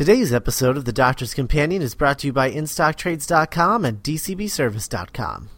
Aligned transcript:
Today's 0.00 0.32
episode 0.32 0.78
of 0.78 0.86
The 0.86 0.94
Doctor's 0.94 1.34
Companion 1.34 1.82
is 1.82 1.94
brought 1.94 2.20
to 2.20 2.28
you 2.28 2.32
by 2.32 2.50
InStockTrades.com 2.50 3.84
and 3.84 4.02
DCBService.com. 4.02 5.50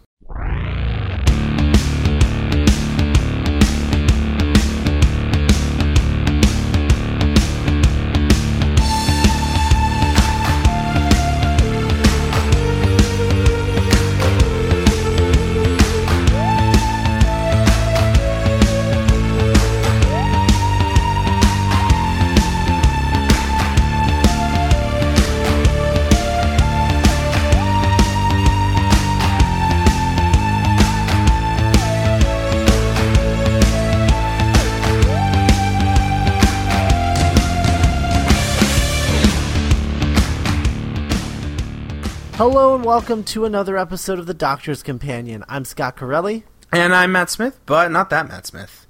Hello 42.54 42.74
and 42.74 42.84
welcome 42.84 43.24
to 43.24 43.46
another 43.46 43.78
episode 43.78 44.18
of 44.18 44.26
The 44.26 44.34
Doctor's 44.34 44.82
Companion. 44.82 45.42
I'm 45.48 45.64
Scott 45.64 45.96
Corelli. 45.96 46.44
And 46.70 46.94
I'm 46.94 47.10
Matt 47.10 47.30
Smith, 47.30 47.58
but 47.64 47.90
not 47.90 48.10
that 48.10 48.28
Matt 48.28 48.46
Smith. 48.46 48.86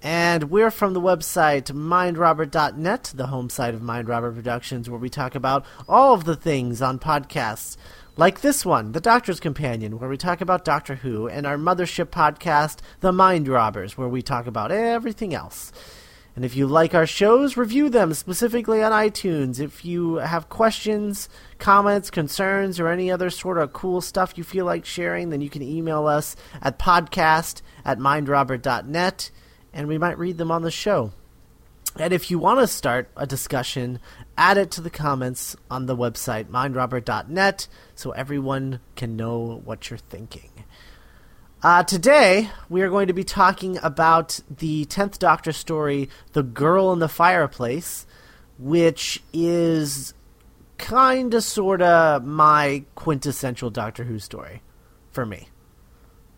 And 0.00 0.44
we're 0.44 0.70
from 0.70 0.92
the 0.92 1.00
website 1.00 1.72
mindrobber.net, 1.72 3.12
the 3.16 3.26
home 3.26 3.50
site 3.50 3.74
of 3.74 3.82
Mind 3.82 4.06
Robber 4.06 4.30
Productions, 4.30 4.88
where 4.88 5.00
we 5.00 5.10
talk 5.10 5.34
about 5.34 5.66
all 5.88 6.14
of 6.14 6.22
the 6.22 6.36
things 6.36 6.80
on 6.80 7.00
podcasts. 7.00 7.76
Like 8.16 8.42
this 8.42 8.64
one, 8.64 8.92
The 8.92 9.00
Doctor's 9.00 9.40
Companion, 9.40 9.98
where 9.98 10.08
we 10.08 10.16
talk 10.16 10.40
about 10.40 10.64
Doctor 10.64 10.94
Who, 10.94 11.26
and 11.26 11.48
our 11.48 11.56
mothership 11.56 12.10
podcast, 12.10 12.78
The 13.00 13.10
Mind 13.10 13.48
Robbers, 13.48 13.98
where 13.98 14.08
we 14.08 14.22
talk 14.22 14.46
about 14.46 14.70
everything 14.70 15.34
else. 15.34 15.72
And 16.38 16.44
if 16.44 16.54
you 16.54 16.68
like 16.68 16.94
our 16.94 17.04
shows, 17.04 17.56
review 17.56 17.88
them 17.88 18.14
specifically 18.14 18.80
on 18.80 18.92
iTunes. 18.92 19.58
If 19.58 19.84
you 19.84 20.18
have 20.18 20.48
questions, 20.48 21.28
comments, 21.58 22.12
concerns, 22.12 22.78
or 22.78 22.86
any 22.86 23.10
other 23.10 23.28
sort 23.28 23.58
of 23.58 23.72
cool 23.72 24.00
stuff 24.00 24.38
you 24.38 24.44
feel 24.44 24.64
like 24.64 24.84
sharing, 24.84 25.30
then 25.30 25.40
you 25.40 25.50
can 25.50 25.62
email 25.62 26.06
us 26.06 26.36
at 26.62 26.78
podcast 26.78 27.60
at 27.84 27.98
mindrobber.net 27.98 29.32
and 29.72 29.88
we 29.88 29.98
might 29.98 30.16
read 30.16 30.38
them 30.38 30.52
on 30.52 30.62
the 30.62 30.70
show. 30.70 31.10
And 31.96 32.12
if 32.12 32.30
you 32.30 32.38
want 32.38 32.60
to 32.60 32.68
start 32.68 33.10
a 33.16 33.26
discussion, 33.26 33.98
add 34.36 34.58
it 34.58 34.70
to 34.70 34.80
the 34.80 34.90
comments 34.90 35.56
on 35.68 35.86
the 35.86 35.96
website 35.96 36.44
mindrobber.net 36.44 37.66
so 37.96 38.12
everyone 38.12 38.78
can 38.94 39.16
know 39.16 39.60
what 39.64 39.90
you're 39.90 39.98
thinking. 39.98 40.52
Uh, 41.60 41.82
today, 41.82 42.48
we 42.68 42.82
are 42.82 42.88
going 42.88 43.08
to 43.08 43.12
be 43.12 43.24
talking 43.24 43.78
about 43.82 44.38
the 44.48 44.84
10th 44.84 45.18
Doctor 45.18 45.50
story, 45.50 46.08
The 46.32 46.44
Girl 46.44 46.92
in 46.92 47.00
the 47.00 47.08
Fireplace, 47.08 48.06
which 48.58 49.20
is 49.32 50.14
kind 50.78 51.34
of, 51.34 51.42
sort 51.42 51.82
of 51.82 52.24
my 52.24 52.84
quintessential 52.94 53.70
Doctor 53.70 54.04
Who 54.04 54.20
story 54.20 54.62
for 55.10 55.26
me. 55.26 55.48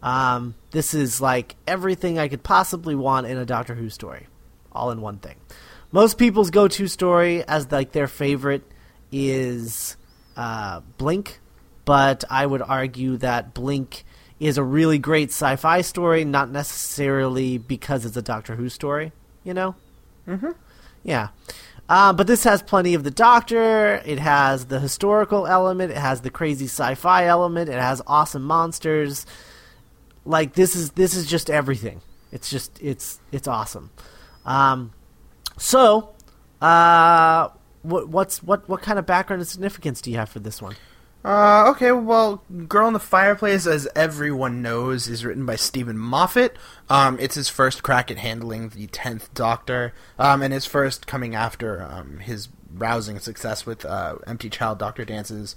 Um, 0.03 0.55
this 0.71 0.95
is 0.95 1.21
like 1.21 1.55
everything 1.67 2.19
I 2.19 2.29
could 2.29 2.43
possibly 2.43 2.95
want 2.95 3.27
in 3.27 3.37
a 3.37 3.45
Doctor 3.45 3.75
Who 3.75 3.91
story, 3.91 4.27
all 4.73 4.91
in 4.91 5.03
one 5.03 5.19
thing. 5.19 5.37
Most 5.93 6.17
people's 6.17 6.51
go-to 6.51 6.89
story 6.89 7.45
as 7.45 7.71
like 7.71 7.93
their 7.93 8.09
favorite 8.09 8.63
is 9.13 9.99
uh, 10.35 10.81
Blink, 10.97 11.41
but 11.85 12.25
I 12.31 12.47
would 12.47 12.63
argue 12.63 13.19
that 13.19 13.53
Blink 13.53 14.05
is 14.41 14.57
a 14.59 14.65
really 14.65 14.99
great 14.99 15.29
sci-fi 15.29 15.83
story, 15.83 16.25
not 16.25 16.51
necessarily 16.51 17.59
because 17.59 18.05
it's 18.05 18.17
a 18.17 18.23
Doctor 18.23 18.57
Who 18.57 18.69
story. 18.69 19.13
You 19.45 19.55
know. 19.55 19.77
Mm-hmm. 20.27 20.51
Yeah. 21.05 21.29
Uh, 21.89 22.13
but 22.13 22.27
this 22.27 22.45
has 22.45 22.63
plenty 22.63 22.95
of 22.95 23.05
the 23.05 23.11
Doctor. 23.11 24.01
It 24.07 24.19
has 24.19 24.67
the 24.67 24.81
historical 24.81 25.47
element. 25.47 25.91
It 25.91 25.99
has 25.99 26.21
the 26.23 26.31
crazy 26.31 26.67
sci-fi 26.67 27.27
element. 27.27 27.69
It 27.69 27.81
has 27.81 28.01
awesome 28.07 28.43
monsters. 28.43 29.27
Like 30.25 30.55
this 30.55 30.75
is 30.77 30.93
this 30.93 31.15
is 31.15 31.27
just 31.27 31.51
everything. 31.51 32.01
It's 32.33 32.49
just 32.49 32.81
it's 32.81 33.19
it's 33.33 33.49
awesome. 33.49 33.91
Um, 34.47 34.93
so, 35.59 36.15
uh, 36.63 37.49
what 37.83 38.09
what's 38.09 38.43
what 38.43 38.69
what 38.69 38.83
kind 38.83 38.99
of 38.99 39.07
background 39.07 39.41
and 39.41 39.49
significance 39.49 40.01
do 40.01 40.11
you 40.11 40.17
have 40.17 40.29
for 40.29 40.39
this 40.39 40.63
one? 40.63 40.77
Uh, 41.23 41.67
okay, 41.69 41.93
well, 41.93 42.43
Girl 42.67 42.87
in 42.87 42.95
the 42.95 42.99
Fireplace, 42.99 43.67
as 43.67 43.87
everyone 43.95 44.63
knows, 44.63 45.07
is 45.07 45.25
written 45.25 45.45
by 45.45 45.57
Steven 45.57 45.99
Moffat. 45.99 46.57
Um, 46.89 47.19
it's 47.21 47.35
his 47.35 47.51
first 47.51 47.83
crack 47.83 48.11
at 48.11 48.17
handling 48.17 48.71
the 48.71 48.87
10th 48.87 49.29
Doctor, 49.35 49.93
um, 50.19 50.43
and 50.43 50.53
his 50.53 50.65
first 50.65 51.07
coming 51.07 51.35
after 51.35 51.83
um, 51.83 52.19
his 52.21 52.49
rousing 52.73 53.19
success 53.19 53.67
with 53.67 53.85
uh, 53.85 54.17
Empty 54.27 54.49
Child 54.49 54.79
Doctor 54.79 55.05
Dances. 55.05 55.57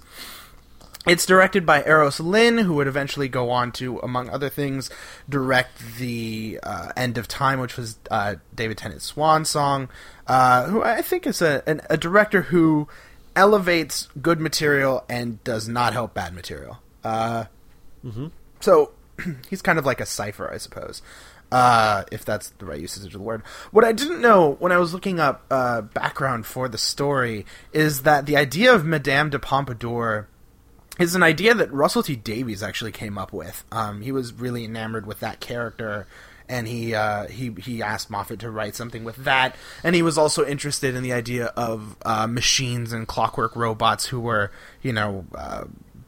It's 1.06 1.26
directed 1.26 1.66
by 1.66 1.82
Euros 1.82 2.18
Lyn, 2.18 2.58
who 2.58 2.74
would 2.74 2.86
eventually 2.86 3.28
go 3.28 3.50
on 3.50 3.72
to, 3.72 3.98
among 3.98 4.30
other 4.30 4.48
things, 4.48 4.88
direct 5.28 5.96
the 5.98 6.58
uh, 6.62 6.92
End 6.96 7.18
of 7.18 7.28
Time, 7.28 7.60
which 7.60 7.76
was 7.76 7.98
uh, 8.10 8.36
David 8.54 8.78
Tennant's 8.78 9.04
swan 9.04 9.44
song. 9.44 9.88
Uh, 10.26 10.66
who 10.68 10.82
I 10.82 11.02
think 11.02 11.26
is 11.26 11.42
a, 11.42 11.62
an, 11.66 11.82
a 11.90 11.98
director 11.98 12.42
who 12.42 12.88
elevates 13.36 14.08
good 14.20 14.40
material 14.40 15.04
and 15.08 15.42
does 15.44 15.68
not 15.68 15.92
help 15.92 16.14
bad 16.14 16.34
material. 16.34 16.78
Uh, 17.02 17.44
mm-hmm. 18.04 18.28
So 18.60 18.92
he's 19.50 19.62
kind 19.62 19.78
of 19.78 19.86
like 19.86 20.00
a 20.00 20.06
cipher, 20.06 20.50
I 20.50 20.58
suppose, 20.58 21.02
uh, 21.52 22.04
if 22.10 22.24
that's 22.24 22.50
the 22.50 22.66
right 22.66 22.80
usage 22.80 23.06
of 23.06 23.12
the 23.12 23.18
word. 23.20 23.42
What 23.70 23.84
I 23.84 23.92
didn't 23.92 24.20
know 24.20 24.52
when 24.58 24.72
I 24.72 24.78
was 24.78 24.94
looking 24.94 25.20
up 25.20 25.44
uh, 25.50 25.82
background 25.82 26.46
for 26.46 26.68
the 26.68 26.78
story 26.78 27.46
is 27.72 28.02
that 28.02 28.26
the 28.26 28.36
idea 28.36 28.74
of 28.74 28.84
Madame 28.84 29.30
de 29.30 29.38
Pompadour 29.38 30.28
is 30.98 31.14
an 31.14 31.22
idea 31.22 31.54
that 31.54 31.72
Russell 31.72 32.02
T 32.02 32.14
Davies 32.16 32.62
actually 32.62 32.92
came 32.92 33.18
up 33.18 33.32
with. 33.32 33.64
Um, 33.72 34.02
he 34.02 34.12
was 34.12 34.32
really 34.32 34.64
enamored 34.64 35.06
with 35.06 35.20
that 35.20 35.40
character 35.40 36.06
and 36.48 36.68
he 36.68 36.94
uh, 36.94 37.26
he 37.26 37.54
he 37.58 37.82
asked 37.82 38.10
Moffat 38.10 38.40
to 38.40 38.50
write 38.50 38.74
something 38.74 39.04
with 39.04 39.16
that, 39.16 39.56
and 39.82 39.94
he 39.94 40.02
was 40.02 40.18
also 40.18 40.44
interested 40.44 40.94
in 40.94 41.02
the 41.02 41.12
idea 41.12 41.46
of 41.56 41.96
uh, 42.04 42.26
machines 42.26 42.92
and 42.92 43.06
clockwork 43.08 43.56
robots 43.56 44.06
who 44.06 44.20
were 44.20 44.50
you 44.82 44.92
know 44.92 45.26
uh, 45.34 45.64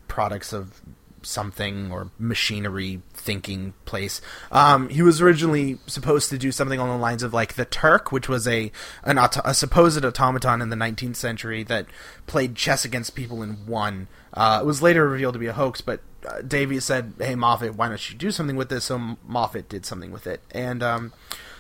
products 0.09 0.53
of 0.53 0.83
something 1.27 1.91
or 1.91 2.11
machinery 2.19 3.03
thinking 3.13 3.75
place. 3.85 4.21
Um, 4.53 4.89
he 4.89 5.03
was 5.03 5.21
originally 5.21 5.79
supposed 5.87 6.31
to 6.31 6.39
do 6.39 6.53
something 6.53 6.79
along 6.79 6.97
the 6.97 7.03
lines 7.03 7.23
of 7.23 7.35
like 7.35 7.55
the 7.55 7.65
Turk, 7.65 8.13
which 8.13 8.29
was 8.29 8.47
a 8.47 8.71
an 9.03 9.19
auto- 9.19 9.43
a 9.45 9.55
supposed 9.55 10.05
automaton 10.05 10.63
in 10.63 10.71
the 10.71 10.77
19th 10.77 11.17
century 11.17 11.63
that 11.65 11.87
played 12.27 12.55
chess 12.55 12.85
against 12.85 13.15
people 13.15 13.43
and 13.43 13.67
won. 13.67 14.09
Uh, 14.33 14.61
it 14.63 14.67
was 14.67 14.83
later 14.83 15.09
revealed 15.09 15.33
to 15.33 15.39
be 15.41 15.47
a 15.47 15.53
hoax, 15.53 15.81
but 15.81 16.01
uh, 16.27 16.43
Davies 16.43 16.85
said, 16.85 17.15
"Hey 17.19 17.35
Moffat, 17.35 17.75
why 17.77 17.89
don't 17.89 18.11
you 18.11 18.17
do 18.17 18.31
something 18.31 18.57
with 18.57 18.69
this?" 18.69 18.87
So 18.87 19.17
Moffat 19.27 19.69
did 19.69 19.87
something 19.87 20.11
with 20.11 20.27
it, 20.27 20.41
and 20.51 20.83
um, 20.83 21.13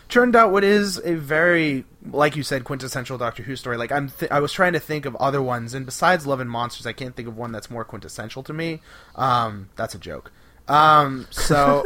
turned 0.08 0.36
out 0.36 0.52
what 0.52 0.64
is 0.64 0.98
a 1.04 1.14
very, 1.14 1.84
like 2.10 2.36
you 2.36 2.42
said, 2.42 2.64
quintessential 2.64 3.18
Doctor 3.18 3.42
Who 3.42 3.56
story. 3.56 3.76
Like 3.76 3.92
I'm, 3.92 4.10
th- 4.10 4.30
I 4.30 4.40
was 4.40 4.52
trying 4.52 4.72
to 4.74 4.80
think 4.80 5.06
of 5.06 5.16
other 5.16 5.42
ones, 5.42 5.74
and 5.74 5.86
besides 5.86 6.26
Love 6.26 6.40
and 6.40 6.50
Monsters, 6.50 6.86
I 6.86 6.92
can't 6.92 7.14
think 7.14 7.28
of 7.28 7.36
one 7.36 7.52
that's 7.52 7.70
more 7.70 7.84
quintessential 7.84 8.42
to 8.44 8.52
me. 8.52 8.80
Um, 9.14 9.68
that's 9.76 9.94
a 9.94 9.98
joke. 9.98 10.32
Um, 10.68 11.26
so. 11.30 11.84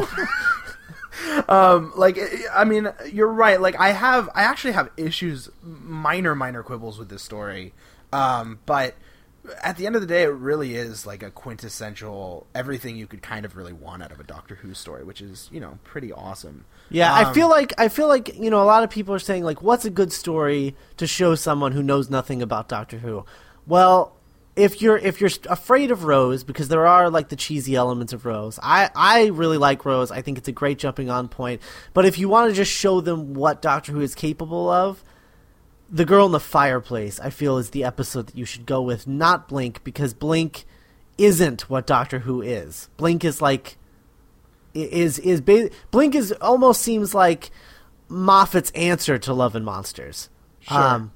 um, 1.48 1.92
like 1.96 2.18
I 2.54 2.64
mean, 2.64 2.92
you're 3.10 3.32
right. 3.32 3.60
Like 3.60 3.78
I 3.78 3.90
have, 3.90 4.28
I 4.34 4.42
actually 4.42 4.72
have 4.72 4.90
issues, 4.96 5.48
minor, 5.62 6.34
minor 6.34 6.62
quibbles 6.62 6.98
with 6.98 7.08
this 7.08 7.22
story. 7.22 7.72
Um, 8.12 8.58
but 8.66 8.94
at 9.62 9.76
the 9.76 9.86
end 9.86 9.94
of 9.94 10.00
the 10.02 10.06
day, 10.06 10.22
it 10.24 10.26
really 10.26 10.74
is 10.74 11.06
like 11.06 11.22
a 11.22 11.30
quintessential 11.30 12.46
everything 12.54 12.96
you 12.96 13.06
could 13.06 13.22
kind 13.22 13.44
of 13.44 13.56
really 13.56 13.72
want 13.72 14.02
out 14.02 14.12
of 14.12 14.20
a 14.20 14.24
Doctor 14.24 14.56
Who 14.56 14.74
story, 14.74 15.04
which 15.04 15.20
is 15.20 15.48
you 15.52 15.60
know 15.60 15.78
pretty 15.84 16.12
awesome. 16.12 16.64
Yeah, 16.90 17.12
Um, 17.12 17.26
I 17.26 17.32
feel 17.32 17.48
like 17.48 17.72
I 17.78 17.88
feel 17.88 18.08
like 18.08 18.36
you 18.36 18.50
know 18.50 18.62
a 18.62 18.64
lot 18.64 18.82
of 18.82 18.90
people 18.90 19.14
are 19.14 19.18
saying 19.20 19.44
like, 19.44 19.62
what's 19.62 19.84
a 19.84 19.90
good 19.90 20.12
story 20.12 20.74
to 20.98 21.06
show 21.06 21.34
someone 21.34 21.72
who 21.72 21.82
knows 21.82 22.10
nothing 22.10 22.42
about 22.42 22.68
Doctor 22.68 22.98
Who? 22.98 23.24
Well, 23.66 24.16
if 24.56 24.82
you're 24.82 24.98
if 24.98 25.20
you're 25.20 25.30
afraid 25.48 25.90
of 25.90 26.04
Rose, 26.04 26.44
because 26.44 26.68
there 26.68 26.86
are 26.86 27.08
like 27.08 27.28
the 27.28 27.36
cheesy 27.36 27.76
elements 27.76 28.12
of 28.12 28.26
Rose, 28.26 28.58
I 28.62 28.90
I 28.94 29.26
really 29.26 29.58
like 29.58 29.84
Rose. 29.84 30.10
I 30.10 30.20
think 30.22 30.38
it's 30.38 30.48
a 30.48 30.52
great 30.52 30.78
jumping 30.78 31.08
on 31.08 31.28
point. 31.28 31.62
But 31.94 32.04
if 32.04 32.18
you 32.18 32.28
want 32.28 32.50
to 32.50 32.54
just 32.54 32.72
show 32.72 33.00
them 33.00 33.34
what 33.34 33.62
Doctor 33.62 33.92
Who 33.92 34.00
is 34.00 34.14
capable 34.14 34.68
of, 34.68 35.02
the 35.90 36.04
girl 36.04 36.26
in 36.26 36.32
the 36.32 36.40
fireplace, 36.40 37.18
I 37.20 37.30
feel, 37.30 37.58
is 37.58 37.70
the 37.70 37.84
episode 37.84 38.28
that 38.28 38.36
you 38.36 38.44
should 38.44 38.66
go 38.66 38.80
with, 38.80 39.06
not 39.06 39.48
Blink, 39.48 39.82
because 39.84 40.14
Blink 40.14 40.64
isn't 41.18 41.68
what 41.68 41.86
Doctor 41.86 42.20
Who 42.20 42.40
is. 42.42 42.88
Blink 42.96 43.24
is 43.24 43.42
like 43.42 43.76
is 44.72 45.18
is 45.18 45.40
ba- 45.40 45.70
Blink 45.90 46.14
is 46.14 46.32
almost 46.40 46.80
seems 46.82 47.14
like 47.14 47.50
Moffat's 48.08 48.70
answer 48.72 49.18
to 49.18 49.32
Love 49.34 49.54
and 49.56 49.64
Monsters. 49.64 50.28
Sure. 50.60 50.78
Um, 50.78 51.12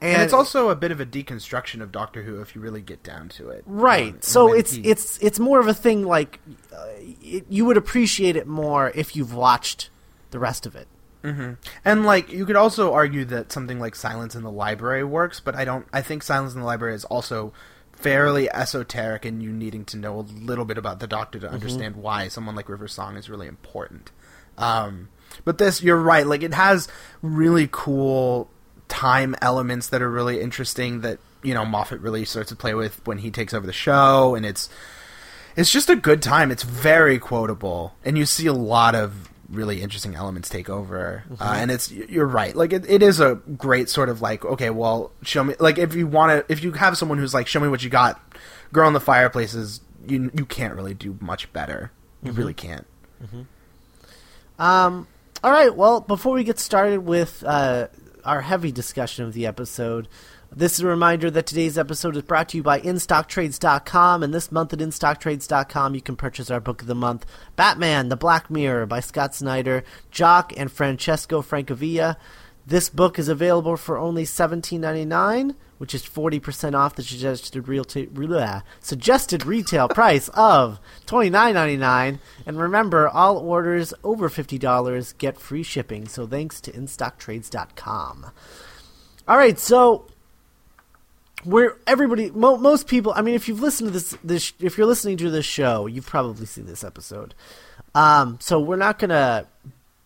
and, 0.00 0.20
it's 0.22 0.32
also 0.34 0.68
a 0.68 0.76
bit 0.76 0.90
of 0.90 1.00
a 1.00 1.06
deconstruction 1.06 1.80
of 1.80 1.90
Doctor 1.90 2.22
Who 2.22 2.40
if 2.40 2.54
you 2.54 2.60
really 2.60 2.82
get 2.82 3.02
down 3.02 3.28
to 3.30 3.48
it. 3.48 3.62
right. 3.66 4.12
Um, 4.14 4.18
so 4.20 4.52
it's 4.52 4.72
he- 4.72 4.82
it's 4.82 5.18
it's 5.18 5.38
more 5.38 5.58
of 5.60 5.68
a 5.68 5.74
thing 5.74 6.04
like 6.04 6.40
uh, 6.72 6.86
it, 7.22 7.46
you 7.48 7.64
would 7.64 7.76
appreciate 7.76 8.36
it 8.36 8.46
more 8.46 8.90
if 8.94 9.16
you've 9.16 9.32
watched 9.32 9.88
the 10.32 10.38
rest 10.38 10.66
of 10.66 10.74
it. 10.76 10.88
And 11.84 12.04
like 12.04 12.32
you 12.32 12.46
could 12.46 12.56
also 12.56 12.92
argue 12.92 13.24
that 13.26 13.52
something 13.52 13.80
like 13.80 13.94
Silence 13.94 14.34
in 14.34 14.42
the 14.42 14.50
Library 14.50 15.04
works, 15.04 15.40
but 15.40 15.54
I 15.54 15.64
don't. 15.64 15.86
I 15.92 16.02
think 16.02 16.22
Silence 16.22 16.54
in 16.54 16.60
the 16.60 16.66
Library 16.66 16.94
is 16.94 17.04
also 17.04 17.52
fairly 17.92 18.50
esoteric, 18.50 19.24
and 19.24 19.42
you 19.42 19.50
needing 19.50 19.84
to 19.86 19.96
know 19.96 20.20
a 20.20 20.20
little 20.20 20.64
bit 20.64 20.78
about 20.78 21.00
the 21.00 21.06
Doctor 21.06 21.38
to 21.40 21.50
understand 21.50 21.96
why 21.96 22.28
someone 22.28 22.54
like 22.54 22.68
River 22.68 22.88
Song 22.88 23.16
is 23.16 23.30
really 23.30 23.46
important. 23.46 24.10
Um, 24.58 25.08
but 25.44 25.58
this, 25.58 25.82
you're 25.82 26.00
right. 26.00 26.26
Like 26.26 26.42
it 26.42 26.54
has 26.54 26.88
really 27.22 27.68
cool 27.70 28.48
time 28.88 29.34
elements 29.42 29.88
that 29.88 30.02
are 30.02 30.10
really 30.10 30.40
interesting. 30.40 31.00
That 31.00 31.18
you 31.42 31.54
know 31.54 31.64
Moffat 31.64 32.00
really 32.00 32.24
starts 32.24 32.50
to 32.50 32.56
play 32.56 32.74
with 32.74 33.04
when 33.06 33.18
he 33.18 33.30
takes 33.30 33.54
over 33.54 33.66
the 33.66 33.72
show, 33.72 34.34
and 34.34 34.46
it's 34.46 34.68
it's 35.56 35.72
just 35.72 35.88
a 35.88 35.96
good 35.96 36.22
time. 36.22 36.50
It's 36.50 36.62
very 36.62 37.18
quotable, 37.18 37.94
and 38.04 38.16
you 38.18 38.26
see 38.26 38.46
a 38.46 38.52
lot 38.52 38.94
of 38.94 39.30
really 39.48 39.82
interesting 39.82 40.14
elements 40.14 40.48
take 40.48 40.68
over. 40.68 41.24
Uh, 41.40 41.54
and 41.58 41.70
it's 41.70 41.90
you're 41.90 42.26
right. 42.26 42.54
Like 42.54 42.72
it, 42.72 42.88
it 42.88 43.02
is 43.02 43.20
a 43.20 43.36
great 43.56 43.88
sort 43.88 44.08
of 44.08 44.20
like 44.20 44.44
okay, 44.44 44.70
well, 44.70 45.12
show 45.22 45.44
me. 45.44 45.54
Like 45.58 45.78
if 45.78 45.94
you 45.94 46.06
want 46.06 46.46
to, 46.46 46.52
if 46.52 46.62
you 46.62 46.72
have 46.72 46.96
someone 46.96 47.18
who's 47.18 47.34
like, 47.34 47.46
show 47.46 47.60
me 47.60 47.68
what 47.68 47.82
you 47.82 47.90
got. 47.90 48.20
Girl 48.72 48.88
in 48.88 48.94
the 48.94 49.00
fireplaces, 49.00 49.80
you. 50.06 50.30
You 50.34 50.44
can't 50.44 50.74
really 50.74 50.94
do 50.94 51.16
much 51.20 51.52
better. 51.52 51.92
You 52.22 52.32
really 52.32 52.54
can't. 52.54 52.86
Um, 54.58 55.06
all 55.44 55.52
right. 55.52 55.74
Well, 55.74 56.00
before 56.00 56.34
we 56.34 56.44
get 56.44 56.58
started 56.58 57.00
with 57.00 57.44
uh, 57.46 57.88
our 58.24 58.40
heavy 58.40 58.72
discussion 58.72 59.24
of 59.24 59.32
the 59.32 59.46
episode, 59.46 60.08
this 60.56 60.72
is 60.72 60.80
a 60.80 60.86
reminder 60.86 61.30
that 61.30 61.44
today's 61.44 61.76
episode 61.76 62.16
is 62.16 62.22
brought 62.22 62.48
to 62.48 62.56
you 62.56 62.62
by 62.62 62.80
InStockTrades.com. 62.80 64.22
And 64.22 64.32
this 64.32 64.50
month 64.50 64.72
at 64.72 64.78
InStockTrades.com, 64.78 65.94
you 65.94 66.00
can 66.00 66.16
purchase 66.16 66.50
our 66.50 66.60
book 66.60 66.80
of 66.80 66.88
the 66.88 66.94
month, 66.94 67.26
Batman: 67.56 68.08
The 68.08 68.16
Black 68.16 68.48
Mirror 68.50 68.86
by 68.86 69.00
Scott 69.00 69.34
Snyder, 69.34 69.84
Jock, 70.10 70.54
and 70.56 70.72
Francesco 70.72 71.42
Francavilla. 71.42 72.16
This 72.66 72.88
book 72.88 73.18
is 73.18 73.28
available 73.28 73.76
for 73.76 73.98
only 73.98 74.24
$17.99, 74.24 75.54
which 75.76 75.94
is 75.94 76.02
40% 76.02 76.74
off 76.74 76.96
the 76.96 77.02
suggested, 77.02 77.68
real 77.68 77.84
bleh, 77.84 78.42
uh, 78.42 78.60
suggested 78.80 79.44
retail 79.44 79.88
price 79.88 80.28
of 80.30 80.80
$29.99. 81.06 82.18
And 82.46 82.58
remember, 82.58 83.08
all 83.08 83.36
orders 83.36 83.92
over 84.02 84.30
$50 84.30 85.18
get 85.18 85.38
free 85.38 85.62
shipping. 85.62 86.08
So 86.08 86.26
thanks 86.26 86.62
to 86.62 86.72
InStockTrades.com. 86.72 88.32
All 89.28 89.36
right, 89.36 89.58
so 89.58 90.08
we're 91.46 91.78
everybody 91.86 92.30
mo- 92.30 92.56
most 92.56 92.88
people 92.88 93.12
i 93.14 93.22
mean 93.22 93.34
if 93.34 93.48
you've 93.48 93.60
listened 93.60 93.88
to 93.88 93.92
this 93.92 94.16
this 94.24 94.52
if 94.60 94.76
you're 94.76 94.86
listening 94.86 95.16
to 95.16 95.30
this 95.30 95.46
show 95.46 95.86
you've 95.86 96.06
probably 96.06 96.46
seen 96.46 96.66
this 96.66 96.84
episode. 96.84 97.34
Um, 97.94 98.38
so 98.42 98.60
we're 98.60 98.76
not 98.76 98.98
gonna 98.98 99.46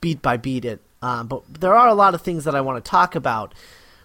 beat 0.01 0.23
by 0.23 0.37
beat 0.37 0.65
it 0.65 0.81
um, 1.03 1.27
but 1.27 1.43
there 1.53 1.75
are 1.75 1.89
a 1.89 1.95
lot 1.95 2.15
of 2.15 2.21
things 2.21 2.45
that 2.45 2.55
i 2.55 2.61
want 2.61 2.83
to 2.83 2.89
talk 2.89 3.15
about. 3.15 3.55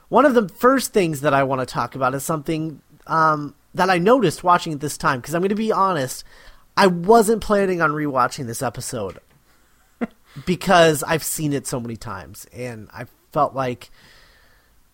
One 0.07 0.25
of 0.25 0.33
the 0.33 0.47
first 0.49 0.93
things 0.93 1.21
that 1.21 1.33
i 1.33 1.43
want 1.43 1.61
to 1.61 1.65
talk 1.65 1.95
about 1.95 2.15
is 2.15 2.23
something 2.23 2.81
um, 3.07 3.53
that 3.73 3.89
i 3.89 3.97
noticed 3.97 4.43
watching 4.43 4.73
it 4.73 4.79
this 4.79 4.97
time 4.97 5.19
because 5.19 5.35
i'm 5.35 5.41
going 5.41 5.49
to 5.49 5.55
be 5.55 5.71
honest 5.71 6.23
i 6.77 6.87
wasn't 6.87 7.41
planning 7.41 7.81
on 7.81 7.91
rewatching 7.91 8.47
this 8.47 8.61
episode. 8.61 9.19
Because 10.45 11.01
i've 11.03 11.23
seen 11.23 11.53
it 11.53 11.65
so 11.65 11.79
many 11.79 11.95
times 11.95 12.45
and 12.51 12.89
i 12.93 13.05
felt 13.31 13.55
like 13.55 13.89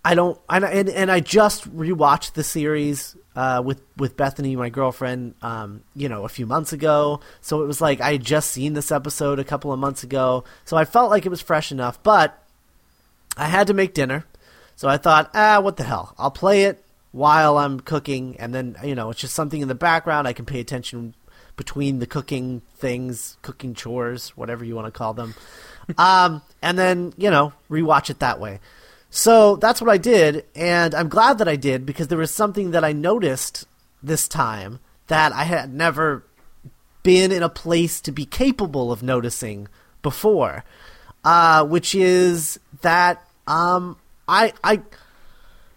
I 0.03 0.15
don't, 0.15 0.39
and 0.49 0.89
and 0.89 1.11
I 1.11 1.19
just 1.19 1.71
rewatched 1.75 2.33
the 2.33 2.43
series 2.43 3.15
uh, 3.35 3.61
with 3.63 3.81
with 3.97 4.17
Bethany, 4.17 4.55
my 4.55 4.69
girlfriend, 4.69 5.35
um, 5.43 5.83
you 5.95 6.09
know, 6.09 6.25
a 6.25 6.29
few 6.29 6.47
months 6.47 6.73
ago. 6.73 7.21
So 7.39 7.61
it 7.61 7.67
was 7.67 7.81
like 7.81 8.01
I 8.01 8.13
had 8.13 8.23
just 8.23 8.49
seen 8.49 8.73
this 8.73 8.91
episode 8.91 9.37
a 9.37 9.43
couple 9.43 9.71
of 9.71 9.79
months 9.79 10.03
ago, 10.03 10.43
so 10.65 10.75
I 10.75 10.85
felt 10.85 11.11
like 11.11 11.25
it 11.25 11.29
was 11.29 11.41
fresh 11.41 11.71
enough. 11.71 12.01
But 12.01 12.43
I 13.37 13.45
had 13.45 13.67
to 13.67 13.75
make 13.75 13.93
dinner, 13.93 14.25
so 14.75 14.89
I 14.89 14.97
thought, 14.97 15.29
ah, 15.35 15.59
what 15.61 15.77
the 15.77 15.83
hell? 15.83 16.15
I'll 16.17 16.31
play 16.31 16.63
it 16.63 16.83
while 17.11 17.59
I'm 17.59 17.79
cooking, 17.79 18.37
and 18.39 18.55
then 18.55 18.77
you 18.83 18.95
know, 18.95 19.11
it's 19.11 19.21
just 19.21 19.35
something 19.35 19.61
in 19.61 19.67
the 19.67 19.75
background. 19.75 20.27
I 20.27 20.33
can 20.33 20.45
pay 20.45 20.59
attention 20.59 21.13
between 21.57 21.99
the 21.99 22.07
cooking 22.07 22.63
things, 22.75 23.37
cooking 23.43 23.75
chores, 23.75 24.29
whatever 24.29 24.65
you 24.65 24.75
want 24.75 24.87
to 24.87 24.97
call 24.97 25.13
them, 25.13 25.35
um, 25.99 26.41
and 26.63 26.75
then 26.75 27.13
you 27.17 27.29
know, 27.29 27.53
rewatch 27.69 28.09
it 28.09 28.17
that 28.17 28.39
way. 28.39 28.59
So 29.13 29.57
that's 29.57 29.81
what 29.81 29.89
I 29.89 29.97
did, 29.97 30.45
and 30.55 30.95
I'm 30.95 31.09
glad 31.09 31.37
that 31.39 31.47
I 31.49 31.57
did 31.57 31.85
because 31.85 32.07
there 32.07 32.17
was 32.17 32.31
something 32.33 32.71
that 32.71 32.85
I 32.85 32.93
noticed 32.93 33.65
this 34.01 34.25
time 34.25 34.79
that 35.07 35.33
I 35.33 35.43
had 35.43 35.73
never 35.73 36.25
been 37.03 37.29
in 37.33 37.43
a 37.43 37.49
place 37.49 37.99
to 38.01 38.11
be 38.13 38.25
capable 38.25 38.89
of 38.89 39.03
noticing 39.03 39.67
before, 40.01 40.63
uh, 41.25 41.65
which 41.65 41.93
is 41.93 42.57
that 42.83 43.21
um, 43.47 43.97
I 44.29 44.53
I 44.63 44.81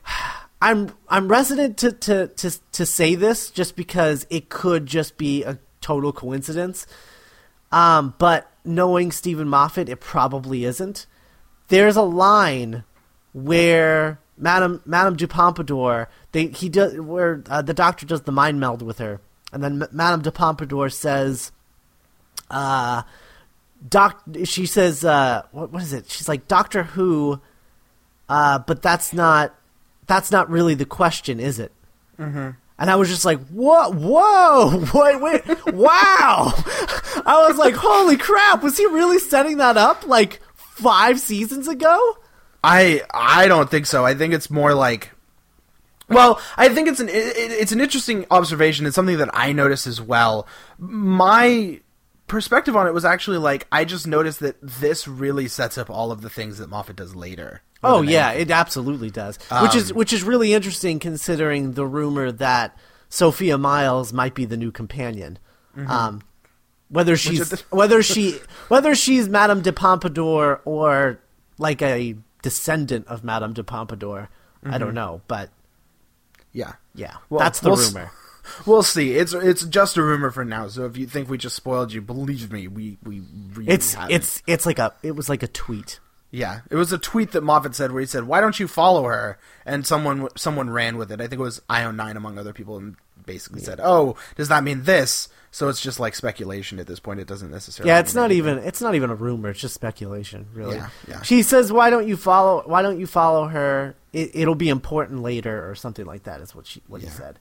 I'm 0.62 0.94
I'm 1.08 1.26
resident 1.26 1.76
to, 1.78 1.90
to, 1.90 2.28
to, 2.28 2.50
to 2.70 2.86
say 2.86 3.16
this 3.16 3.50
just 3.50 3.74
because 3.74 4.28
it 4.30 4.48
could 4.48 4.86
just 4.86 5.18
be 5.18 5.42
a 5.42 5.58
total 5.80 6.12
coincidence. 6.12 6.86
Um, 7.72 8.14
but 8.18 8.48
knowing 8.64 9.10
Steven 9.10 9.48
Moffat, 9.48 9.88
it 9.88 10.00
probably 10.00 10.64
isn't. 10.64 11.06
There's 11.66 11.96
a 11.96 12.02
line 12.02 12.84
where 13.34 14.18
Madame 14.38 14.80
Madame 14.86 15.16
du 15.16 15.28
Pompadour 15.28 16.08
they 16.32 16.46
he 16.46 16.70
does 16.70 16.98
where 16.98 17.42
uh, 17.50 17.60
the 17.60 17.74
doctor 17.74 18.06
does 18.06 18.22
the 18.22 18.32
mind 18.32 18.58
meld 18.58 18.80
with 18.80 18.98
her, 18.98 19.20
and 19.52 19.62
then 19.62 19.82
M- 19.82 19.88
Madame 19.92 20.22
de 20.22 20.32
Pompadour 20.32 20.88
says, 20.88 21.52
uh, 22.50 23.02
doc 23.86 24.22
she 24.44 24.64
says 24.64 25.04
uh, 25.04 25.42
what 25.52 25.70
what 25.70 25.82
is 25.82 25.92
it? 25.92 26.10
She's 26.10 26.28
like 26.28 26.48
Doctor 26.48 26.84
Who, 26.84 27.40
uh, 28.28 28.60
but 28.60 28.80
that's 28.80 29.12
not 29.12 29.54
that's 30.06 30.30
not 30.30 30.48
really 30.48 30.74
the 30.74 30.86
question, 30.86 31.40
is 31.40 31.58
it? 31.58 31.72
Mm-hmm. 32.18 32.50
And 32.76 32.90
I 32.90 32.96
was 32.96 33.08
just 33.08 33.24
like, 33.24 33.40
"What? 33.48 33.94
Whoa! 33.94 34.84
Wait, 34.94 35.20
wait! 35.20 35.72
wow!" 35.72 36.52
I 37.26 37.46
was 37.48 37.56
like, 37.56 37.74
"Holy 37.74 38.16
crap! 38.16 38.62
Was 38.62 38.76
he 38.76 38.86
really 38.86 39.20
setting 39.20 39.58
that 39.58 39.76
up 39.76 40.06
like 40.06 40.40
five 40.56 41.20
seasons 41.20 41.68
ago?" 41.68 42.16
I 42.64 43.02
I 43.12 43.46
don't 43.48 43.70
think 43.70 43.86
so. 43.86 44.04
I 44.04 44.14
think 44.14 44.32
it's 44.34 44.50
more 44.50 44.74
like 44.74 45.10
well, 46.08 46.40
I 46.56 46.68
think 46.68 46.88
it's 46.88 47.00
an 47.00 47.08
it, 47.08 47.14
it- 47.14 47.52
it's 47.52 47.72
an 47.72 47.80
interesting 47.80 48.26
observation. 48.30 48.86
It's 48.86 48.94
something 48.94 49.18
that 49.18 49.30
I 49.32 49.52
noticed 49.52 49.86
as 49.86 50.00
well. 50.00 50.46
My 50.78 51.80
perspective 52.26 52.74
on 52.76 52.86
it 52.86 52.94
was 52.94 53.04
actually 53.04 53.38
like 53.38 53.66
I 53.72 53.84
just 53.84 54.06
noticed 54.06 54.40
that 54.40 54.56
this 54.62 55.06
really 55.08 55.46
sets 55.48 55.76
up 55.78 55.90
all 55.90 56.10
of 56.12 56.20
the 56.22 56.30
things 56.30 56.58
that 56.58 56.68
Moffat 56.68 56.96
does 56.96 57.14
later. 57.14 57.62
Oh 57.82 58.00
yeah, 58.02 58.28
anything. 58.30 58.48
it 58.48 58.50
absolutely 58.50 59.10
does. 59.10 59.38
which 59.62 59.74
is 59.74 59.90
Um, 59.90 59.96
which 59.98 60.12
is 60.12 60.22
really 60.22 60.54
interesting 60.54 60.98
considering 60.98 61.72
the 61.72 61.86
rumor 61.86 62.32
that 62.32 62.76
Sophia 63.10 63.58
Myles 63.58 64.12
might 64.12 64.34
be 64.34 64.44
the 64.46 64.56
new 64.56 64.72
companion. 64.72 65.38
Um, 65.88 66.22
whether 66.88 67.16
she's 67.16 67.48
the- 67.50 67.62
whether 67.70 68.02
she 68.02 68.38
whether 68.68 68.94
she's 68.94 69.28
Madame 69.28 69.60
de 69.60 69.72
Pompadour 69.72 70.60
or 70.64 71.18
like 71.58 71.82
a 71.82 72.16
descendant 72.44 73.08
of 73.08 73.24
Madame 73.24 73.54
de 73.54 73.64
Pompadour, 73.64 74.28
I 74.64 74.78
don't 74.78 74.88
mm-hmm. 74.88 74.94
know, 74.94 75.22
but 75.26 75.48
yeah. 76.52 76.74
yeah, 76.94 77.16
Well, 77.30 77.40
that's 77.40 77.60
the 77.60 77.70
we'll 77.70 77.80
s- 77.80 77.92
rumor. 77.92 78.10
We'll 78.66 78.82
see. 78.82 79.14
It's 79.14 79.32
it's 79.32 79.64
just 79.64 79.96
a 79.96 80.02
rumor 80.02 80.30
for 80.30 80.44
now. 80.44 80.68
So 80.68 80.84
if 80.84 80.98
you 80.98 81.06
think 81.06 81.30
we 81.30 81.38
just 81.38 81.56
spoiled 81.56 81.94
you, 81.94 82.02
believe 82.02 82.52
me, 82.52 82.68
we 82.68 82.98
we 83.02 83.22
really 83.54 83.72
It's 83.72 83.94
haven't. 83.94 84.14
it's 84.14 84.42
it's 84.46 84.66
like 84.66 84.78
a 84.78 84.92
it 85.02 85.12
was 85.16 85.30
like 85.30 85.42
a 85.42 85.48
tweet. 85.48 85.98
Yeah, 86.30 86.60
it 86.70 86.74
was 86.76 86.92
a 86.92 86.98
tweet 86.98 87.32
that 87.32 87.42
Moffat 87.42 87.74
said 87.74 87.90
where 87.90 88.00
he 88.00 88.06
said, 88.06 88.24
"Why 88.24 88.42
don't 88.42 88.60
you 88.60 88.68
follow 88.68 89.04
her?" 89.04 89.38
And 89.64 89.86
someone 89.86 90.28
someone 90.36 90.68
ran 90.68 90.98
with 90.98 91.10
it. 91.10 91.22
I 91.22 91.26
think 91.26 91.40
it 91.40 91.42
was 91.42 91.62
io9 91.70 92.16
among 92.16 92.36
other 92.38 92.52
people, 92.52 92.76
and 92.76 92.96
basically 93.24 93.62
said, 93.62 93.80
"Oh, 93.82 94.14
does 94.36 94.48
that 94.48 94.62
mean 94.62 94.82
this?" 94.84 95.28
So 95.54 95.68
it's 95.68 95.80
just 95.80 96.00
like 96.00 96.16
speculation 96.16 96.80
at 96.80 96.88
this 96.88 96.98
point. 96.98 97.20
It 97.20 97.28
doesn't 97.28 97.52
necessarily. 97.52 97.88
Yeah, 97.88 98.00
it's 98.00 98.12
not 98.12 98.32
anything. 98.32 98.54
even 98.54 98.58
it's 98.64 98.80
not 98.80 98.96
even 98.96 99.10
a 99.10 99.14
rumor. 99.14 99.50
It's 99.50 99.60
just 99.60 99.72
speculation, 99.72 100.48
really. 100.52 100.78
Yeah, 100.78 100.88
yeah. 101.06 101.22
She 101.22 101.44
says, 101.44 101.72
"Why 101.72 101.90
don't 101.90 102.08
you 102.08 102.16
follow? 102.16 102.64
Why 102.66 102.82
don't 102.82 102.98
you 102.98 103.06
follow 103.06 103.46
her? 103.46 103.94
It, 104.12 104.32
it'll 104.34 104.56
be 104.56 104.68
important 104.68 105.22
later, 105.22 105.70
or 105.70 105.76
something 105.76 106.06
like 106.06 106.24
that." 106.24 106.40
Is 106.40 106.56
what 106.56 106.66
she 106.66 106.82
what 106.88 107.02
he 107.02 107.06
said. 107.06 107.38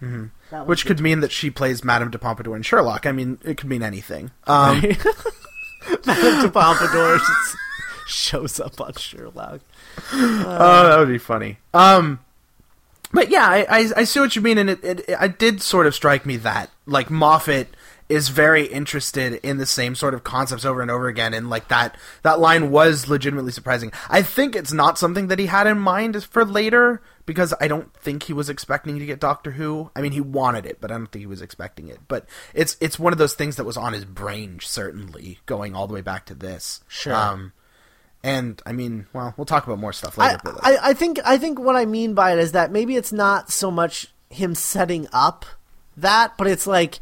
That 0.00 0.30
was 0.52 0.68
Which 0.68 0.86
could 0.86 1.00
mean 1.00 1.18
that 1.20 1.32
she 1.32 1.50
plays 1.50 1.82
Madame 1.82 2.12
de 2.12 2.20
Pompadour 2.20 2.54
in 2.54 2.62
Sherlock. 2.62 3.04
I 3.04 3.10
mean, 3.10 3.40
it 3.44 3.56
could 3.56 3.68
mean 3.68 3.82
anything. 3.82 4.30
Um, 4.46 4.80
Madame 6.06 6.42
de 6.42 6.48
Pompadour 6.48 7.18
shows 8.06 8.60
up 8.60 8.80
on 8.80 8.92
Sherlock. 8.92 9.60
oh, 10.12 10.88
that 10.88 10.98
would 11.00 11.08
be 11.08 11.18
funny. 11.18 11.58
Um, 11.74 12.20
but 13.16 13.30
yeah, 13.30 13.48
I, 13.48 13.66
I, 13.68 13.90
I 13.96 14.04
see 14.04 14.20
what 14.20 14.36
you 14.36 14.42
mean, 14.42 14.58
and 14.58 14.68
it, 14.68 14.84
it, 14.84 15.00
it, 15.00 15.18
it 15.18 15.38
did 15.38 15.62
sort 15.62 15.86
of 15.86 15.94
strike 15.94 16.26
me 16.26 16.36
that 16.36 16.70
like 16.84 17.10
Moffat 17.10 17.68
is 18.10 18.28
very 18.28 18.66
interested 18.66 19.40
in 19.42 19.56
the 19.56 19.64
same 19.64 19.94
sort 19.94 20.12
of 20.12 20.22
concepts 20.22 20.66
over 20.66 20.82
and 20.82 20.90
over 20.90 21.08
again, 21.08 21.32
and 21.32 21.48
like 21.48 21.68
that 21.68 21.96
that 22.24 22.38
line 22.38 22.70
was 22.70 23.08
legitimately 23.08 23.52
surprising. 23.52 23.90
I 24.10 24.20
think 24.20 24.54
it's 24.54 24.72
not 24.72 24.98
something 24.98 25.28
that 25.28 25.38
he 25.38 25.46
had 25.46 25.66
in 25.66 25.78
mind 25.78 26.22
for 26.24 26.44
later, 26.44 27.00
because 27.24 27.54
I 27.58 27.68
don't 27.68 27.90
think 27.94 28.24
he 28.24 28.34
was 28.34 28.50
expecting 28.50 28.98
to 28.98 29.06
get 29.06 29.18
Doctor 29.18 29.52
Who. 29.52 29.90
I 29.96 30.02
mean, 30.02 30.12
he 30.12 30.20
wanted 30.20 30.66
it, 30.66 30.78
but 30.82 30.90
I 30.90 30.98
don't 30.98 31.10
think 31.10 31.22
he 31.22 31.26
was 31.26 31.40
expecting 31.40 31.88
it. 31.88 32.00
But 32.08 32.26
it's 32.52 32.76
it's 32.80 32.98
one 32.98 33.14
of 33.14 33.18
those 33.18 33.32
things 33.32 33.56
that 33.56 33.64
was 33.64 33.78
on 33.78 33.94
his 33.94 34.04
brain, 34.04 34.58
certainly, 34.60 35.38
going 35.46 35.74
all 35.74 35.86
the 35.86 35.94
way 35.94 36.02
back 36.02 36.26
to 36.26 36.34
this. 36.34 36.82
Sure. 36.86 37.14
Um, 37.14 37.54
and 38.26 38.60
I 38.66 38.72
mean, 38.72 39.06
well, 39.12 39.32
we'll 39.36 39.44
talk 39.44 39.66
about 39.66 39.78
more 39.78 39.92
stuff 39.92 40.18
later. 40.18 40.40
I, 40.60 40.72
I, 40.72 40.78
I 40.90 40.94
think 40.94 41.20
I 41.24 41.38
think 41.38 41.60
what 41.60 41.76
I 41.76 41.84
mean 41.84 42.12
by 42.12 42.32
it 42.32 42.40
is 42.40 42.50
that 42.52 42.72
maybe 42.72 42.96
it's 42.96 43.12
not 43.12 43.52
so 43.52 43.70
much 43.70 44.08
him 44.30 44.56
setting 44.56 45.06
up 45.12 45.46
that, 45.96 46.36
but 46.36 46.48
it's 46.48 46.66
like 46.66 46.98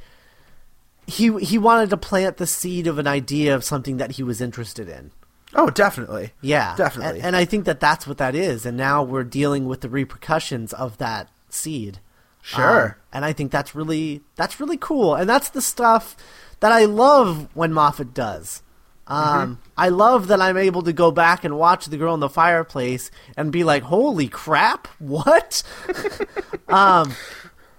he 1.06 1.34
he 1.38 1.56
wanted 1.56 1.88
to 1.90 1.96
plant 1.96 2.36
the 2.36 2.46
seed 2.46 2.86
of 2.86 2.98
an 2.98 3.06
idea 3.06 3.54
of 3.54 3.64
something 3.64 3.96
that 3.96 4.12
he 4.12 4.22
was 4.22 4.42
interested 4.42 4.86
in. 4.86 5.12
oh, 5.54 5.70
definitely. 5.70 6.32
Yeah, 6.42 6.76
Definitely. 6.76 7.20
And, 7.20 7.28
and 7.28 7.36
I 7.36 7.46
think 7.46 7.64
that 7.64 7.80
that's 7.80 8.06
what 8.06 8.18
that 8.18 8.34
is. 8.34 8.66
And 8.66 8.76
now 8.76 9.02
we're 9.02 9.24
dealing 9.24 9.64
with 9.64 9.80
the 9.80 9.88
repercussions 9.88 10.74
of 10.74 10.98
that 10.98 11.30
seed. 11.48 12.00
Sure. 12.42 12.84
Um, 12.84 12.94
and 13.14 13.24
I 13.24 13.32
think 13.32 13.50
that's 13.50 13.74
really 13.74 14.20
that's 14.36 14.60
really 14.60 14.76
cool. 14.76 15.14
And 15.14 15.26
that's 15.26 15.48
the 15.48 15.62
stuff 15.62 16.18
that 16.60 16.70
I 16.70 16.84
love 16.84 17.48
when 17.54 17.72
Moffat 17.72 18.12
does. 18.12 18.62
Um, 19.06 19.58
I 19.76 19.90
love 19.90 20.28
that 20.28 20.40
I'm 20.40 20.56
able 20.56 20.82
to 20.82 20.92
go 20.92 21.10
back 21.10 21.44
and 21.44 21.58
watch 21.58 21.86
The 21.86 21.98
Girl 21.98 22.14
in 22.14 22.20
the 22.20 22.28
Fireplace 22.28 23.10
and 23.36 23.52
be 23.52 23.64
like, 23.64 23.82
"Holy 23.82 24.28
crap! 24.28 24.88
What?" 24.98 25.62
um, 26.68 27.14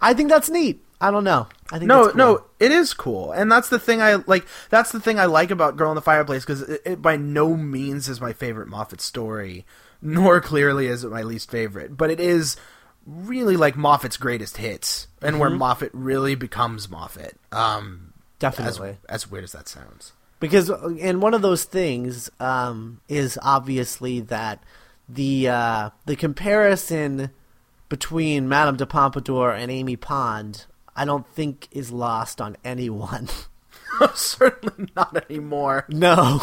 I 0.01 0.13
think 0.13 0.29
that's 0.29 0.49
neat. 0.49 0.83
I 1.01 1.11
don't 1.11 1.23
know. 1.23 1.47
I 1.71 1.79
think 1.79 1.87
no, 1.87 2.07
cool. 2.07 2.15
no, 2.15 2.45
it 2.59 2.71
is 2.71 2.93
cool, 2.93 3.31
and 3.31 3.51
that's 3.51 3.69
the 3.69 3.79
thing 3.79 4.01
I 4.01 4.15
like. 4.27 4.45
That's 4.69 4.91
the 4.91 4.99
thing 4.99 5.19
I 5.19 5.25
like 5.25 5.51
about 5.51 5.77
Girl 5.77 5.91
in 5.91 5.95
the 5.95 6.01
Fireplace 6.01 6.43
because 6.43 6.61
it, 6.61 6.81
it 6.85 7.01
by 7.01 7.17
no 7.17 7.55
means 7.55 8.07
is 8.07 8.21
my 8.21 8.33
favorite 8.33 8.67
Moffat 8.67 9.01
story, 9.01 9.65
nor 10.01 10.39
clearly 10.41 10.87
is 10.87 11.03
it 11.03 11.09
my 11.09 11.23
least 11.23 11.49
favorite. 11.49 11.97
But 11.97 12.11
it 12.11 12.19
is 12.19 12.55
really 13.05 13.57
like 13.57 13.75
Moffat's 13.75 14.17
greatest 14.17 14.57
hits, 14.57 15.07
and 15.21 15.39
where 15.39 15.49
Moffat 15.49 15.91
really 15.93 16.35
becomes 16.35 16.87
Moffat. 16.89 17.35
Um, 17.51 18.13
as, 18.13 18.39
definitely. 18.39 18.97
as 19.09 19.29
weird 19.29 19.43
as 19.43 19.51
that 19.53 19.67
sounds. 19.67 20.13
Because 20.45 20.69
and 20.69 21.21
one 21.21 21.33
of 21.33 21.41
those 21.41 21.63
things 21.63 22.29
um, 22.39 23.01
is 23.07 23.39
obviously 23.41 24.19
that 24.21 24.63
the 25.09 25.47
uh, 25.49 25.89
the 26.05 26.15
comparison 26.15 27.31
between 27.89 28.47
Madame 28.49 28.77
de 28.77 28.85
Pompadour 28.85 29.51
and 29.51 29.71
Amy 29.71 29.95
Pond, 29.95 30.65
I 30.95 31.05
don't 31.05 31.27
think 31.27 31.67
is 31.71 31.91
lost 31.91 32.41
on 32.41 32.57
anyone. 32.63 33.29
Certainly 34.13 34.91
not 34.95 35.29
anymore. 35.29 35.85
no. 35.89 36.39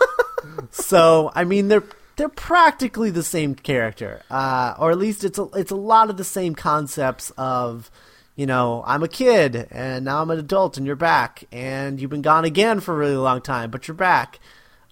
so 0.70 1.30
I 1.34 1.44
mean 1.44 1.68
they're 1.68 1.84
they're 2.16 2.28
practically 2.28 3.10
the 3.10 3.22
same 3.22 3.54
character, 3.54 4.22
uh, 4.30 4.74
or 4.78 4.90
at 4.90 4.98
least 4.98 5.24
it's 5.24 5.38
a 5.38 5.44
it's 5.54 5.70
a 5.70 5.76
lot 5.76 6.10
of 6.10 6.16
the 6.16 6.24
same 6.24 6.54
concepts 6.54 7.30
of. 7.38 7.90
You 8.38 8.46
know, 8.46 8.84
I'm 8.86 9.02
a 9.02 9.08
kid 9.08 9.66
and 9.72 10.04
now 10.04 10.22
I'm 10.22 10.30
an 10.30 10.38
adult 10.38 10.76
and 10.76 10.86
you're 10.86 10.94
back 10.94 11.42
and 11.50 12.00
you've 12.00 12.08
been 12.10 12.22
gone 12.22 12.44
again 12.44 12.78
for 12.78 12.94
a 12.94 12.96
really 12.96 13.16
long 13.16 13.40
time, 13.40 13.72
but 13.72 13.88
you're 13.88 13.96
back. 13.96 14.38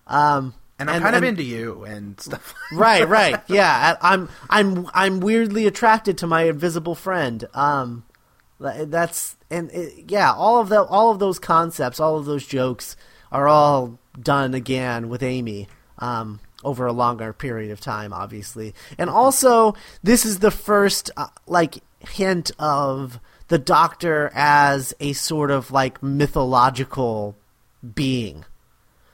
Um, 0.09 0.53
And 0.81 0.91
I'm 0.91 1.01
kind 1.01 1.15
of 1.15 1.23
into 1.23 1.45
you 1.45 1.85
and 1.85 2.21
stuff. 2.21 2.53
right, 2.73 3.09
right, 3.09 3.41
yeah. 3.47 3.97
I- 4.03 4.13
I'm, 4.15 4.29
I'm, 4.51 4.91
I'm 4.93 5.21
weirdly 5.21 5.69
attracted 5.69 6.19
to 6.19 6.27
my 6.27 6.43
invisible 6.43 6.97
friend. 6.97 7.45
Um, 7.55 8.03
that's 8.59 9.37
and 9.49 9.71
it, 9.71 10.07
yeah, 10.11 10.33
all 10.33 10.61
of 10.61 10.69
the, 10.69 10.83
all 10.83 11.13
of 11.13 11.21
those 11.21 11.39
concepts, 11.39 12.01
all 12.01 12.19
of 12.19 12.25
those 12.25 12.45
jokes 12.45 12.97
are 13.31 13.47
all 13.47 13.97
done 14.21 14.55
again 14.55 15.09
with 15.09 15.23
Amy. 15.23 15.69
Um, 16.01 16.41
over 16.65 16.85
a 16.87 16.93
longer 16.93 17.33
period 17.33 17.71
of 17.71 17.81
time, 17.81 18.13
obviously, 18.13 18.75
and 18.99 19.09
also 19.09 19.75
this 20.03 20.27
is 20.27 20.41
the 20.41 20.51
first 20.51 21.13
uh, 21.17 21.29
like 21.47 21.79
hint 22.01 22.51
of 22.59 23.21
the 23.49 23.59
Doctor 23.59 24.31
as 24.35 24.95
a 25.01 25.13
sort 25.13 25.51
of 25.51 25.71
like 25.71 26.03
mythological 26.03 27.37
being 27.95 28.45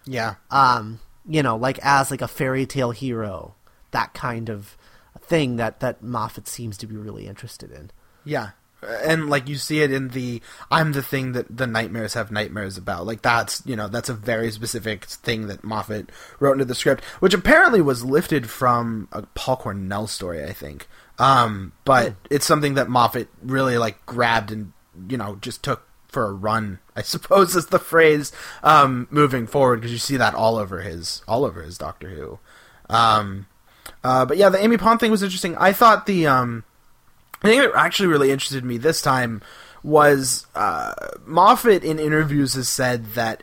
yeah. 0.06 0.34
um, 0.50 1.00
you 1.28 1.42
know, 1.42 1.56
like 1.56 1.78
as 1.82 2.10
like 2.10 2.22
a 2.22 2.28
fairy 2.28 2.66
tale 2.66 2.90
hero, 2.90 3.54
that 3.90 4.14
kind 4.14 4.48
of 4.48 4.76
thing 5.20 5.56
that 5.56 5.80
that 5.80 6.02
Moffat 6.02 6.48
seems 6.48 6.76
to 6.78 6.86
be 6.86 6.96
really 6.96 7.26
interested 7.26 7.70
in. 7.70 7.90
Yeah. 8.24 8.50
And 9.04 9.30
like 9.30 9.48
you 9.48 9.56
see 9.56 9.80
it 9.82 9.92
in 9.92 10.08
the 10.08 10.42
I'm 10.68 10.92
the 10.92 11.04
thing 11.04 11.32
that 11.32 11.56
the 11.56 11.68
nightmares 11.68 12.14
have 12.14 12.32
nightmares 12.32 12.76
about. 12.76 13.06
Like 13.06 13.22
that's 13.22 13.62
you 13.64 13.76
know, 13.76 13.86
that's 13.86 14.08
a 14.08 14.14
very 14.14 14.50
specific 14.50 15.04
thing 15.04 15.46
that 15.46 15.62
Moffat 15.62 16.10
wrote 16.40 16.54
into 16.54 16.64
the 16.64 16.74
script, 16.74 17.04
which 17.20 17.34
apparently 17.34 17.80
was 17.80 18.04
lifted 18.04 18.50
from 18.50 19.08
a 19.12 19.22
Paul 19.22 19.56
Cornell 19.56 20.08
story, 20.08 20.44
I 20.44 20.52
think. 20.52 20.88
Um, 21.19 21.73
but 21.85 22.14
it's 22.31 22.47
something 22.47 22.75
that 22.75 22.88
Moffat 22.88 23.28
really 23.42 23.78
like 23.78 24.04
grabbed 24.07 24.50
and 24.50 24.73
you 25.09 25.16
know, 25.16 25.37
just 25.40 25.62
took 25.62 25.87
for 26.09 26.26
a 26.26 26.33
run, 26.33 26.78
I 26.97 27.02
suppose 27.02 27.57
is 27.57 27.66
the 27.66 27.78
phrase, 27.78 28.33
um, 28.62 29.09
moving 29.11 29.47
forward, 29.47 29.81
because 29.81 29.92
you 29.92 29.99
see 29.99 30.16
that 30.16 30.35
all 30.35 30.57
over 30.57 30.81
his 30.81 31.23
all 31.26 31.45
over 31.45 31.62
his 31.62 31.78
Doctor 31.78 32.11
Who. 32.11 32.38
Um, 32.88 33.47
uh, 34.04 34.25
but 34.26 34.37
yeah, 34.37 34.49
the 34.49 34.62
Amy 34.62 34.76
Pond 34.76 35.00
thing 35.00 35.11
was 35.11 35.23
interesting. 35.23 35.57
I 35.57 35.73
thought 35.73 36.07
the 36.07 36.26
um, 36.26 36.64
I 37.42 37.49
think 37.49 37.62
that 37.62 37.73
actually 37.75 38.09
really 38.09 38.31
interested 38.31 38.64
me 38.64 38.78
this 38.78 39.00
time 39.00 39.42
was 39.83 40.47
uh, 40.54 40.92
Moffat 41.25 41.83
in 41.83 41.99
interviews 41.99 42.54
has 42.54 42.69
said 42.69 43.14
that 43.14 43.42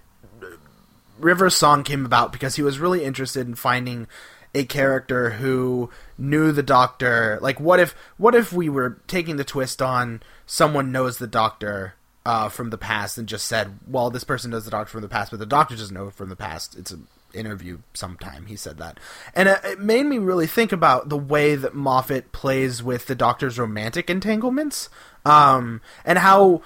River's 1.18 1.58
song 1.58 1.84
came 1.84 2.06
about 2.06 2.32
because 2.32 2.56
he 2.56 2.62
was 2.62 2.80
really 2.80 3.04
interested 3.04 3.46
in 3.46 3.56
finding 3.56 4.08
a 4.54 4.66
character 4.66 5.32
who 5.32 5.90
knew 6.18 6.52
the 6.52 6.64
doctor. 6.64 7.40
Like 7.42 7.60
what 7.60 7.80
if 7.80 7.96
what 8.18 8.36
if 8.36 8.52
we 8.52 8.70
were 8.70 9.02
taking 9.08 9.38
the 9.38 9.44
twist 9.44 9.82
on 9.82 10.22
someone 10.46 10.92
knows 10.92 11.18
the 11.18 11.28
doctor 11.28 11.96
uh, 12.26 12.50
from 12.50 12.70
the 12.70 12.78
past 12.78 13.18
and 13.18 13.28
just 13.28 13.46
said 13.46 13.80
well 13.88 14.10
this 14.10 14.24
person 14.24 14.52
knows 14.52 14.66
the 14.66 14.72
doctor 14.72 14.92
from 14.92 15.02
the 15.02 15.08
past 15.08 15.32
but 15.32 15.40
the 15.40 15.46
doctor 15.46 15.76
doesn't 15.76 15.96
know 15.96 16.10
from 16.10 16.30
the 16.30 16.36
past. 16.36 16.76
It's 16.78 16.92
an 16.92 17.08
interview 17.34 17.80
sometime. 17.94 18.48
He 18.48 18.56
said 18.56 18.78
that. 18.78 19.00
And 19.36 19.50
it, 19.50 19.60
it 19.64 19.80
made 19.80 20.06
me 20.06 20.18
really 20.18 20.48
think 20.48 20.72
about 20.72 21.10
the 21.10 21.18
way 21.18 21.56
that 21.56 21.76
moffat 21.76 22.32
plays 22.32 22.82
with 22.82 23.08
the 23.08 23.16
doctor's 23.16 23.60
romantic 23.60 24.10
entanglements 24.10 24.90
um, 25.26 25.82
and 26.06 26.20
how 26.20 26.62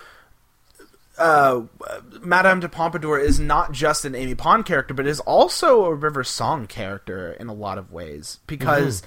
uh, 1.17 1.62
Madame 2.22 2.60
de 2.60 2.70
Pompadour 2.70 3.20
is 3.20 3.39
not 3.39 3.72
just 3.72 4.05
an 4.05 4.15
Amy 4.15 4.36
Pond 4.36 4.65
character, 4.65 4.93
but 4.93 5.05
is 5.05 5.20
also 5.22 5.86
a 5.86 5.93
River 5.93 6.24
Song 6.24 6.65
character 6.65 7.34
in 7.34 7.48
a 7.48 7.53
lot 7.53 7.77
of 7.77 7.91
ways 7.91 8.39
because 8.48 9.03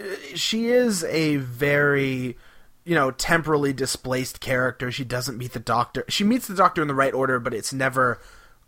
uh, 0.00 0.04
she 0.34 0.66
is 0.66 1.04
a 1.04 1.36
very 1.36 2.36
you 2.84 2.94
know 2.94 3.10
temporally 3.10 3.72
displaced 3.72 4.40
character. 4.40 4.90
She 4.90 5.04
doesn't 5.04 5.38
meet 5.38 5.52
the 5.52 5.60
Doctor. 5.60 6.04
She 6.08 6.24
meets 6.24 6.46
the 6.46 6.54
Doctor 6.54 6.82
in 6.82 6.88
the 6.88 6.94
right 6.94 7.14
order, 7.14 7.38
but 7.38 7.54
it's 7.54 7.72
never 7.72 8.20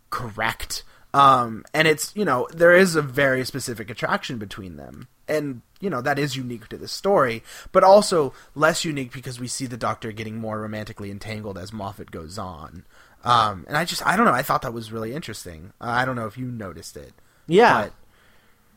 correct. 0.09 0.83
Um, 1.13 1.65
and 1.73 1.87
it's 1.87 2.15
you 2.15 2.23
know 2.23 2.47
there 2.53 2.75
is 2.75 2.95
a 2.95 3.01
very 3.01 3.43
specific 3.43 3.89
attraction 3.89 4.37
between 4.37 4.77
them, 4.77 5.07
and 5.29 5.61
you 5.79 5.89
know 5.89 6.01
that 6.01 6.19
is 6.19 6.35
unique 6.35 6.67
to 6.69 6.77
the 6.77 6.87
story, 6.87 7.43
but 7.71 7.83
also 7.83 8.33
less 8.55 8.83
unique 8.83 9.13
because 9.13 9.39
we 9.39 9.47
see 9.47 9.65
the 9.65 9.77
Doctor 9.77 10.11
getting 10.11 10.37
more 10.37 10.59
romantically 10.59 11.09
entangled 11.11 11.57
as 11.57 11.71
Moffat 11.71 12.11
goes 12.11 12.37
on. 12.37 12.85
Um, 13.23 13.65
and 13.67 13.77
I 13.77 13.85
just 13.85 14.05
I 14.05 14.15
don't 14.15 14.25
know 14.25 14.33
I 14.33 14.41
thought 14.43 14.61
that 14.63 14.73
was 14.73 14.91
really 14.91 15.13
interesting. 15.13 15.73
Uh, 15.79 15.85
I 15.87 16.05
don't 16.05 16.15
know 16.15 16.25
if 16.27 16.37
you 16.37 16.45
noticed 16.45 16.97
it. 16.97 17.13
Yeah, 17.47 17.83
But- 17.83 17.93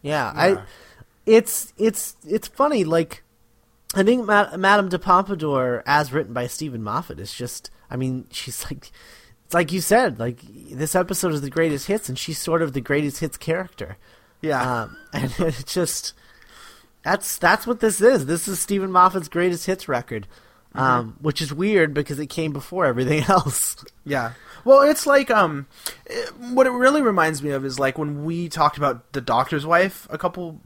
yeah. 0.02 0.32
Yeah. 0.34 0.40
I, 0.58 0.62
it's 1.26 1.72
it's 1.78 2.16
it's 2.26 2.48
funny. 2.48 2.82
Like, 2.84 3.22
I 3.94 4.02
think 4.02 4.26
Ma- 4.26 4.56
Madame 4.56 4.88
de 4.88 4.98
Pompadour, 4.98 5.82
as 5.86 6.12
written 6.12 6.32
by 6.32 6.46
Steven 6.48 6.82
Moffat, 6.82 7.20
is 7.20 7.32
just. 7.32 7.70
I 7.90 7.96
mean, 7.96 8.26
she's 8.30 8.64
like. 8.70 8.90
It's 9.44 9.54
like 9.54 9.70
you 9.70 9.80
said. 9.80 10.18
Like 10.18 10.40
this 10.50 10.96
episode 10.96 11.32
is 11.34 11.40
the 11.42 11.50
greatest 11.50 11.86
hits, 11.86 12.08
and 12.08 12.18
she's 12.18 12.38
sort 12.38 12.62
of 12.62 12.72
the 12.72 12.80
greatest 12.80 13.20
hits 13.20 13.36
character. 13.36 13.96
Yeah. 14.40 14.82
Um, 14.82 14.96
and 15.12 15.32
it 15.38 15.64
just 15.66 16.14
that's 17.02 17.38
that's 17.38 17.66
what 17.66 17.80
this 17.80 18.00
is. 18.00 18.26
This 18.26 18.46
is 18.48 18.60
Steven 18.60 18.90
Moffat's 18.90 19.28
greatest 19.28 19.66
hits 19.66 19.88
record, 19.88 20.26
um, 20.74 21.16
which 21.20 21.40
is 21.40 21.52
weird 21.52 21.94
because 21.94 22.18
it 22.18 22.28
came 22.28 22.52
before 22.52 22.86
everything 22.86 23.24
else. 23.28 23.84
Yeah. 24.04 24.32
Well, 24.64 24.82
it's 24.82 25.06
like 25.06 25.30
um, 25.30 25.66
it, 26.06 26.32
what 26.38 26.66
it 26.66 26.70
really 26.70 27.02
reminds 27.02 27.42
me 27.42 27.50
of 27.50 27.64
is 27.64 27.78
like 27.78 27.98
when 27.98 28.24
we 28.24 28.48
talked 28.48 28.76
about 28.76 29.12
the 29.12 29.20
Doctor's 29.20 29.66
Wife 29.66 30.06
a 30.10 30.18
couple, 30.18 30.60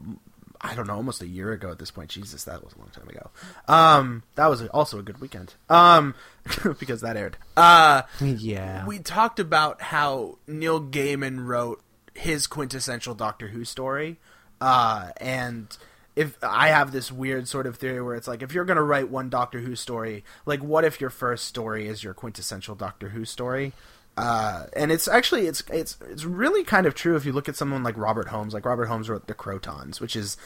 I 0.61 0.75
don't 0.75 0.85
know, 0.85 0.93
almost 0.95 1.23
a 1.23 1.27
year 1.27 1.51
ago 1.51 1.71
at 1.71 1.79
this 1.79 1.89
point. 1.89 2.11
Jesus, 2.11 2.43
that 2.43 2.63
was 2.63 2.73
a 2.73 2.77
long 2.77 2.89
time 2.89 3.09
ago. 3.09 3.31
Um, 3.67 4.23
that 4.35 4.47
was 4.47 4.65
also 4.67 4.99
a 4.99 5.03
good 5.03 5.19
weekend. 5.19 5.55
Um, 5.69 6.13
because 6.79 7.01
that 7.01 7.17
aired. 7.17 7.37
Uh, 7.55 8.03
yeah, 8.21 8.85
we 8.85 8.99
talked 8.99 9.39
about 9.39 9.81
how 9.81 10.37
Neil 10.45 10.79
Gaiman 10.79 11.45
wrote 11.45 11.81
his 12.13 12.45
quintessential 12.45 13.15
Doctor 13.15 13.47
Who 13.47 13.65
story, 13.65 14.19
uh, 14.61 15.09
and 15.19 15.75
if 16.17 16.35
I 16.43 16.69
have 16.69 16.91
this 16.91 17.11
weird 17.11 17.47
sort 17.47 17.67
of 17.67 17.75
theory 17.75 18.01
where 18.01 18.15
it's 18.15 18.27
like 18.27 18.41
if 18.41 18.51
you're 18.51 18.65
gonna 18.65 18.83
write 18.83 19.09
one 19.09 19.29
Doctor 19.29 19.59
Who 19.59 19.75
story, 19.75 20.23
like 20.47 20.63
what 20.63 20.83
if 20.83 20.99
your 20.99 21.11
first 21.11 21.45
story 21.45 21.87
is 21.87 22.03
your 22.03 22.15
quintessential 22.15 22.73
Doctor 22.73 23.09
Who 23.09 23.23
story? 23.23 23.71
Uh, 24.17 24.65
and 24.75 24.91
it's 24.91 25.07
actually 25.07 25.45
it's 25.45 25.61
it's 25.71 25.95
it's 26.09 26.25
really 26.25 26.63
kind 26.63 26.87
of 26.87 26.95
true 26.95 27.15
if 27.15 27.23
you 27.23 27.31
look 27.31 27.47
at 27.47 27.55
someone 27.55 27.83
like 27.83 27.95
Robert 27.95 28.29
Holmes. 28.29 28.51
Like 28.51 28.65
Robert 28.65 28.87
Holmes 28.87 29.09
wrote 29.09 29.27
The 29.27 29.35
Krotons, 29.35 30.01
which 30.01 30.15
is 30.15 30.37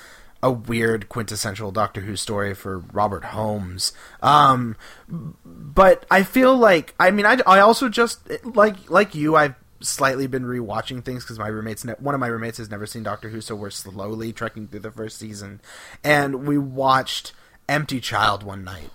a 0.43 0.51
weird 0.51 1.07
quintessential 1.07 1.71
Doctor 1.71 2.01
Who 2.01 2.17
story 2.17 2.53
for 2.53 2.79
Robert 2.79 3.23
Holmes. 3.23 3.93
Um, 4.21 4.75
but 5.07 6.05
I 6.11 6.23
feel 6.23 6.57
like 6.57 6.93
I 6.99 7.11
mean 7.11 7.25
I, 7.25 7.37
I 7.47 7.61
also 7.61 7.87
just 7.87 8.29
like 8.43 8.89
like 8.89 9.15
you 9.15 9.37
I've 9.37 9.55
slightly 9.81 10.27
been 10.27 10.43
rewatching 10.43 11.03
things 11.03 11.23
because 11.23 11.39
my 11.39 11.47
roommates 11.47 11.83
ne- 11.83 11.93
one 11.99 12.15
of 12.15 12.21
my 12.21 12.27
roommates 12.27 12.57
has 12.57 12.69
never 12.69 12.85
seen 12.85 13.03
Doctor 13.03 13.29
Who, 13.29 13.41
so 13.41 13.55
we're 13.55 13.69
slowly 13.69 14.33
trekking 14.33 14.67
through 14.67 14.81
the 14.81 14.91
first 14.91 15.17
season, 15.17 15.61
and 16.03 16.47
we 16.47 16.57
watched 16.57 17.33
Empty 17.67 17.99
Child 17.99 18.43
one 18.43 18.63
night. 18.63 18.89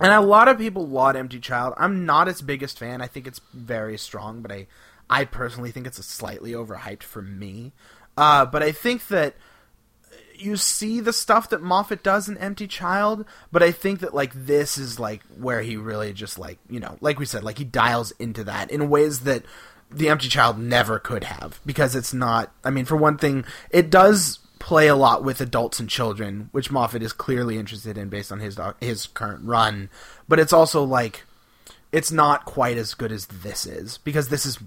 And 0.00 0.12
a 0.12 0.20
lot 0.20 0.48
of 0.48 0.58
people 0.58 0.86
laud 0.88 1.16
Empty 1.16 1.38
Child. 1.40 1.74
I'm 1.76 2.04
not 2.04 2.28
its 2.28 2.42
biggest 2.42 2.78
fan. 2.78 3.00
I 3.00 3.06
think 3.06 3.26
it's 3.26 3.40
very 3.52 3.96
strong, 3.96 4.42
but 4.42 4.50
I 4.50 4.66
I 5.08 5.24
personally 5.24 5.70
think 5.70 5.86
it's 5.86 5.98
a 5.98 6.02
slightly 6.02 6.52
overhyped 6.52 7.02
for 7.02 7.22
me. 7.22 7.72
Uh, 8.16 8.46
but 8.46 8.62
I 8.62 8.72
think 8.72 9.08
that 9.08 9.36
you 10.36 10.56
see 10.56 11.00
the 11.00 11.12
stuff 11.12 11.50
that 11.50 11.62
Moffat 11.62 12.02
does 12.02 12.28
in 12.28 12.36
Empty 12.38 12.66
Child, 12.66 13.24
but 13.52 13.62
I 13.62 13.70
think 13.70 14.00
that 14.00 14.14
like 14.14 14.32
this 14.34 14.78
is 14.78 14.98
like 14.98 15.22
where 15.38 15.62
he 15.62 15.76
really 15.76 16.12
just 16.12 16.38
like 16.38 16.58
you 16.68 16.80
know, 16.80 16.96
like 17.00 17.18
we 17.18 17.26
said, 17.26 17.44
like 17.44 17.58
he 17.58 17.64
dials 17.64 18.10
into 18.12 18.44
that 18.44 18.70
in 18.70 18.88
ways 18.88 19.20
that 19.20 19.44
the 19.90 20.08
Empty 20.08 20.28
Child 20.28 20.58
never 20.58 20.98
could 20.98 21.24
have 21.24 21.60
because 21.64 21.94
it's 21.94 22.12
not. 22.12 22.52
I 22.64 22.70
mean, 22.70 22.84
for 22.84 22.96
one 22.96 23.18
thing, 23.18 23.44
it 23.70 23.90
does 23.90 24.38
play 24.58 24.88
a 24.88 24.96
lot 24.96 25.22
with 25.22 25.40
adults 25.40 25.78
and 25.78 25.88
children, 25.88 26.48
which 26.52 26.70
Moffat 26.70 27.02
is 27.02 27.12
clearly 27.12 27.58
interested 27.58 27.98
in 27.98 28.08
based 28.08 28.32
on 28.32 28.40
his 28.40 28.58
his 28.80 29.06
current 29.06 29.44
run. 29.44 29.90
But 30.28 30.38
it's 30.38 30.52
also 30.52 30.82
like 30.82 31.24
it's 31.92 32.10
not 32.10 32.44
quite 32.44 32.76
as 32.76 32.94
good 32.94 33.12
as 33.12 33.26
this 33.26 33.66
is 33.66 33.98
because 33.98 34.28
this 34.28 34.44
is, 34.44 34.58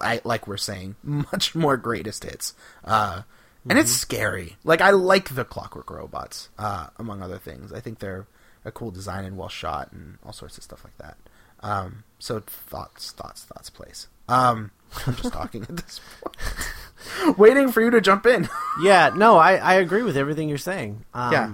I, 0.00 0.20
like 0.22 0.46
we're 0.46 0.56
saying, 0.56 0.94
much 1.02 1.54
more 1.54 1.76
greatest 1.76 2.22
hits. 2.22 2.54
Uh, 2.84 3.22
and 3.64 3.72
mm-hmm. 3.72 3.78
it's 3.80 3.90
scary. 3.90 4.56
Like 4.62 4.80
I 4.80 4.90
like 4.90 5.34
the 5.34 5.44
Clockwork 5.44 5.90
Robots, 5.90 6.48
uh, 6.58 6.88
among 6.96 7.22
other 7.22 7.38
things. 7.38 7.72
I 7.72 7.80
think 7.80 7.98
they're 7.98 8.28
a 8.64 8.70
cool 8.70 8.92
design 8.92 9.24
and 9.24 9.36
well 9.36 9.48
shot 9.48 9.90
and 9.90 10.18
all 10.24 10.32
sorts 10.32 10.58
of 10.58 10.64
stuff 10.64 10.84
like 10.84 10.96
that. 10.98 11.16
Um, 11.60 12.04
so 12.18 12.40
thoughts, 12.40 13.12
thoughts, 13.12 13.44
thoughts, 13.44 13.70
place. 13.70 14.08
Um, 14.28 14.70
I'm 15.06 15.16
just 15.16 15.32
talking 15.32 15.62
at 15.62 15.76
this 15.76 16.00
point, 16.20 17.38
waiting 17.38 17.70
for 17.70 17.82
you 17.82 17.90
to 17.90 18.00
jump 18.00 18.26
in. 18.26 18.48
yeah, 18.82 19.10
no, 19.14 19.36
I, 19.36 19.56
I 19.56 19.74
agree 19.74 20.02
with 20.02 20.16
everything 20.16 20.48
you're 20.48 20.58
saying. 20.58 21.04
Um, 21.14 21.32
yeah. 21.32 21.52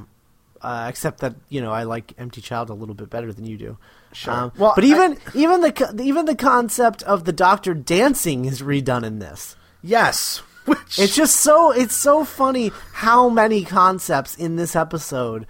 Uh, 0.61 0.87
except 0.89 1.19
that 1.21 1.35
you 1.49 1.61
know 1.61 1.73
I 1.73 1.83
like 1.83 2.13
Empty 2.19 2.41
Child 2.41 2.71
a 2.71 2.75
little 2.75 2.95
bit 2.95 3.11
better 3.11 3.33
than 3.33 3.47
you 3.47 3.59
do. 3.59 3.79
Sure. 4.13 4.33
Um, 4.33 4.53
well, 4.57 4.73
but 4.77 4.85
even 4.85 5.19
I, 5.27 5.39
even 5.39 5.61
the 5.61 6.01
even 6.03 6.27
the 6.27 6.37
concept 6.37 7.03
of 7.03 7.25
the 7.25 7.33
Doctor 7.33 7.75
dancing 7.75 8.45
is 8.45 8.63
redone 8.63 9.03
in 9.03 9.19
this. 9.19 9.57
Yes, 9.83 10.39
which... 10.67 11.01
It's 11.01 11.17
just 11.17 11.41
so 11.41 11.73
it's 11.73 11.97
so 11.97 12.25
funny 12.25 12.71
how 12.93 13.29
many 13.29 13.65
concepts 13.65 14.37
in 14.37 14.55
this 14.55 14.77
episode 14.77 15.49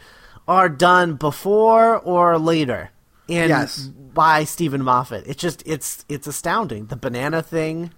are 0.48 0.70
done 0.70 1.16
before 1.16 1.98
or 1.98 2.38
later 2.38 2.90
in 3.28 3.48
yes. 3.48 3.86
by 3.86 4.44
Steven 4.44 4.82
Moffat. 4.82 5.26
It's 5.26 5.40
just 5.40 5.62
it's 5.66 6.04
it's 6.08 6.26
astounding. 6.26 6.86
The 6.86 6.96
banana 6.96 7.42
thing 7.42 7.92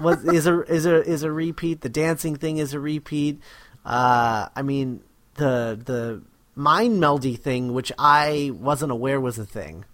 was 0.00 0.24
is 0.32 0.46
a 0.46 0.62
is 0.62 0.86
a 0.86 1.02
is 1.02 1.22
a 1.22 1.32
repeat. 1.32 1.80
The 1.80 1.88
dancing 1.88 2.36
thing 2.36 2.58
is 2.58 2.74
a 2.74 2.80
repeat. 2.80 3.40
Uh, 3.84 4.48
I 4.54 4.62
mean 4.62 5.02
the 5.34 5.80
the 5.84 6.22
mind 6.54 7.02
meldy 7.02 7.38
thing, 7.38 7.72
which 7.72 7.92
I 7.98 8.52
wasn't 8.54 8.92
aware 8.92 9.20
was 9.20 9.38
a 9.38 9.46
thing. 9.46 9.84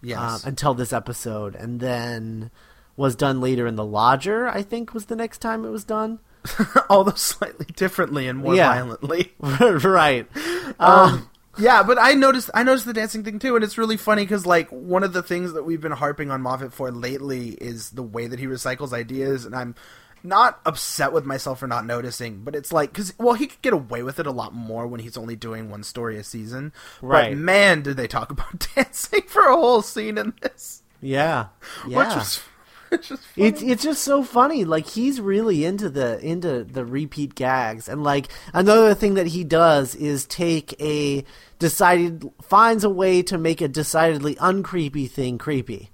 Yes. 0.00 0.18
Uh, 0.18 0.48
until 0.48 0.74
this 0.74 0.92
episode, 0.92 1.56
and 1.56 1.80
then 1.80 2.50
was 2.96 3.14
done 3.16 3.40
later 3.40 3.66
in 3.66 3.76
the 3.76 3.84
Lodger. 3.84 4.48
I 4.48 4.62
think 4.62 4.94
was 4.94 5.06
the 5.06 5.16
next 5.16 5.38
time 5.38 5.64
it 5.64 5.70
was 5.70 5.84
done. 5.84 6.20
Although 6.90 7.12
slightly 7.12 7.66
differently 7.76 8.28
and 8.28 8.38
more 8.38 8.54
yeah. 8.54 8.72
violently. 8.72 9.32
right. 9.40 10.26
Um, 10.36 10.74
um, 10.78 11.30
yeah, 11.58 11.82
but 11.82 11.98
I 11.98 12.14
noticed 12.14 12.50
I 12.54 12.62
noticed 12.62 12.86
the 12.86 12.92
dancing 12.92 13.24
thing 13.24 13.38
too, 13.38 13.54
and 13.54 13.64
it's 13.64 13.78
really 13.78 13.96
funny 13.96 14.24
because 14.24 14.46
like 14.46 14.68
one 14.70 15.02
of 15.02 15.12
the 15.12 15.22
things 15.22 15.52
that 15.52 15.64
we've 15.64 15.80
been 15.80 15.92
harping 15.92 16.30
on 16.30 16.42
Moffat 16.42 16.72
for 16.72 16.90
lately 16.90 17.50
is 17.50 17.90
the 17.90 18.02
way 18.02 18.26
that 18.26 18.38
he 18.38 18.46
recycles 18.46 18.92
ideas, 18.92 19.44
and 19.44 19.54
I'm 19.54 19.74
not 20.22 20.60
upset 20.66 21.12
with 21.12 21.24
myself 21.24 21.60
for 21.60 21.66
not 21.66 21.86
noticing, 21.86 22.42
but 22.42 22.54
it's 22.54 22.72
like 22.72 22.92
because 22.92 23.14
well, 23.18 23.34
he 23.34 23.46
could 23.46 23.62
get 23.62 23.72
away 23.72 24.02
with 24.02 24.18
it 24.18 24.26
a 24.26 24.32
lot 24.32 24.54
more 24.54 24.86
when 24.86 25.00
he's 25.00 25.16
only 25.16 25.36
doing 25.36 25.70
one 25.70 25.82
story 25.82 26.16
a 26.16 26.24
season. 26.24 26.72
Right. 27.00 27.30
But 27.30 27.38
man, 27.38 27.82
did 27.82 27.96
they 27.96 28.08
talk 28.08 28.30
about 28.30 28.66
dancing 28.74 29.22
for 29.26 29.42
a 29.42 29.56
whole 29.56 29.82
scene 29.82 30.18
in 30.18 30.34
this? 30.42 30.82
Yeah, 31.00 31.48
yeah. 31.86 31.98
Which 31.98 32.16
was 32.16 32.40
it's 32.92 33.08
just 33.08 33.22
it's 33.36 33.62
it's 33.62 33.82
just 33.82 34.02
so 34.02 34.22
funny. 34.22 34.64
Like 34.64 34.86
he's 34.86 35.20
really 35.20 35.64
into 35.64 35.88
the 35.88 36.18
into 36.20 36.64
the 36.64 36.84
repeat 36.84 37.34
gags, 37.34 37.88
and 37.88 38.02
like 38.02 38.28
another 38.52 38.94
thing 38.94 39.14
that 39.14 39.28
he 39.28 39.44
does 39.44 39.94
is 39.94 40.26
take 40.26 40.80
a 40.80 41.24
decided 41.58 42.30
finds 42.42 42.84
a 42.84 42.90
way 42.90 43.22
to 43.22 43.38
make 43.38 43.60
a 43.60 43.68
decidedly 43.68 44.34
uncreepy 44.36 45.10
thing 45.10 45.38
creepy. 45.38 45.90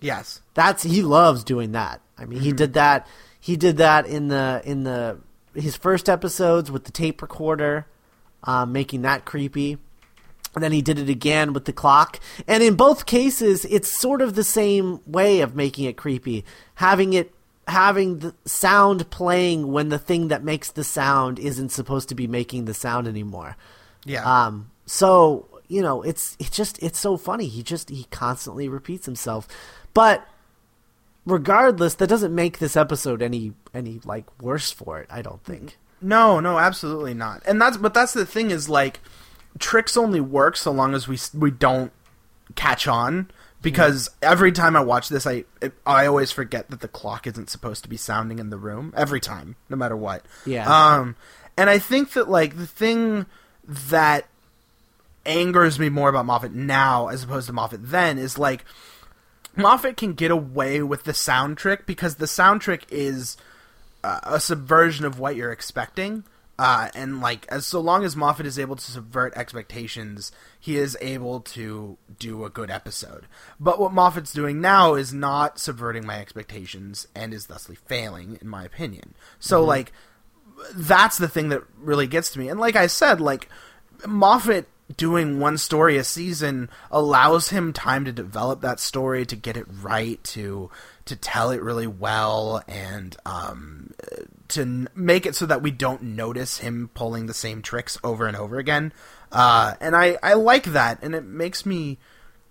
Yes, 0.00 0.40
that's 0.54 0.82
he 0.82 1.02
loves 1.02 1.44
doing 1.44 1.72
that. 1.72 2.00
I 2.16 2.24
mean, 2.24 2.38
mm-hmm. 2.38 2.46
he 2.46 2.52
did 2.52 2.74
that 2.74 3.06
he 3.40 3.56
did 3.56 3.78
that 3.78 4.06
in 4.06 4.28
the 4.28 4.62
in 4.64 4.84
the 4.84 5.18
his 5.54 5.76
first 5.76 6.08
episodes 6.08 6.70
with 6.70 6.84
the 6.84 6.92
tape 6.92 7.22
recorder, 7.22 7.86
um, 8.44 8.72
making 8.72 9.02
that 9.02 9.24
creepy. 9.24 9.78
And 10.54 10.64
then 10.64 10.72
he 10.72 10.82
did 10.82 10.98
it 10.98 11.08
again 11.08 11.52
with 11.52 11.64
the 11.64 11.72
clock. 11.72 12.18
And 12.48 12.62
in 12.62 12.74
both 12.74 13.06
cases, 13.06 13.64
it's 13.66 13.88
sort 13.88 14.20
of 14.20 14.34
the 14.34 14.44
same 14.44 15.00
way 15.06 15.40
of 15.40 15.54
making 15.54 15.84
it 15.84 15.96
creepy. 15.96 16.44
Having 16.76 17.12
it 17.12 17.32
having 17.68 18.18
the 18.18 18.34
sound 18.44 19.08
playing 19.10 19.70
when 19.70 19.90
the 19.90 19.98
thing 19.98 20.26
that 20.28 20.42
makes 20.42 20.72
the 20.72 20.82
sound 20.82 21.38
isn't 21.38 21.68
supposed 21.68 22.08
to 22.08 22.16
be 22.16 22.26
making 22.26 22.64
the 22.64 22.74
sound 22.74 23.06
anymore. 23.06 23.56
Yeah. 24.04 24.24
Um 24.24 24.70
so, 24.86 25.46
you 25.68 25.82
know, 25.82 26.02
it's 26.02 26.36
it's 26.40 26.56
just 26.56 26.82
it's 26.82 26.98
so 26.98 27.16
funny. 27.16 27.46
He 27.46 27.62
just 27.62 27.90
he 27.90 28.04
constantly 28.10 28.68
repeats 28.68 29.06
himself. 29.06 29.46
But 29.94 30.26
regardless, 31.24 31.94
that 31.94 32.08
doesn't 32.08 32.34
make 32.34 32.58
this 32.58 32.76
episode 32.76 33.22
any 33.22 33.52
any 33.72 34.00
like 34.04 34.26
worse 34.42 34.72
for 34.72 34.98
it. 35.00 35.06
I 35.10 35.22
don't 35.22 35.44
think. 35.44 35.78
No, 36.02 36.40
no, 36.40 36.58
absolutely 36.58 37.14
not. 37.14 37.42
And 37.46 37.60
that's 37.60 37.76
but 37.76 37.94
that's 37.94 38.14
the 38.14 38.26
thing 38.26 38.50
is 38.50 38.68
like 38.68 39.00
tricks 39.58 39.96
only 39.96 40.20
work 40.20 40.56
so 40.56 40.70
long 40.70 40.94
as 40.94 41.08
we 41.08 41.18
we 41.34 41.50
don't 41.50 41.92
catch 42.54 42.86
on 42.86 43.30
because 43.62 44.08
every 44.22 44.52
time 44.52 44.76
I 44.76 44.80
watch 44.80 45.08
this, 45.08 45.26
I 45.26 45.44
I 45.86 46.06
always 46.06 46.32
forget 46.32 46.70
that 46.70 46.80
the 46.80 46.88
clock 46.88 47.26
isn't 47.26 47.50
supposed 47.50 47.82
to 47.82 47.88
be 47.88 47.96
sounding 47.96 48.38
in 48.38 48.50
the 48.50 48.56
room 48.56 48.92
every 48.96 49.20
time, 49.20 49.56
no 49.68 49.76
matter 49.76 49.96
what. 49.96 50.24
Yeah. 50.46 50.68
Um, 50.68 51.16
and 51.56 51.68
I 51.68 51.78
think 51.78 52.12
that 52.12 52.28
like 52.28 52.56
the 52.56 52.66
thing 52.66 53.26
that 53.64 54.26
angers 55.26 55.78
me 55.78 55.88
more 55.90 56.08
about 56.08 56.26
Moffat 56.26 56.52
now 56.52 57.08
as 57.08 57.22
opposed 57.22 57.46
to 57.46 57.52
Moffat 57.52 57.80
then 57.82 58.18
is 58.18 58.38
like 58.38 58.64
Moffat 59.54 59.96
can 59.96 60.14
get 60.14 60.30
away 60.30 60.82
with 60.82 61.04
the 61.04 61.14
sound 61.14 61.58
trick 61.58 61.86
because 61.86 62.14
the 62.16 62.26
sound 62.26 62.62
trick 62.62 62.86
is 62.88 63.36
uh, 64.02 64.20
a 64.22 64.40
subversion 64.40 65.04
of 65.04 65.18
what 65.18 65.36
you're 65.36 65.52
expecting. 65.52 66.24
Uh, 66.60 66.90
and 66.94 67.22
like 67.22 67.46
as 67.48 67.66
so 67.66 67.80
long 67.80 68.04
as 68.04 68.14
Moffat 68.14 68.44
is 68.44 68.58
able 68.58 68.76
to 68.76 68.82
subvert 68.82 69.32
expectations, 69.34 70.30
he 70.58 70.76
is 70.76 70.94
able 71.00 71.40
to 71.40 71.96
do 72.18 72.44
a 72.44 72.50
good 72.50 72.70
episode. 72.70 73.26
But 73.58 73.80
what 73.80 73.94
Moffat's 73.94 74.30
doing 74.30 74.60
now 74.60 74.92
is 74.92 75.10
not 75.10 75.58
subverting 75.58 76.04
my 76.04 76.20
expectations 76.20 77.08
and 77.14 77.32
is 77.32 77.46
thusly 77.46 77.76
failing, 77.76 78.36
in 78.42 78.46
my 78.46 78.62
opinion. 78.62 79.14
So 79.38 79.60
mm-hmm. 79.60 79.68
like 79.68 79.92
that's 80.74 81.16
the 81.16 81.28
thing 81.28 81.48
that 81.48 81.62
really 81.78 82.06
gets 82.06 82.30
to 82.32 82.38
me. 82.38 82.50
And 82.50 82.60
like 82.60 82.76
I 82.76 82.88
said, 82.88 83.22
like 83.22 83.48
Moffat 84.06 84.68
doing 84.94 85.40
one 85.40 85.56
story 85.56 85.96
a 85.96 86.04
season 86.04 86.68
allows 86.90 87.48
him 87.48 87.72
time 87.72 88.04
to 88.04 88.12
develop 88.12 88.60
that 88.60 88.80
story, 88.80 89.24
to 89.24 89.36
get 89.36 89.56
it 89.56 89.66
right, 89.80 90.22
to 90.24 90.70
to 91.06 91.16
tell 91.16 91.52
it 91.52 91.62
really 91.62 91.86
well, 91.86 92.62
and 92.68 93.16
um, 93.24 93.94
to 94.50 94.86
make 94.94 95.26
it 95.26 95.34
so 95.34 95.46
that 95.46 95.62
we 95.62 95.70
don't 95.70 96.02
notice 96.02 96.58
him 96.58 96.90
pulling 96.94 97.26
the 97.26 97.34
same 97.34 97.62
tricks 97.62 97.98
over 98.04 98.26
and 98.26 98.36
over 98.36 98.58
again. 98.58 98.92
Uh, 99.32 99.74
and 99.80 99.96
I 99.96 100.18
I 100.22 100.34
like 100.34 100.64
that, 100.64 100.98
and 101.02 101.14
it 101.14 101.24
makes 101.24 101.64
me 101.64 101.98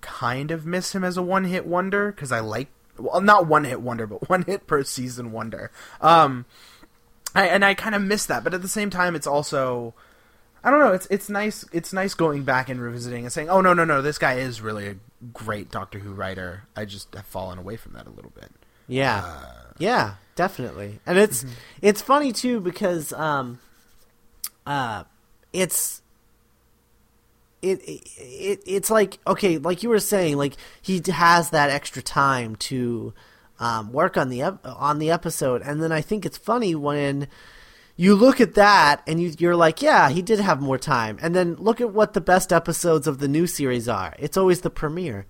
kind 0.01 0.51
of 0.51 0.65
miss 0.65 0.95
him 0.95 1.03
as 1.03 1.17
a 1.17 1.21
one 1.21 1.43
hit 1.43 1.65
wonder 1.65 2.11
because 2.11 2.31
I 2.31 2.39
like 2.39 2.69
well 2.97 3.21
not 3.21 3.47
one 3.47 3.65
hit 3.65 3.81
wonder, 3.81 4.07
but 4.07 4.29
one 4.29 4.43
hit 4.43 4.67
per 4.67 4.83
season 4.83 5.31
wonder. 5.31 5.71
Um, 6.01 6.45
I, 7.35 7.47
and 7.47 7.63
I 7.63 7.73
kind 7.73 7.95
of 7.95 8.01
miss 8.01 8.25
that, 8.25 8.43
but 8.43 8.53
at 8.53 8.61
the 8.61 8.67
same 8.67 8.89
time, 8.89 9.15
it's 9.15 9.27
also 9.27 9.93
I 10.63 10.71
don't 10.71 10.79
know. 10.79 10.93
It's 10.93 11.07
it's 11.09 11.29
nice. 11.29 11.65
It's 11.71 11.93
nice 11.93 12.13
going 12.13 12.43
back 12.43 12.69
and 12.69 12.81
revisiting 12.81 13.23
and 13.23 13.31
saying, 13.31 13.49
"Oh 13.49 13.61
no, 13.61 13.73
no, 13.73 13.85
no! 13.85 14.01
This 14.01 14.17
guy 14.17 14.35
is 14.35 14.61
really 14.61 14.87
a 14.87 14.95
great 15.33 15.71
Doctor 15.71 15.99
Who 15.99 16.11
writer." 16.11 16.63
I 16.75 16.85
just 16.85 17.13
have 17.13 17.25
fallen 17.25 17.57
away 17.57 17.77
from 17.77 17.93
that 17.93 18.07
a 18.07 18.11
little 18.11 18.31
bit. 18.31 18.51
Yeah, 18.89 19.23
uh, 19.23 19.53
yeah, 19.77 20.15
definitely. 20.35 20.99
And 21.05 21.17
it's 21.17 21.43
mm-hmm. 21.43 21.53
it's 21.81 22.01
funny 22.01 22.33
too 22.33 22.59
because 22.59 23.13
um, 23.13 23.59
uh, 24.65 25.03
it's 25.53 26.01
it, 27.61 27.79
it 27.85 28.61
it's 28.65 28.89
like 28.89 29.19
okay, 29.25 29.57
like 29.57 29.83
you 29.83 29.89
were 29.89 29.99
saying, 29.99 30.35
like 30.35 30.55
he 30.81 31.01
has 31.07 31.51
that 31.51 31.69
extra 31.69 32.01
time 32.01 32.55
to 32.57 33.13
um, 33.59 33.93
work 33.93 34.17
on 34.17 34.29
the 34.29 34.41
ep- 34.41 34.65
on 34.65 34.99
the 34.99 35.11
episode, 35.11 35.61
and 35.61 35.81
then 35.81 35.91
I 35.91 36.01
think 36.01 36.25
it's 36.25 36.37
funny 36.37 36.75
when 36.75 37.27
you 37.99 38.15
look 38.15 38.39
at 38.39 38.53
that 38.53 39.03
and 39.07 39.21
you, 39.21 39.33
you're 39.39 39.57
like, 39.57 39.81
yeah, 39.81 40.09
he 40.09 40.21
did 40.21 40.39
have 40.39 40.61
more 40.61 40.77
time. 40.77 41.19
And 41.21 41.35
then 41.35 41.55
look 41.55 41.81
at 41.81 41.91
what 41.91 42.13
the 42.13 42.21
best 42.21 42.53
episodes 42.53 43.07
of 43.07 43.19
the 43.19 43.27
new 43.27 43.45
series 43.45 43.89
are. 43.89 44.15
It's 44.17 44.37
always 44.37 44.61
the 44.61 44.69
premiere. 44.69 45.25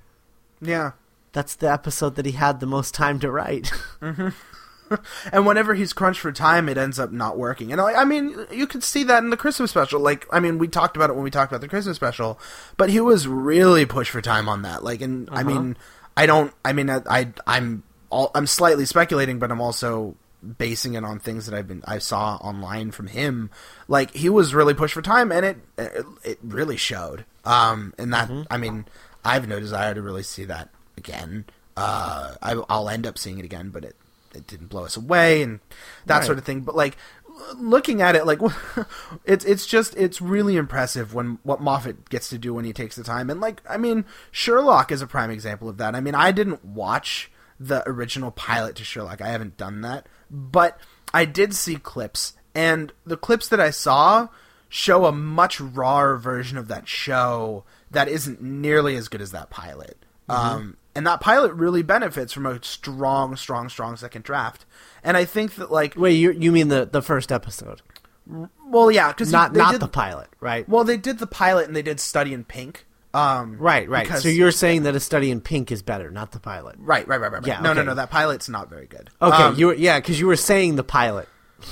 Yeah. 0.61 0.91
That's 1.31 1.55
the 1.55 1.71
episode 1.71 2.15
that 2.15 2.25
he 2.25 2.33
had 2.33 2.59
the 2.59 2.65
most 2.65 2.93
time 2.93 3.19
to 3.19 3.31
write. 3.31 3.71
and 4.01 5.45
whenever 5.45 5.75
he's 5.75 5.93
crunched 5.93 6.19
for 6.21 6.31
time, 6.31 6.67
it 6.67 6.77
ends 6.77 6.97
up 6.99 7.11
not 7.11 7.37
working. 7.37 7.71
And 7.71 7.79
I, 7.79 7.93
I 8.01 8.05
mean, 8.05 8.47
you 8.51 8.65
could 8.65 8.83
see 8.83 9.03
that 9.03 9.23
in 9.23 9.29
the 9.29 9.37
Christmas 9.37 9.69
special. 9.69 9.99
Like, 9.99 10.25
I 10.31 10.39
mean, 10.39 10.57
we 10.57 10.67
talked 10.67 10.95
about 10.95 11.09
it 11.11 11.13
when 11.13 11.23
we 11.23 11.29
talked 11.29 11.51
about 11.51 11.61
the 11.61 11.67
Christmas 11.67 11.95
special, 11.95 12.39
but 12.77 12.89
he 12.89 12.99
was 12.99 13.27
really 13.27 13.85
pushed 13.85 14.09
for 14.11 14.21
time 14.21 14.49
on 14.49 14.63
that. 14.63 14.83
Like, 14.83 15.01
and 15.01 15.29
I 15.29 15.33
Uh-huh. 15.41 15.43
mean, 15.43 15.77
I 16.17 16.25
don't. 16.25 16.53
I 16.65 16.73
mean, 16.73 16.89
I, 16.89 17.01
I 17.09 17.27
I'm 17.45 17.83
all, 18.09 18.31
I'm 18.33 18.47
slightly 18.47 18.85
speculating, 18.85 19.37
but 19.37 19.51
I'm 19.51 19.61
also 19.61 20.15
basing 20.57 20.95
it 20.95 21.03
on 21.03 21.19
things 21.19 21.45
that 21.45 21.55
I've 21.55 21.67
been 21.67 21.83
I 21.85 21.99
saw 21.99 22.35
online 22.37 22.89
from 22.91 23.07
him. 23.07 23.51
Like, 23.87 24.11
he 24.15 24.29
was 24.29 24.53
really 24.55 24.73
pushed 24.73 24.95
for 24.95 25.01
time, 25.03 25.31
and 25.31 25.45
it 25.45 25.57
it, 25.77 26.05
it 26.23 26.39
really 26.43 26.77
showed. 26.77 27.25
Um, 27.45 27.93
and 27.99 28.11
that 28.13 28.31
I 28.49 28.57
mean, 28.57 28.85
I 29.23 29.35
have 29.35 29.47
no 29.47 29.59
desire 29.59 29.93
to 29.93 30.01
really 30.01 30.23
see 30.23 30.45
that 30.45 30.69
again. 30.99 31.45
Uh, 31.75 32.35
I, 32.41 32.61
I'll 32.69 32.89
end 32.89 33.07
up 33.07 33.17
seeing 33.17 33.39
it 33.39 33.45
again, 33.45 33.69
but 33.69 33.83
it 33.83 33.95
it 34.35 34.45
didn't 34.45 34.67
blow 34.67 34.83
us 34.85 34.95
away 34.95 35.41
and 35.41 35.59
that 36.05 36.17
Right. 36.19 36.25
sort 36.25 36.37
of 36.37 36.43
thing. 36.43 36.61
But 36.61 36.75
like 36.75 36.97
looking 37.55 38.01
at 38.01 38.15
it, 38.15 38.25
like 38.25 38.39
it's 39.25 39.45
it's 39.45 39.65
just 39.65 39.95
it's 39.95 40.21
really 40.21 40.55
impressive 40.57 41.13
when 41.13 41.39
what 41.43 41.61
Moffat 41.61 42.09
gets 42.09 42.29
to 42.29 42.37
do 42.37 42.53
when 42.53 42.65
he 42.65 42.73
takes 42.73 42.95
the 42.95 43.03
time. 43.03 43.29
And 43.29 43.39
like 43.41 43.61
I 43.67 43.77
mean, 43.77 44.05
Sherlock 44.31 44.91
is 44.91 45.01
a 45.01 45.07
prime 45.07 45.31
example 45.31 45.69
of 45.69 45.77
that. 45.77 45.95
I 45.95 46.01
mean, 46.01 46.15
I 46.15 46.31
didn't 46.31 46.63
watch 46.65 47.31
the 47.59 47.81
original 47.89 48.31
pilot 48.31 48.75
to 48.77 48.83
Sherlock. 48.83 49.21
I 49.21 49.29
haven't 49.29 49.57
done 49.57 49.81
that, 49.81 50.05
but 50.29 50.77
I 51.13 51.25
did 51.25 51.55
see 51.55 51.75
clips, 51.77 52.33
and 52.53 52.91
the 53.05 53.17
clips 53.17 53.47
that 53.49 53.59
I 53.59 53.71
saw 53.71 54.27
show 54.69 55.05
a 55.05 55.11
much 55.11 55.59
rawer 55.59 56.17
version 56.17 56.57
of 56.57 56.67
that 56.67 56.87
show 56.87 57.63
that 57.89 58.07
isn't 58.07 58.41
nearly 58.41 58.95
as 58.95 59.07
good 59.07 59.21
as 59.21 59.31
that 59.31 59.49
pilot. 59.49 59.97
Um, 60.29 60.77
and 60.95 61.05
that 61.07 61.21
pilot 61.21 61.53
really 61.53 61.81
benefits 61.83 62.33
from 62.33 62.45
a 62.45 62.61
strong, 62.63 63.35
strong, 63.35 63.69
strong 63.69 63.95
second 63.97 64.23
draft. 64.23 64.65
And 65.03 65.15
I 65.15 65.25
think 65.25 65.55
that 65.55 65.71
like, 65.71 65.95
Wait, 65.95 66.13
you 66.13 66.31
you 66.31 66.51
mean 66.51 66.67
the 66.67 66.85
the 66.91 67.01
first 67.01 67.31
episode, 67.31 67.81
well, 68.67 68.91
yeah, 68.91 69.09
because 69.09 69.31
not 69.31 69.53
not 69.53 69.71
did, 69.73 69.81
the 69.81 69.87
pilot, 69.87 70.27
right? 70.39 70.67
Well, 70.67 70.83
they 70.83 70.97
did 70.97 71.19
the 71.19 71.27
pilot 71.27 71.67
and 71.67 71.75
they 71.75 71.81
did 71.81 71.99
Study 71.99 72.33
in 72.33 72.43
Pink. 72.43 72.85
Um, 73.11 73.57
right, 73.57 73.89
right. 73.89 74.03
because- 74.03 74.21
So 74.21 74.29
you're 74.29 74.51
saying 74.51 74.83
that 74.83 74.93
a 74.95 74.99
study 74.99 75.31
in 75.31 75.41
pink 75.41 75.71
is 75.71 75.81
better, 75.81 76.11
not 76.11 76.31
the 76.31 76.39
pilot. 76.39 76.75
right, 76.77 77.07
right, 77.07 77.19
right, 77.19 77.31
right. 77.31 77.43
Yeah, 77.43 77.59
no, 77.59 77.73
no, 77.73 77.81
no. 77.81 77.95
That 77.95 78.11
pilot's 78.11 78.47
not 78.49 78.69
very 78.69 78.85
good. 78.85 79.09
Okay, 79.19 79.35
Um, 79.35 79.55
you 79.55 79.67
were 79.67 79.73
yeah, 79.73 79.99
because 79.99 80.19
you 80.19 80.27
were 80.27 80.35
saying 80.35 80.75
the 80.75 80.83
pilot. 80.83 81.27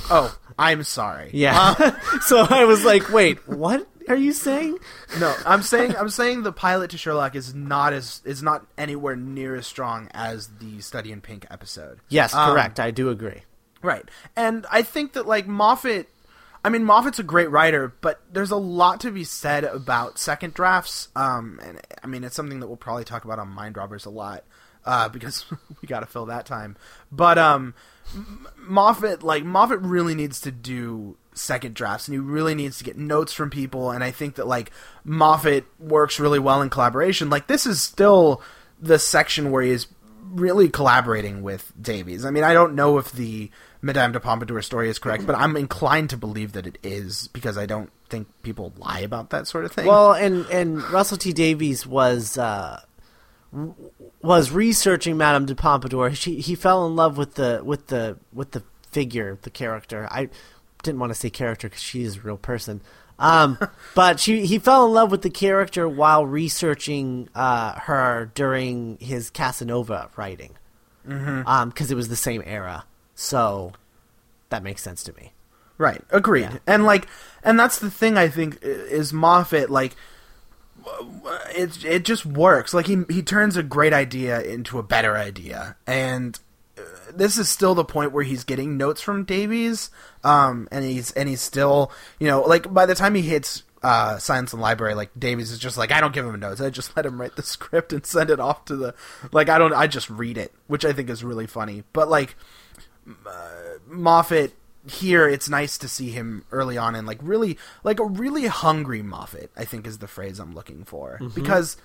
Oh, 0.09 0.35
I'm 0.57 0.83
sorry. 0.83 1.29
Yeah. 1.33 1.75
Uh, 1.77 1.91
so 2.21 2.39
I 2.49 2.65
was 2.65 2.83
like, 2.83 3.11
wait, 3.11 3.47
what 3.47 3.87
are 4.07 4.15
you 4.15 4.33
saying? 4.33 4.77
no, 5.19 5.35
I'm 5.45 5.61
saying 5.61 5.95
I'm 5.95 6.09
saying 6.09 6.43
the 6.43 6.51
pilot 6.51 6.91
to 6.91 6.97
Sherlock 6.97 7.35
is 7.35 7.53
not 7.53 7.93
as 7.93 8.21
is 8.25 8.41
not 8.43 8.65
anywhere 8.77 9.15
near 9.15 9.55
as 9.55 9.67
strong 9.67 10.07
as 10.11 10.47
the 10.59 10.79
Study 10.81 11.11
in 11.11 11.21
Pink 11.21 11.45
episode. 11.49 11.99
Yes, 12.09 12.33
Um, 12.33 12.51
correct. 12.51 12.79
I 12.79 12.91
do 12.91 13.09
agree. 13.09 13.43
Right. 13.81 14.09
And 14.35 14.65
I 14.71 14.81
think 14.81 15.13
that 15.13 15.27
like 15.27 15.47
Moffat 15.47 16.07
I 16.63 16.69
mean 16.69 16.83
Moffat's 16.83 17.19
a 17.19 17.23
great 17.23 17.49
writer, 17.51 17.93
but 18.01 18.21
there's 18.31 18.51
a 18.51 18.57
lot 18.57 18.99
to 19.01 19.11
be 19.11 19.23
said 19.23 19.63
about 19.63 20.17
second 20.17 20.53
drafts. 20.53 21.09
Um 21.15 21.59
and 21.63 21.79
I 22.03 22.07
mean 22.07 22.23
it's 22.23 22.35
something 22.35 22.59
that 22.59 22.67
we'll 22.67 22.77
probably 22.77 23.03
talk 23.03 23.25
about 23.25 23.39
on 23.39 23.49
Mind 23.49 23.77
Robbers 23.77 24.05
a 24.05 24.09
lot. 24.09 24.43
Uh, 24.85 25.09
because 25.09 25.43
we 25.81 25.85
got 25.85 25.99
to 25.99 26.05
fill 26.05 26.27
that 26.27 26.45
time. 26.45 26.77
But 27.11 27.37
um, 27.37 27.73
Moffat, 28.57 29.21
like 29.21 29.43
Moffat, 29.43 29.81
really 29.81 30.15
needs 30.15 30.39
to 30.41 30.51
do 30.51 31.17
second 31.37 31.75
drafts, 31.75 32.07
and 32.07 32.13
he 32.13 32.19
really 32.19 32.55
needs 32.55 32.77
to 32.77 32.83
get 32.83 32.97
notes 32.97 33.33
from 33.33 33.49
people. 33.49 33.91
And 33.91 34.03
I 34.03 34.11
think 34.11 34.35
that 34.35 34.47
like 34.47 34.71
Moffat 35.03 35.65
works 35.79 36.19
really 36.19 36.39
well 36.39 36.61
in 36.61 36.69
collaboration. 36.69 37.29
Like 37.29 37.47
this 37.47 37.65
is 37.65 37.81
still 37.81 38.41
the 38.79 38.99
section 38.99 39.51
where 39.51 39.63
he 39.63 39.71
is 39.71 39.87
really 40.31 40.69
collaborating 40.69 41.41
with 41.41 41.71
Davies. 41.81 42.25
I 42.25 42.31
mean, 42.31 42.43
I 42.43 42.53
don't 42.53 42.75
know 42.75 42.97
if 42.97 43.11
the 43.11 43.49
Madame 43.81 44.11
de 44.11 44.19
Pompadour 44.19 44.61
story 44.61 44.89
is 44.89 44.99
correct, 44.99 45.25
but 45.25 45.35
I'm 45.35 45.55
inclined 45.55 46.09
to 46.11 46.17
believe 46.17 46.53
that 46.53 46.67
it 46.67 46.77
is 46.83 47.27
because 47.29 47.57
I 47.57 47.65
don't 47.65 47.91
think 48.09 48.27
people 48.41 48.73
lie 48.77 48.99
about 48.99 49.29
that 49.31 49.47
sort 49.47 49.65
of 49.65 49.71
thing. 49.71 49.85
Well, 49.85 50.13
and 50.13 50.45
and 50.47 50.83
Russell 50.89 51.17
T 51.17 51.33
Davies 51.33 51.85
was 51.85 52.37
uh, 52.37 52.81
was 54.21 54.51
researching 54.51 55.17
Madame 55.17 55.45
de 55.45 55.55
Pompadour. 55.55 56.13
She 56.13 56.39
he 56.39 56.55
fell 56.55 56.85
in 56.85 56.95
love 56.95 57.17
with 57.17 57.35
the 57.35 57.61
with 57.63 57.87
the 57.87 58.17
with 58.33 58.51
the 58.51 58.63
figure, 58.91 59.37
the 59.41 59.49
character. 59.49 60.07
I 60.09 60.29
didn't 60.83 60.99
want 60.99 61.11
to 61.11 61.19
say 61.19 61.29
character 61.29 61.69
because 61.69 61.83
she 61.83 62.03
is 62.03 62.17
a 62.17 62.21
real 62.21 62.37
person. 62.37 62.81
Um, 63.19 63.57
but 63.95 64.19
she 64.19 64.45
he 64.45 64.59
fell 64.59 64.85
in 64.85 64.93
love 64.93 65.11
with 65.11 65.21
the 65.21 65.29
character 65.29 65.87
while 65.87 66.25
researching 66.25 67.29
uh, 67.35 67.79
her 67.81 68.31
during 68.35 68.97
his 68.99 69.29
Casanova 69.29 70.09
writing, 70.15 70.55
mm-hmm. 71.07 71.69
because 71.69 71.91
it 71.91 71.95
was 71.95 72.09
the 72.09 72.15
same 72.15 72.43
era. 72.45 72.85
So 73.15 73.73
that 74.49 74.63
makes 74.63 74.81
sense 74.81 75.03
to 75.03 75.13
me. 75.13 75.33
Right. 75.77 76.01
Agreed. 76.09 76.41
Yeah. 76.41 76.57
And 76.65 76.85
like, 76.85 77.07
and 77.43 77.59
that's 77.59 77.79
the 77.79 77.91
thing 77.91 78.17
I 78.17 78.29
think 78.29 78.59
is 78.61 79.13
Moffat 79.13 79.69
like. 79.69 79.95
It 81.53 81.83
it 81.83 82.05
just 82.05 82.25
works. 82.25 82.73
Like 82.73 82.87
he 82.87 83.03
he 83.09 83.21
turns 83.21 83.57
a 83.57 83.63
great 83.63 83.91
idea 83.91 84.41
into 84.41 84.79
a 84.79 84.83
better 84.83 85.17
idea, 85.17 85.75
and 85.85 86.39
this 87.13 87.37
is 87.37 87.49
still 87.49 87.75
the 87.75 87.85
point 87.85 88.11
where 88.11 88.23
he's 88.23 88.43
getting 88.43 88.77
notes 88.77 89.01
from 89.01 89.23
Davies, 89.23 89.89
um, 90.23 90.67
and 90.71 90.83
he's 90.83 91.11
and 91.11 91.27
he's 91.29 91.41
still 91.41 91.91
you 92.19 92.27
know 92.27 92.41
like 92.41 92.71
by 92.73 92.85
the 92.85 92.95
time 92.95 93.15
he 93.15 93.21
hits 93.21 93.63
uh, 93.83 94.17
Silence 94.17 94.53
in 94.53 94.59
Library, 94.59 94.95
like 94.95 95.11
Davies 95.17 95.51
is 95.51 95.59
just 95.59 95.77
like 95.77 95.91
I 95.91 96.01
don't 96.01 96.13
give 96.13 96.25
him 96.25 96.39
notes. 96.39 96.61
I 96.61 96.69
just 96.69 96.93
let 96.97 97.05
him 97.05 97.19
write 97.19 97.35
the 97.35 97.43
script 97.43 97.93
and 97.93 98.05
send 98.05 98.29
it 98.29 98.39
off 98.39 98.65
to 98.65 98.75
the 98.75 98.95
like 99.31 99.49
I 99.49 99.57
don't 99.57 99.73
I 99.73 99.87
just 99.87 100.09
read 100.09 100.37
it, 100.37 100.53
which 100.67 100.85
I 100.85 100.93
think 100.93 101.09
is 101.09 101.23
really 101.23 101.47
funny. 101.47 101.83
But 101.93 102.09
like 102.09 102.35
Moffat 103.87 104.53
here 104.89 105.27
it's 105.27 105.49
nice 105.49 105.77
to 105.77 105.87
see 105.87 106.11
him 106.11 106.45
early 106.51 106.77
on 106.77 106.95
and 106.95 107.05
like 107.05 107.19
really 107.21 107.57
like 107.83 107.99
a 107.99 108.05
really 108.05 108.47
hungry 108.47 109.01
Moffat 109.01 109.51
I 109.57 109.65
think 109.65 109.85
is 109.85 109.97
the 109.97 110.07
phrase 110.07 110.39
I'm 110.39 110.55
looking 110.55 110.85
for 110.85 111.19
because 111.35 111.75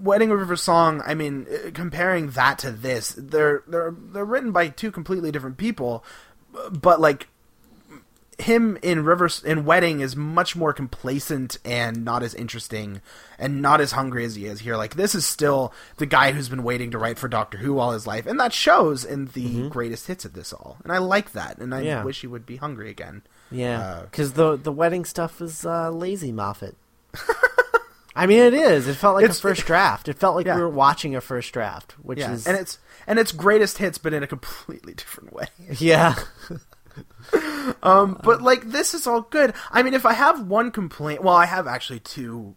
Wedding 0.00 0.30
of 0.30 0.38
River 0.38 0.56
Song 0.56 1.02
I 1.04 1.14
mean 1.14 1.46
uh, 1.52 1.70
comparing 1.74 2.30
that 2.30 2.58
to 2.60 2.70
this 2.70 3.14
they're 3.18 3.62
they're 3.66 3.94
they're 3.96 4.24
written 4.24 4.52
by 4.52 4.68
two 4.68 4.90
completely 4.90 5.30
different 5.32 5.56
people 5.56 6.04
but 6.70 7.00
like 7.00 7.28
him 8.38 8.76
in 8.82 9.04
River 9.04 9.28
in 9.44 9.64
Wedding 9.64 10.00
is 10.00 10.16
much 10.16 10.56
more 10.56 10.72
complacent 10.72 11.58
and 11.64 12.04
not 12.04 12.22
as 12.24 12.34
interesting 12.34 13.00
and 13.38 13.62
not 13.62 13.80
as 13.80 13.92
hungry 13.92 14.24
as 14.24 14.34
he 14.34 14.46
is 14.46 14.60
here. 14.60 14.76
Like 14.76 14.96
this 14.96 15.14
is 15.14 15.24
still 15.24 15.72
the 15.98 16.06
guy 16.06 16.32
who's 16.32 16.48
been 16.48 16.64
waiting 16.64 16.90
to 16.90 16.98
write 16.98 17.18
for 17.18 17.28
Doctor 17.28 17.58
Who 17.58 17.78
all 17.78 17.92
his 17.92 18.06
life, 18.06 18.26
and 18.26 18.40
that 18.40 18.52
shows 18.52 19.04
in 19.04 19.26
the 19.26 19.68
greatest 19.68 20.08
hits 20.08 20.24
of 20.24 20.32
this 20.32 20.52
all. 20.52 20.78
And 20.82 20.90
I 20.92 20.98
like 20.98 21.32
that, 21.32 21.58
and 21.58 21.72
I 21.74 21.78
Mm-hmm. 21.80 21.86
Yeah. 21.86 22.04
wish 22.04 22.22
he 22.22 22.26
would 22.26 22.44
be 22.46 22.56
hungry 22.56 22.90
again. 22.90 23.22
Yeah, 23.50 23.78
Uh, 23.80 24.02
because 24.06 24.32
the 24.32 24.56
the 24.56 24.72
wedding 24.72 25.04
stuff 25.04 25.40
is 25.40 25.64
uh, 25.64 25.90
lazy 25.90 26.32
Moffat. 26.32 26.74
I 28.14 28.26
mean, 28.26 28.40
it 28.40 28.54
is. 28.54 28.86
It 28.88 28.94
felt 28.96 29.14
like 29.14 29.24
It's- 29.24 29.38
a 29.38 29.42
first 29.42 29.64
draft. 29.66 30.08
It 30.08 30.18
felt 30.18 30.36
like 30.36 30.46
Yeah. 30.46 30.56
we 30.56 30.62
were 30.62 30.68
watching 30.68 31.14
a 31.16 31.20
first 31.20 31.52
draft, 31.52 31.92
which 32.02 32.18
Yeah, 32.18 32.32
is 32.32 32.46
and 32.46 32.56
it's 32.58 32.78
and 33.06 33.18
it's 33.18 33.32
greatest 33.32 33.78
hits, 33.78 33.98
but 33.98 34.12
in 34.12 34.22
a 34.22 34.26
completely 34.26 34.94
different 35.02 35.32
way. 35.32 35.46
yeah, 35.78 36.14
Um, 37.82 38.20
but 38.22 38.42
like 38.42 38.70
this 38.70 38.92
is 38.94 39.06
all 39.06 39.22
good. 39.22 39.54
I 39.70 39.82
mean, 39.82 39.94
if 39.94 40.04
I 40.04 40.12
have 40.12 40.46
one 40.46 40.70
complaint, 40.70 41.22
well, 41.22 41.34
I 41.34 41.46
have 41.46 41.66
actually 41.66 42.00
two 42.00 42.54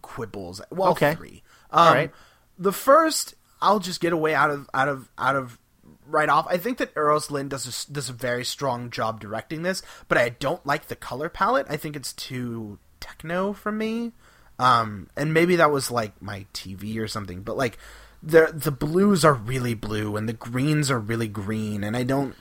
quibbles. 0.00 0.60
Well, 0.70 0.92
Okay. 0.92 1.14
three. 1.14 1.42
Um, 1.70 1.88
All 1.88 1.94
right. 1.94 2.12
The 2.58 2.72
first, 2.72 3.34
I'll 3.60 3.78
just 3.80 4.00
get 4.00 4.12
away 4.12 4.34
out 4.34 4.50
of 4.50 4.68
out 4.72 4.88
of 4.88 5.10
out 5.18 5.36
of 5.36 5.58
right 6.06 6.28
off. 6.30 6.46
I 6.48 6.56
think 6.56 6.78
that 6.78 6.94
Euros 6.94 7.30
Lyn 7.30 7.48
does 7.48 7.66
a, 7.88 7.92
does 7.92 8.08
a 8.08 8.12
very 8.14 8.44
strong 8.44 8.88
job 8.90 9.20
directing 9.20 9.62
this, 9.62 9.82
but 10.08 10.16
I 10.16 10.30
don't 10.30 10.64
like 10.64 10.86
the 10.88 10.96
color 10.96 11.28
palette. 11.28 11.66
I 11.68 11.76
think 11.76 11.94
it's 11.94 12.12
too 12.14 12.78
techno 13.00 13.52
for 13.52 13.70
me. 13.70 14.12
Um, 14.58 15.08
and 15.16 15.32
maybe 15.32 15.56
that 15.56 15.70
was 15.70 15.90
like 15.90 16.20
my 16.20 16.46
TV 16.52 16.98
or 16.98 17.06
something, 17.08 17.42
but 17.42 17.56
like 17.56 17.78
the 18.22 18.50
the 18.52 18.72
blues 18.72 19.24
are 19.24 19.34
really 19.34 19.74
blue 19.74 20.16
and 20.16 20.28
the 20.28 20.32
greens 20.32 20.90
are 20.90 20.98
really 20.98 21.28
green, 21.28 21.84
and 21.84 21.96
I 21.96 22.02
don't. 22.02 22.34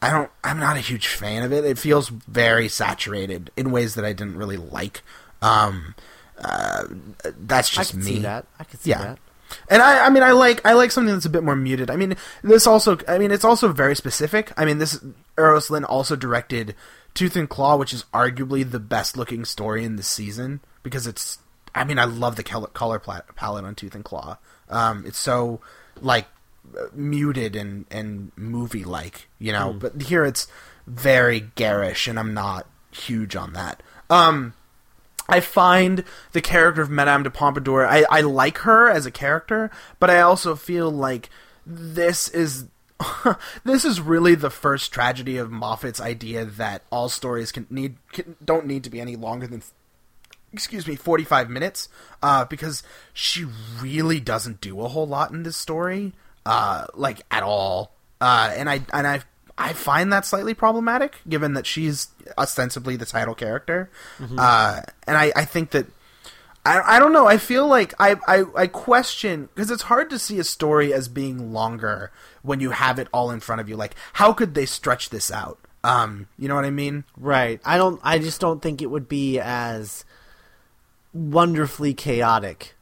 I 0.00 0.10
don't. 0.10 0.30
I'm 0.44 0.58
not 0.60 0.76
a 0.76 0.80
huge 0.80 1.08
fan 1.08 1.42
of 1.42 1.52
it. 1.52 1.64
It 1.64 1.76
feels 1.76 2.08
very 2.08 2.68
saturated 2.68 3.50
in 3.56 3.72
ways 3.72 3.96
that 3.96 4.04
I 4.04 4.12
didn't 4.12 4.36
really 4.38 4.56
like. 4.56 5.02
Um, 5.42 5.94
uh, 6.38 6.84
that's 7.24 7.76
I 7.76 7.80
just 7.82 7.90
can 7.90 8.00
me. 8.00 8.04
see 8.06 8.18
that. 8.20 8.46
I 8.60 8.64
can 8.64 8.78
see 8.78 8.90
Yeah. 8.90 9.02
that. 9.02 9.18
And 9.68 9.82
I, 9.82 10.06
I 10.06 10.10
mean, 10.10 10.22
I 10.22 10.32
like, 10.32 10.64
I 10.66 10.74
like 10.74 10.90
something 10.92 11.12
that's 11.12 11.24
a 11.24 11.30
bit 11.30 11.42
more 11.42 11.56
muted. 11.56 11.90
I 11.90 11.96
mean, 11.96 12.16
this 12.42 12.66
also, 12.66 12.98
I 13.08 13.16
mean, 13.18 13.30
it's 13.30 13.46
also 13.46 13.72
very 13.72 13.96
specific. 13.96 14.52
I 14.58 14.64
mean, 14.66 14.76
this 14.78 15.00
Euros 15.36 15.70
Lyn 15.70 15.84
also 15.84 16.16
directed 16.16 16.74
Tooth 17.14 17.34
and 17.34 17.48
Claw, 17.48 17.76
which 17.76 17.92
is 17.94 18.04
arguably 18.12 18.70
the 18.70 18.78
best 18.78 19.16
looking 19.16 19.44
story 19.44 19.84
in 19.84 19.96
the 19.96 20.02
season 20.02 20.60
because 20.82 21.06
it's. 21.06 21.38
I 21.78 21.84
mean, 21.84 21.98
I 21.98 22.04
love 22.04 22.36
the 22.36 22.42
color, 22.42 22.68
color 22.68 22.98
palette 22.98 23.64
on 23.64 23.74
Tooth 23.74 23.94
and 23.94 24.04
Claw. 24.04 24.38
Um, 24.68 25.04
it's 25.06 25.18
so 25.18 25.60
like 26.00 26.26
muted 26.92 27.56
and 27.56 27.86
and 27.90 28.32
movie 28.36 28.84
like, 28.84 29.28
you 29.38 29.52
know. 29.52 29.72
But 29.72 30.02
here 30.02 30.24
it's 30.24 30.46
very 30.86 31.40
garish, 31.54 32.08
and 32.08 32.18
I'm 32.18 32.34
not 32.34 32.66
huge 32.90 33.36
on 33.36 33.52
that. 33.52 33.82
Um, 34.10 34.54
I 35.28 35.40
find 35.40 36.04
the 36.32 36.40
character 36.40 36.80
of 36.80 36.90
Madame 36.90 37.22
de 37.22 37.30
Pompadour. 37.30 37.86
I, 37.86 38.04
I 38.10 38.22
like 38.22 38.58
her 38.58 38.88
as 38.88 39.04
a 39.04 39.10
character, 39.10 39.70
but 40.00 40.08
I 40.08 40.20
also 40.20 40.56
feel 40.56 40.90
like 40.90 41.28
this 41.66 42.28
is 42.28 42.66
this 43.64 43.84
is 43.84 44.00
really 44.00 44.34
the 44.34 44.50
first 44.50 44.92
tragedy 44.92 45.36
of 45.36 45.50
Moffat's 45.50 46.00
idea 46.00 46.44
that 46.44 46.82
all 46.90 47.08
stories 47.08 47.52
can 47.52 47.66
need 47.70 47.96
can, 48.12 48.36
don't 48.44 48.66
need 48.66 48.84
to 48.84 48.90
be 48.90 49.00
any 49.00 49.16
longer 49.16 49.46
than 49.46 49.62
excuse 50.52 50.86
me 50.86 50.96
45 50.96 51.50
minutes 51.50 51.88
uh, 52.22 52.44
because 52.44 52.82
she 53.12 53.46
really 53.80 54.20
doesn't 54.20 54.60
do 54.60 54.80
a 54.80 54.88
whole 54.88 55.06
lot 55.06 55.30
in 55.30 55.42
this 55.42 55.56
story 55.56 56.12
uh, 56.46 56.86
like 56.94 57.20
at 57.30 57.42
all 57.42 57.92
uh, 58.20 58.52
and 58.56 58.68
I 58.68 58.80
and 58.92 59.06
I 59.06 59.20
I 59.56 59.72
find 59.72 60.12
that 60.12 60.24
slightly 60.24 60.54
problematic 60.54 61.16
given 61.28 61.54
that 61.54 61.66
she's 61.66 62.08
ostensibly 62.36 62.96
the 62.96 63.06
title 63.06 63.34
character 63.34 63.90
mm-hmm. 64.18 64.38
and 64.38 65.18
I, 65.18 65.32
I 65.34 65.44
think 65.44 65.70
that 65.70 65.86
I, 66.68 66.96
I 66.96 66.98
don't 66.98 67.14
know. 67.14 67.26
I 67.26 67.38
feel 67.38 67.66
like 67.66 67.94
I, 67.98 68.16
I, 68.26 68.44
I 68.54 68.66
question 68.66 69.48
because 69.54 69.70
it's 69.70 69.84
hard 69.84 70.10
to 70.10 70.18
see 70.18 70.38
a 70.38 70.44
story 70.44 70.92
as 70.92 71.08
being 71.08 71.52
longer 71.52 72.12
when 72.42 72.60
you 72.60 72.70
have 72.70 72.98
it 72.98 73.08
all 73.12 73.30
in 73.30 73.40
front 73.40 73.62
of 73.62 73.70
you. 73.70 73.76
Like, 73.76 73.94
how 74.14 74.34
could 74.34 74.54
they 74.54 74.66
stretch 74.66 75.08
this 75.08 75.30
out? 75.30 75.58
Um, 75.82 76.28
you 76.38 76.46
know 76.46 76.54
what 76.54 76.66
I 76.66 76.70
mean? 76.70 77.04
Right. 77.16 77.60
I 77.64 77.78
don't. 77.78 78.00
I 78.02 78.18
just 78.18 78.40
don't 78.40 78.60
think 78.60 78.82
it 78.82 78.90
would 78.90 79.08
be 79.08 79.38
as 79.40 80.04
wonderfully 81.12 81.94
chaotic. 81.94 82.74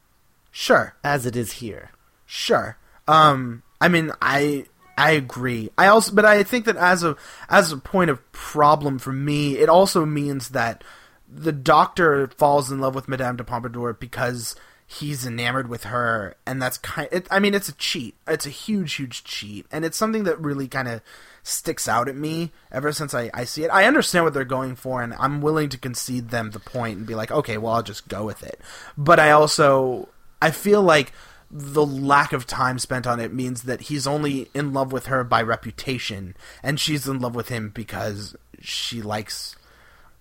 Sure. 0.51 0.95
As 1.05 1.27
it 1.27 1.37
is 1.37 1.53
here. 1.53 1.91
Sure. 2.25 2.77
Um. 3.07 3.63
I 3.81 3.89
mean, 3.89 4.11
I 4.23 4.67
I 4.97 5.11
agree. 5.13 5.71
I 5.77 5.89
also, 5.89 6.15
but 6.15 6.25
I 6.25 6.43
think 6.43 6.65
that 6.65 6.77
as 6.77 7.05
a 7.05 7.17
as 7.49 7.71
a 7.73 7.77
point 7.77 8.11
of 8.11 8.33
problem 8.33 8.99
for 8.99 9.13
me, 9.13 9.59
it 9.59 9.69
also 9.69 10.07
means 10.07 10.51
that 10.51 10.83
the 11.29 11.53
doctor 11.53 12.29
falls 12.29 12.71
in 12.71 12.81
love 12.81 12.95
with 12.95 13.09
Madame 13.09 13.37
de 13.37 13.45
Pompadour 13.45 13.93
because 13.93 14.57
he's 14.87 15.27
enamored 15.27 15.69
with 15.69 15.85
her, 15.85 16.37
and 16.47 16.63
that's 16.63 16.79
kind. 16.79 17.09
It, 17.13 17.27
I 17.31 17.41
mean, 17.41 17.55
it's 17.55 17.69
a 17.69 17.75
cheat. 17.75 18.15
It's 18.27 18.47
a 18.47 18.51
huge, 18.51 18.95
huge 18.95 19.25
cheat, 19.25 19.67
and 19.71 19.85
it's 19.85 19.99
something 19.99 20.25
that 20.25 20.41
really 20.41 20.69
kind 20.69 20.89
of 20.89 21.03
sticks 21.47 21.89
out 21.89 22.09
at 22.09 22.17
me 22.17 22.51
ever 22.73 22.93
since 22.93 23.15
I, 23.15 23.31
I 23.33 23.45
see 23.45 23.65
it. 23.65 23.69
I 23.69 23.85
understand 23.85 24.25
what 24.25 24.35
they're 24.35 24.45
going 24.45 24.75
for, 24.75 25.03
and 25.03 25.15
I'm 25.15 25.41
willing 25.41 25.69
to 25.71 25.79
concede 25.79 26.31
them 26.31 26.51
the 26.51 26.59
point 26.59 26.99
and 26.99 27.07
be 27.07 27.15
like, 27.15 27.31
okay, 27.31 27.57
well, 27.57 27.75
I'll 27.75 27.83
just 27.83 28.09
go 28.09 28.25
with 28.25 28.43
it. 28.43 28.61
But 28.97 29.21
I 29.21 29.31
also 29.31 30.09
I 30.43 30.51
feel 30.51 30.83
like 30.83 31.13
the 31.51 31.87
lack 31.87 32.33
of 32.33 32.47
time 32.47 32.79
spent 32.79 33.07
on 33.07 33.21
it 33.21 33.33
means 33.33 33.63
that 33.63 33.83
he's 33.83 34.07
only 34.07 34.51
in 34.53 34.73
love 34.73 34.91
with 34.91 35.07
her 35.07 35.23
by 35.23 35.41
reputation, 35.43 36.37
and 36.63 36.81
she's 36.81 37.07
in 37.07 37.21
love 37.21 37.35
with 37.35 37.49
him 37.49 37.71
because 37.71 38.35
she 38.61 39.01
likes 39.01 39.55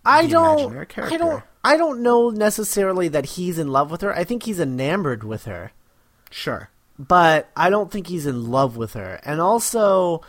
I 0.06 0.28
don't. 0.28 0.88
I 0.98 1.18
don't. 1.18 1.44
I 1.64 1.78
don't 1.78 2.04
know 2.04 2.30
necessarily 2.30 3.08
that 3.08 3.26
he's 3.26 3.58
in 3.58 3.70
love 3.70 3.90
with 3.90 4.02
her. 4.02 4.16
I 4.16 4.24
think 4.24 4.44
he's 4.44 4.60
enamored 4.60 5.24
with 5.24 5.46
her. 5.46 5.72
Sure. 6.30 6.70
But 7.00 7.50
I 7.58 7.72
don't 7.72 7.92
think 7.92 8.06
he's 8.06 8.28
in 8.28 8.52
love 8.52 8.78
with 8.78 8.94
her. 8.94 9.20
And 9.24 9.42
also 9.42 10.22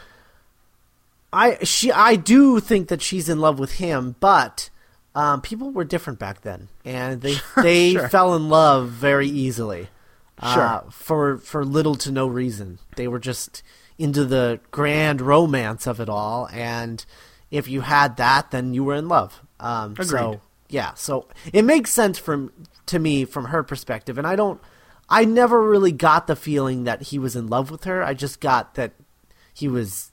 I 1.32 1.62
she 1.64 1.92
I 1.92 2.16
do 2.16 2.60
think 2.60 2.88
that 2.88 3.02
she's 3.02 3.28
in 3.28 3.40
love 3.40 3.58
with 3.58 3.72
him, 3.72 4.16
but 4.20 4.70
um, 5.14 5.40
people 5.40 5.70
were 5.70 5.84
different 5.84 6.18
back 6.18 6.42
then, 6.42 6.68
and 6.84 7.20
they 7.20 7.36
they 7.62 7.92
sure. 7.92 8.08
fell 8.08 8.34
in 8.34 8.48
love 8.48 8.90
very 8.90 9.28
easily. 9.28 9.88
Uh, 10.38 10.54
sure. 10.54 10.62
Uh, 10.62 10.90
for 10.90 11.38
for 11.38 11.64
little 11.64 11.94
to 11.96 12.12
no 12.12 12.26
reason. 12.26 12.78
They 12.96 13.08
were 13.08 13.18
just 13.18 13.62
into 13.98 14.24
the 14.24 14.60
grand 14.70 15.20
romance 15.20 15.86
of 15.86 16.00
it 16.00 16.08
all, 16.08 16.48
and 16.52 17.04
if 17.50 17.68
you 17.68 17.80
had 17.80 18.16
that, 18.18 18.50
then 18.50 18.74
you 18.74 18.84
were 18.84 18.94
in 18.94 19.08
love. 19.08 19.42
Um, 19.58 19.92
Agreed. 19.92 20.08
So 20.08 20.40
yeah, 20.68 20.94
so 20.94 21.28
it 21.52 21.62
makes 21.62 21.90
sense 21.90 22.18
from 22.18 22.52
to 22.86 22.98
me 22.98 23.24
from 23.24 23.46
her 23.46 23.62
perspective, 23.62 24.18
and 24.18 24.26
I 24.26 24.36
don't. 24.36 24.60
I 25.08 25.24
never 25.24 25.62
really 25.62 25.92
got 25.92 26.26
the 26.26 26.34
feeling 26.34 26.84
that 26.84 27.00
he 27.02 27.18
was 27.18 27.36
in 27.36 27.46
love 27.46 27.70
with 27.70 27.84
her. 27.84 28.02
I 28.02 28.12
just 28.12 28.40
got 28.40 28.74
that 28.74 28.92
he 29.54 29.68
was 29.68 30.10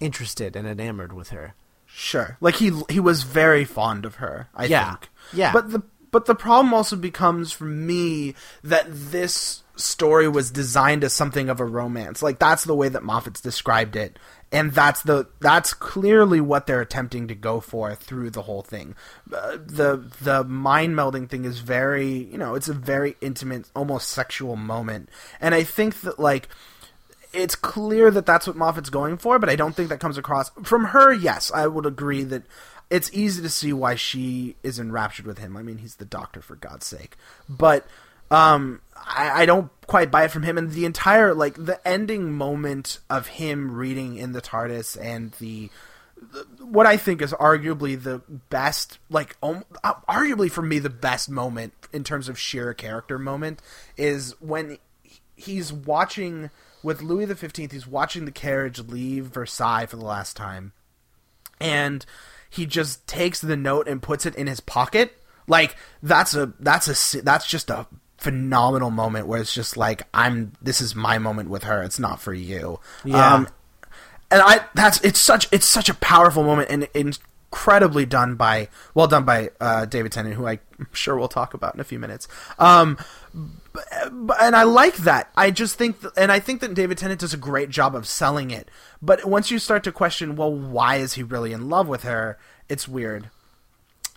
interested 0.00 0.56
and 0.56 0.66
enamored 0.66 1.12
with 1.12 1.30
her. 1.30 1.54
Sure, 1.86 2.36
like 2.40 2.56
he 2.56 2.72
he 2.88 3.00
was 3.00 3.24
very 3.24 3.64
fond 3.64 4.04
of 4.04 4.16
her. 4.16 4.48
I 4.54 4.66
yeah. 4.66 4.90
think. 4.90 5.08
Yeah. 5.32 5.52
But 5.52 5.70
the 5.70 5.82
but 6.10 6.26
the 6.26 6.34
problem 6.34 6.72
also 6.72 6.96
becomes 6.96 7.52
for 7.52 7.64
me 7.64 8.34
that 8.62 8.86
this 8.88 9.62
story 9.76 10.28
was 10.28 10.50
designed 10.50 11.02
as 11.04 11.12
something 11.12 11.48
of 11.48 11.58
a 11.58 11.64
romance. 11.64 12.22
Like 12.22 12.38
that's 12.38 12.64
the 12.64 12.74
way 12.74 12.88
that 12.88 13.02
Moffat's 13.02 13.40
described 13.40 13.96
it 13.96 14.18
and 14.52 14.72
that's 14.72 15.02
the 15.02 15.28
that's 15.40 15.72
clearly 15.74 16.40
what 16.40 16.66
they're 16.66 16.80
attempting 16.80 17.28
to 17.28 17.34
go 17.34 17.60
for 17.60 17.94
through 17.94 18.30
the 18.30 18.42
whole 18.42 18.62
thing. 18.62 18.94
Uh, 19.32 19.58
the 19.64 20.10
the 20.20 20.44
mind 20.44 20.94
melding 20.94 21.28
thing 21.28 21.44
is 21.44 21.60
very 21.60 22.08
you 22.08 22.38
know 22.38 22.54
it's 22.54 22.68
a 22.68 22.74
very 22.74 23.16
intimate, 23.20 23.70
almost 23.74 24.08
sexual 24.08 24.56
moment, 24.56 25.08
and 25.40 25.54
I 25.54 25.62
think 25.62 26.00
that 26.00 26.18
like 26.18 26.48
it's 27.32 27.54
clear 27.54 28.10
that 28.10 28.26
that's 28.26 28.46
what 28.46 28.56
Moffat's 28.56 28.90
going 28.90 29.16
for, 29.16 29.38
but 29.38 29.48
I 29.48 29.56
don't 29.56 29.74
think 29.74 29.88
that 29.88 30.00
comes 30.00 30.18
across 30.18 30.50
from 30.62 30.86
her. 30.86 31.12
Yes, 31.12 31.50
I 31.52 31.66
would 31.66 31.86
agree 31.86 32.24
that 32.24 32.42
it's 32.90 33.10
easy 33.12 33.40
to 33.42 33.48
see 33.48 33.72
why 33.72 33.94
she 33.94 34.56
is 34.62 34.78
enraptured 34.78 35.26
with 35.26 35.38
him. 35.38 35.56
I 35.56 35.62
mean, 35.62 35.78
he's 35.78 35.96
the 35.96 36.04
doctor 36.04 36.40
for 36.40 36.56
God's 36.56 36.86
sake, 36.86 37.16
but 37.48 37.86
um, 38.30 38.80
I, 38.96 39.42
I 39.42 39.46
don't 39.46 39.70
quite 39.86 40.10
buy 40.10 40.24
it 40.24 40.30
from 40.30 40.42
him. 40.42 40.58
And 40.58 40.72
the 40.72 40.84
entire 40.84 41.34
like 41.34 41.54
the 41.54 41.86
ending 41.86 42.32
moment 42.32 42.98
of 43.08 43.28
him 43.28 43.76
reading 43.76 44.16
in 44.16 44.32
the 44.32 44.42
TARDIS 44.42 44.96
and 45.00 45.32
the 45.32 45.70
what 46.60 46.86
I 46.86 46.96
think 46.96 47.22
is 47.22 47.32
arguably 47.32 48.00
the 48.00 48.18
best, 48.50 48.98
like 49.08 49.36
um, 49.42 49.64
arguably 49.84 50.50
for 50.50 50.62
me 50.62 50.78
the 50.78 50.90
best 50.90 51.30
moment 51.30 51.72
in 51.92 52.04
terms 52.04 52.28
of 52.28 52.38
sheer 52.38 52.74
character 52.74 53.18
moment 53.18 53.62
is 53.96 54.34
when 54.40 54.78
he's 55.34 55.72
watching 55.72 56.50
with 56.82 57.02
Louis 57.02 57.26
the 57.26 57.36
Fifteenth. 57.36 57.72
He's 57.72 57.86
watching 57.86 58.24
the 58.24 58.32
carriage 58.32 58.78
leave 58.78 59.26
Versailles 59.26 59.86
for 59.86 59.96
the 59.96 60.04
last 60.04 60.36
time, 60.36 60.72
and 61.60 62.04
he 62.48 62.66
just 62.66 63.06
takes 63.06 63.40
the 63.40 63.56
note 63.56 63.88
and 63.88 64.02
puts 64.02 64.26
it 64.26 64.34
in 64.34 64.46
his 64.46 64.60
pocket. 64.60 65.16
Like 65.46 65.76
that's 66.02 66.34
a 66.34 66.52
that's 66.58 67.14
a 67.14 67.22
that's 67.22 67.46
just 67.46 67.70
a 67.70 67.86
phenomenal 68.18 68.90
moment 68.90 69.26
where 69.26 69.40
it's 69.40 69.54
just 69.54 69.76
like 69.76 70.02
I'm 70.12 70.52
this 70.60 70.80
is 70.80 70.94
my 70.94 71.18
moment 71.18 71.48
with 71.48 71.64
her. 71.64 71.82
It's 71.82 71.98
not 71.98 72.20
for 72.20 72.34
you. 72.34 72.80
Yeah. 73.04 73.34
Um, 73.34 73.48
and 74.30 74.42
I 74.42 74.64
that's 74.74 75.00
it's 75.02 75.20
such 75.20 75.48
it's 75.52 75.66
such 75.66 75.88
a 75.88 75.94
powerful 75.94 76.44
moment 76.44 76.70
and 76.70 76.88
incredibly 76.94 78.06
done 78.06 78.36
by 78.36 78.68
well 78.94 79.06
done 79.06 79.24
by 79.24 79.50
uh, 79.60 79.86
David 79.86 80.12
Tennant, 80.12 80.36
who 80.36 80.46
I'm 80.46 80.60
sure 80.92 81.16
we'll 81.16 81.28
talk 81.28 81.54
about 81.54 81.74
in 81.74 81.80
a 81.80 81.84
few 81.84 81.98
minutes. 81.98 82.28
Um, 82.58 82.98
and 84.40 84.56
I 84.56 84.64
like 84.64 84.96
that. 84.98 85.30
I 85.36 85.50
just 85.50 85.76
think, 85.76 86.00
th- 86.00 86.12
and 86.16 86.32
I 86.32 86.40
think 86.40 86.60
that 86.60 86.74
David 86.74 86.98
Tennant 86.98 87.20
does 87.20 87.34
a 87.34 87.38
great 87.38 87.70
job 87.70 87.94
of 87.94 88.06
selling 88.06 88.50
it. 88.50 88.70
But 89.00 89.24
once 89.24 89.50
you 89.50 89.58
start 89.58 89.84
to 89.84 89.92
question, 89.92 90.36
well, 90.36 90.52
why 90.52 90.96
is 90.96 91.14
he 91.14 91.22
really 91.22 91.52
in 91.52 91.68
love 91.68 91.88
with 91.88 92.02
her? 92.02 92.38
It's 92.68 92.88
weird. 92.88 93.30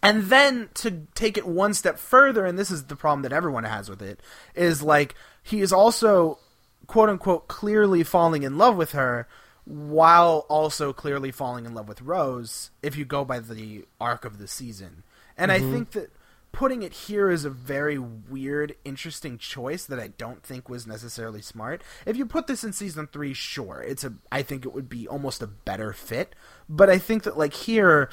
And 0.01 0.23
then 0.23 0.69
to 0.75 1.07
take 1.15 1.37
it 1.37 1.47
one 1.47 1.73
step 1.73 1.97
further, 1.97 2.45
and 2.45 2.59
this 2.59 2.71
is 2.71 2.85
the 2.85 2.95
problem 2.95 3.21
that 3.21 3.31
everyone 3.31 3.63
has 3.63 3.89
with 3.89 4.01
it, 4.01 4.19
is 4.53 4.83
like 4.83 5.15
he 5.41 5.61
is 5.61 5.71
also 5.71 6.39
quote 6.87 7.09
unquote 7.09 7.47
clearly 7.47 8.03
falling 8.03 8.43
in 8.43 8.57
love 8.57 8.75
with 8.75 8.91
her 8.91 9.27
while 9.65 10.45
also 10.49 10.91
clearly 10.91 11.31
falling 11.31 11.65
in 11.65 11.73
love 11.73 11.87
with 11.87 12.01
Rose 12.01 12.69
if 12.81 12.97
you 12.97 13.05
go 13.05 13.23
by 13.23 13.39
the 13.39 13.85
arc 14.01 14.25
of 14.25 14.37
the 14.37 14.47
season. 14.47 15.03
And 15.37 15.51
mm-hmm. 15.51 15.67
I 15.67 15.71
think 15.71 15.91
that 15.91 16.11
putting 16.53 16.83
it 16.83 16.93
here 16.93 17.29
is 17.29 17.43
a 17.43 17.49
very 17.49 17.97
weird, 17.97 18.75
interesting 18.85 19.37
choice 19.37 19.85
that 19.85 19.99
I 19.99 20.07
don't 20.07 20.41
think 20.41 20.69
was 20.69 20.87
necessarily 20.87 21.41
smart. 21.41 21.81
If 22.05 22.15
you 22.15 22.25
put 22.25 22.47
this 22.47 22.63
in 22.63 22.71
season 22.71 23.07
3, 23.07 23.33
sure, 23.33 23.83
it's 23.85 24.05
a 24.05 24.13
I 24.31 24.43
think 24.43 24.65
it 24.65 24.73
would 24.73 24.87
be 24.87 25.05
almost 25.05 25.41
a 25.41 25.47
better 25.47 25.91
fit, 25.91 26.33
but 26.69 26.89
I 26.89 26.99
think 26.99 27.23
that 27.23 27.37
like 27.37 27.53
here 27.53 28.09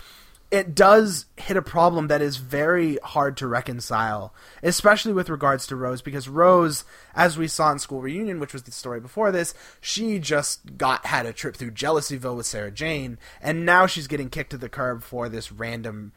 it 0.50 0.74
does 0.74 1.26
hit 1.36 1.56
a 1.56 1.62
problem 1.62 2.08
that 2.08 2.22
is 2.22 2.38
very 2.38 2.98
hard 3.04 3.36
to 3.36 3.46
reconcile, 3.46 4.34
especially 4.64 5.12
with 5.12 5.28
regards 5.28 5.66
to 5.68 5.76
Rose, 5.76 6.02
because 6.02 6.28
Rose, 6.28 6.84
as 7.14 7.38
we 7.38 7.46
saw 7.46 7.70
in 7.70 7.78
School 7.78 8.02
Reunion, 8.02 8.40
which 8.40 8.52
was 8.52 8.64
the 8.64 8.72
story 8.72 8.98
before 8.98 9.30
this, 9.30 9.54
she 9.80 10.18
just 10.18 10.76
got 10.76 11.06
had 11.06 11.24
a 11.24 11.32
trip 11.32 11.56
through 11.56 11.70
Jealousyville 11.70 12.36
with 12.36 12.46
Sarah 12.46 12.72
Jane, 12.72 13.18
and 13.40 13.64
now 13.64 13.86
she's 13.86 14.08
getting 14.08 14.28
kicked 14.28 14.50
to 14.50 14.58
the 14.58 14.68
curb 14.68 15.04
for 15.04 15.28
this 15.28 15.52
random 15.52 16.12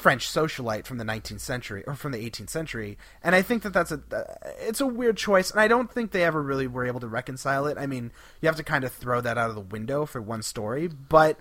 French 0.00 0.26
socialite 0.26 0.86
from 0.86 0.96
the 0.96 1.04
19th 1.04 1.40
century 1.40 1.84
or 1.86 1.94
from 1.94 2.12
the 2.12 2.18
18th 2.18 2.48
century, 2.48 2.96
and 3.22 3.34
I 3.34 3.42
think 3.42 3.62
that 3.62 3.72
that's 3.74 3.92
a 3.92 4.00
uh, 4.12 4.22
it's 4.60 4.80
a 4.80 4.86
weird 4.86 5.16
choice, 5.16 5.50
and 5.50 5.60
I 5.60 5.68
don't 5.68 5.92
think 5.92 6.10
they 6.10 6.24
ever 6.24 6.42
really 6.42 6.66
were 6.66 6.86
able 6.86 7.00
to 7.00 7.06
reconcile 7.06 7.66
it. 7.66 7.76
I 7.76 7.86
mean, 7.86 8.10
you 8.40 8.46
have 8.48 8.56
to 8.56 8.64
kind 8.64 8.84
of 8.84 8.92
throw 8.92 9.20
that 9.20 9.36
out 9.36 9.50
of 9.50 9.54
the 9.54 9.60
window 9.60 10.06
for 10.06 10.22
one 10.22 10.42
story, 10.42 10.88
but 10.88 11.38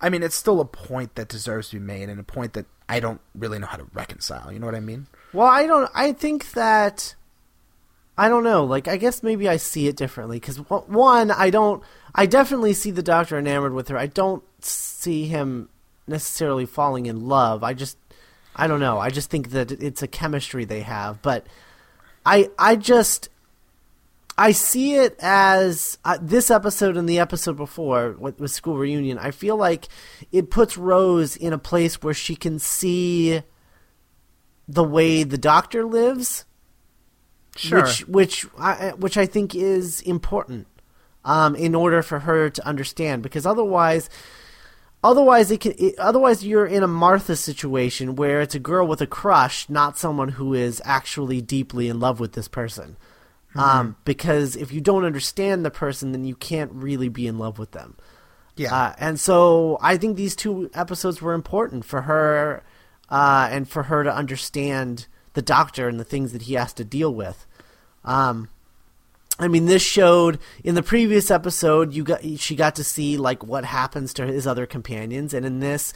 I 0.00 0.08
mean, 0.08 0.22
it's 0.22 0.34
still 0.34 0.60
a 0.60 0.64
point 0.64 1.14
that 1.16 1.28
deserves 1.28 1.68
to 1.70 1.76
be 1.76 1.84
made, 1.84 2.08
and 2.08 2.18
a 2.18 2.24
point 2.24 2.54
that 2.54 2.66
I 2.88 3.00
don't 3.00 3.20
really 3.34 3.58
know 3.58 3.66
how 3.66 3.76
to 3.76 3.86
reconcile. 3.92 4.50
You 4.50 4.58
know 4.58 4.66
what 4.66 4.74
I 4.74 4.80
mean? 4.80 5.06
Well, 5.34 5.46
I 5.46 5.66
don't. 5.66 5.90
I 5.94 6.12
think 6.12 6.52
that 6.52 7.14
I 8.16 8.28
don't 8.28 8.44
know. 8.44 8.64
Like, 8.64 8.88
I 8.88 8.96
guess 8.96 9.22
maybe 9.22 9.48
I 9.48 9.56
see 9.56 9.88
it 9.88 9.96
differently 9.96 10.40
because 10.40 10.56
one, 10.56 11.30
I 11.30 11.50
don't. 11.50 11.82
I 12.14 12.26
definitely 12.26 12.72
see 12.72 12.90
the 12.90 13.02
Doctor 13.02 13.38
enamored 13.38 13.74
with 13.74 13.88
her. 13.88 13.98
I 13.98 14.06
don't 14.06 14.42
see 14.64 15.26
him 15.26 15.68
necessarily 16.10 16.66
falling 16.66 17.06
in 17.06 17.26
love. 17.26 17.64
I 17.64 17.72
just 17.72 17.96
I 18.54 18.66
don't 18.66 18.80
know. 18.80 18.98
I 18.98 19.08
just 19.10 19.30
think 19.30 19.50
that 19.50 19.72
it's 19.72 20.02
a 20.02 20.08
chemistry 20.08 20.64
they 20.66 20.82
have, 20.82 21.22
but 21.22 21.46
I 22.26 22.50
I 22.58 22.76
just 22.76 23.30
I 24.36 24.52
see 24.52 24.94
it 24.94 25.16
as 25.20 25.98
uh, 26.04 26.18
this 26.20 26.50
episode 26.50 26.96
and 26.96 27.08
the 27.08 27.18
episode 27.18 27.56
before 27.56 28.12
with, 28.18 28.40
with 28.40 28.50
school 28.50 28.76
reunion. 28.76 29.18
I 29.18 29.30
feel 29.30 29.56
like 29.56 29.86
it 30.32 30.50
puts 30.50 30.76
Rose 30.78 31.36
in 31.36 31.52
a 31.52 31.58
place 31.58 32.02
where 32.02 32.14
she 32.14 32.36
can 32.36 32.58
see 32.58 33.42
the 34.66 34.84
way 34.84 35.24
the 35.24 35.36
doctor 35.38 35.84
lives, 35.84 36.44
Sure. 37.56 37.82
which 37.82 38.06
which 38.08 38.46
I, 38.58 38.92
which 38.96 39.16
I 39.18 39.26
think 39.26 39.54
is 39.54 40.00
important 40.02 40.66
um, 41.24 41.54
in 41.54 41.74
order 41.74 42.00
for 42.02 42.20
her 42.20 42.48
to 42.48 42.66
understand 42.66 43.22
because 43.22 43.44
otherwise 43.44 44.08
otherwise 45.02 45.50
it 45.50 45.60
can 45.60 45.72
it, 45.78 45.98
otherwise 45.98 46.44
you're 46.44 46.66
in 46.66 46.82
a 46.82 46.88
Martha 46.88 47.36
situation 47.36 48.16
where 48.16 48.40
it's 48.40 48.54
a 48.54 48.60
girl 48.60 48.86
with 48.86 49.00
a 49.00 49.06
crush 49.06 49.68
not 49.68 49.98
someone 49.98 50.30
who 50.30 50.54
is 50.54 50.82
actually 50.84 51.40
deeply 51.40 51.88
in 51.88 52.00
love 52.00 52.20
with 52.20 52.32
this 52.32 52.48
person 52.48 52.96
um, 53.56 53.96
because 54.04 54.54
if 54.54 54.72
you 54.72 54.80
don't 54.80 55.04
understand 55.04 55.64
the 55.64 55.70
person 55.70 56.12
then 56.12 56.24
you 56.24 56.36
can't 56.36 56.70
really 56.72 57.08
be 57.08 57.26
in 57.26 57.38
love 57.38 57.58
with 57.58 57.72
them 57.72 57.96
yeah. 58.56 58.74
uh, 58.74 58.94
and 58.98 59.18
so 59.18 59.78
I 59.80 59.96
think 59.96 60.16
these 60.16 60.36
two 60.36 60.70
episodes 60.74 61.20
were 61.20 61.32
important 61.32 61.84
for 61.84 62.02
her 62.02 62.62
uh, 63.10 63.48
and 63.50 63.68
for 63.68 63.84
her 63.84 64.04
to 64.04 64.14
understand 64.14 65.06
the 65.34 65.42
doctor 65.42 65.88
and 65.88 65.98
the 65.98 66.04
things 66.04 66.32
that 66.32 66.42
he 66.42 66.54
has 66.54 66.72
to 66.74 66.84
deal 66.84 67.12
with. 67.12 67.46
Um, 68.04 68.48
I 69.40 69.48
mean, 69.48 69.66
this 69.66 69.82
showed 69.82 70.38
in 70.64 70.74
the 70.74 70.82
previous 70.82 71.30
episode 71.30 71.92
you 71.94 72.04
got 72.04 72.20
she 72.38 72.54
got 72.56 72.76
to 72.76 72.84
see 72.84 73.16
like 73.16 73.42
what 73.44 73.64
happens 73.64 74.12
to 74.14 74.26
his 74.26 74.46
other 74.46 74.66
companions, 74.66 75.32
and 75.34 75.44
in 75.46 75.60
this 75.60 75.92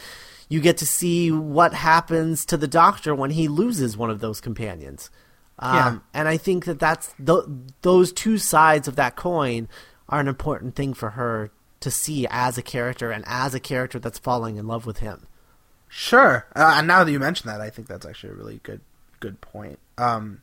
you 0.49 0.61
get 0.61 0.77
to 0.79 0.87
see 0.87 1.31
what 1.33 1.73
happens 1.75 2.45
to 2.47 2.57
the 2.57 2.69
doctor 2.69 3.15
when 3.15 3.31
he 3.31 3.49
loses 3.49 3.97
one 3.97 4.11
of 4.11 4.21
those 4.21 4.41
companions. 4.41 5.11
Um, 5.59 5.75
Yeah. 5.75 5.99
and 6.21 6.29
I 6.29 6.37
think 6.37 6.65
that 6.67 6.79
that's 6.79 7.15
th- 7.25 7.45
those 7.83 8.13
two 8.13 8.37
sides 8.39 8.87
of 8.89 8.97
that 8.97 9.17
coin 9.17 9.69
are 10.09 10.21
an 10.21 10.29
important 10.29 10.75
thing 10.75 10.93
for 10.93 11.11
her 11.11 11.51
to 11.81 11.91
see 11.91 12.27
as 12.31 12.59
a 12.59 12.63
character 12.63 13.11
and 13.11 13.25
as 13.27 13.55
a 13.55 13.61
character 13.61 13.99
that's 13.99 14.19
falling 14.19 14.57
in 14.57 14.67
love 14.67 14.85
with 14.85 14.99
him. 14.99 15.27
Sure. 15.89 16.47
Uh, 16.57 16.75
and 16.79 16.87
now 16.89 17.05
that 17.05 17.13
you 17.13 17.19
mention 17.21 17.49
that, 17.49 17.61
I 17.61 17.71
think 17.71 17.89
that's 17.89 18.05
actually 18.05 18.31
a 18.31 18.37
really 18.37 18.61
good 18.63 18.81
good 19.21 19.41
point. 19.41 19.79
Um, 19.97 20.43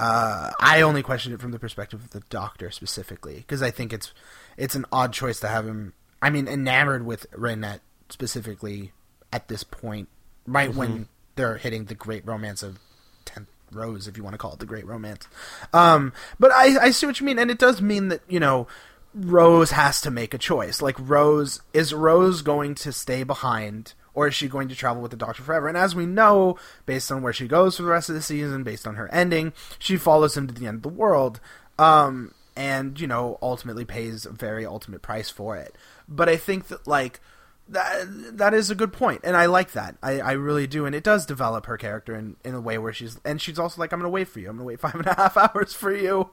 uh, 0.00 0.50
I 0.58 0.80
only 0.80 1.02
question 1.02 1.34
it 1.34 1.40
from 1.42 1.50
the 1.50 1.58
perspective 1.58 2.02
of 2.02 2.10
the 2.10 2.22
Doctor 2.30 2.70
specifically 2.70 3.36
because 3.36 3.60
I 3.60 3.70
think 3.70 3.92
it's 3.92 4.14
it's 4.56 4.74
an 4.74 4.86
odd 4.90 5.12
choice 5.12 5.40
to 5.40 5.48
have 5.48 5.66
him. 5.66 5.92
I 6.22 6.30
mean, 6.30 6.48
enamored 6.48 7.04
with 7.04 7.26
Reinette 7.32 7.80
specifically 8.08 8.92
at 9.30 9.48
this 9.48 9.62
point, 9.62 10.08
right 10.46 10.74
when 10.74 11.08
they're 11.36 11.58
hitting 11.58 11.84
the 11.84 11.94
great 11.94 12.26
romance 12.26 12.62
of 12.62 12.78
tenth 13.26 13.48
rose, 13.70 14.08
if 14.08 14.16
you 14.16 14.24
want 14.24 14.32
to 14.32 14.38
call 14.38 14.54
it 14.54 14.58
the 14.58 14.64
great 14.64 14.86
romance. 14.86 15.28
Um, 15.74 16.14
but 16.38 16.50
I 16.50 16.86
I 16.86 16.90
see 16.92 17.04
what 17.04 17.20
you 17.20 17.26
mean, 17.26 17.38
and 17.38 17.50
it 17.50 17.58
does 17.58 17.82
mean 17.82 18.08
that 18.08 18.22
you 18.26 18.40
know. 18.40 18.66
Rose 19.12 19.72
has 19.72 20.00
to 20.02 20.10
make 20.12 20.34
a 20.34 20.38
choice. 20.38 20.80
Like 20.80 20.94
Rose 20.96 21.60
is 21.72 21.92
Rose 21.92 22.42
going 22.42 22.76
to 22.76 22.92
stay 22.92 23.24
behind 23.24 23.94
or 24.14 24.28
is 24.28 24.34
she 24.34 24.48
going 24.48 24.68
to 24.68 24.74
travel 24.74 25.02
with 25.02 25.10
the 25.10 25.16
Doctor 25.16 25.42
forever? 25.42 25.68
And 25.68 25.76
as 25.76 25.94
we 25.94 26.06
know, 26.06 26.58
based 26.86 27.10
on 27.10 27.22
where 27.22 27.32
she 27.32 27.48
goes 27.48 27.76
for 27.76 27.82
the 27.82 27.88
rest 27.88 28.08
of 28.08 28.14
the 28.14 28.22
season, 28.22 28.62
based 28.62 28.86
on 28.86 28.96
her 28.96 29.08
ending, 29.12 29.52
she 29.78 29.96
follows 29.96 30.36
him 30.36 30.46
to 30.46 30.54
the 30.54 30.66
end 30.66 30.78
of 30.78 30.82
the 30.82 30.88
world. 30.88 31.40
Um, 31.78 32.34
and 32.56 33.00
you 33.00 33.06
know, 33.06 33.38
ultimately 33.40 33.84
pays 33.84 34.26
a 34.26 34.30
very 34.30 34.66
ultimate 34.66 35.02
price 35.02 35.30
for 35.30 35.56
it. 35.56 35.76
But 36.08 36.28
I 36.28 36.36
think 36.36 36.68
that 36.68 36.86
like 36.86 37.20
that 37.68 38.36
that 38.36 38.52
is 38.52 38.70
a 38.70 38.74
good 38.74 38.92
point, 38.92 39.20
and 39.24 39.36
I 39.36 39.46
like 39.46 39.72
that. 39.72 39.96
I, 40.02 40.20
I 40.20 40.32
really 40.32 40.66
do, 40.66 40.84
and 40.86 40.94
it 40.94 41.04
does 41.04 41.24
develop 41.24 41.66
her 41.66 41.76
character 41.76 42.14
in, 42.14 42.36
in 42.44 42.54
a 42.54 42.60
way 42.60 42.78
where 42.78 42.92
she's 42.92 43.18
and 43.24 43.40
she's 43.40 43.58
also 43.58 43.80
like, 43.80 43.92
I'm 43.92 44.00
gonna 44.00 44.10
wait 44.10 44.28
for 44.28 44.40
you. 44.40 44.48
I'm 44.48 44.56
gonna 44.56 44.66
wait 44.66 44.80
five 44.80 44.96
and 44.96 45.06
a 45.06 45.14
half 45.14 45.36
hours 45.36 45.72
for 45.72 45.94
you. 45.94 46.30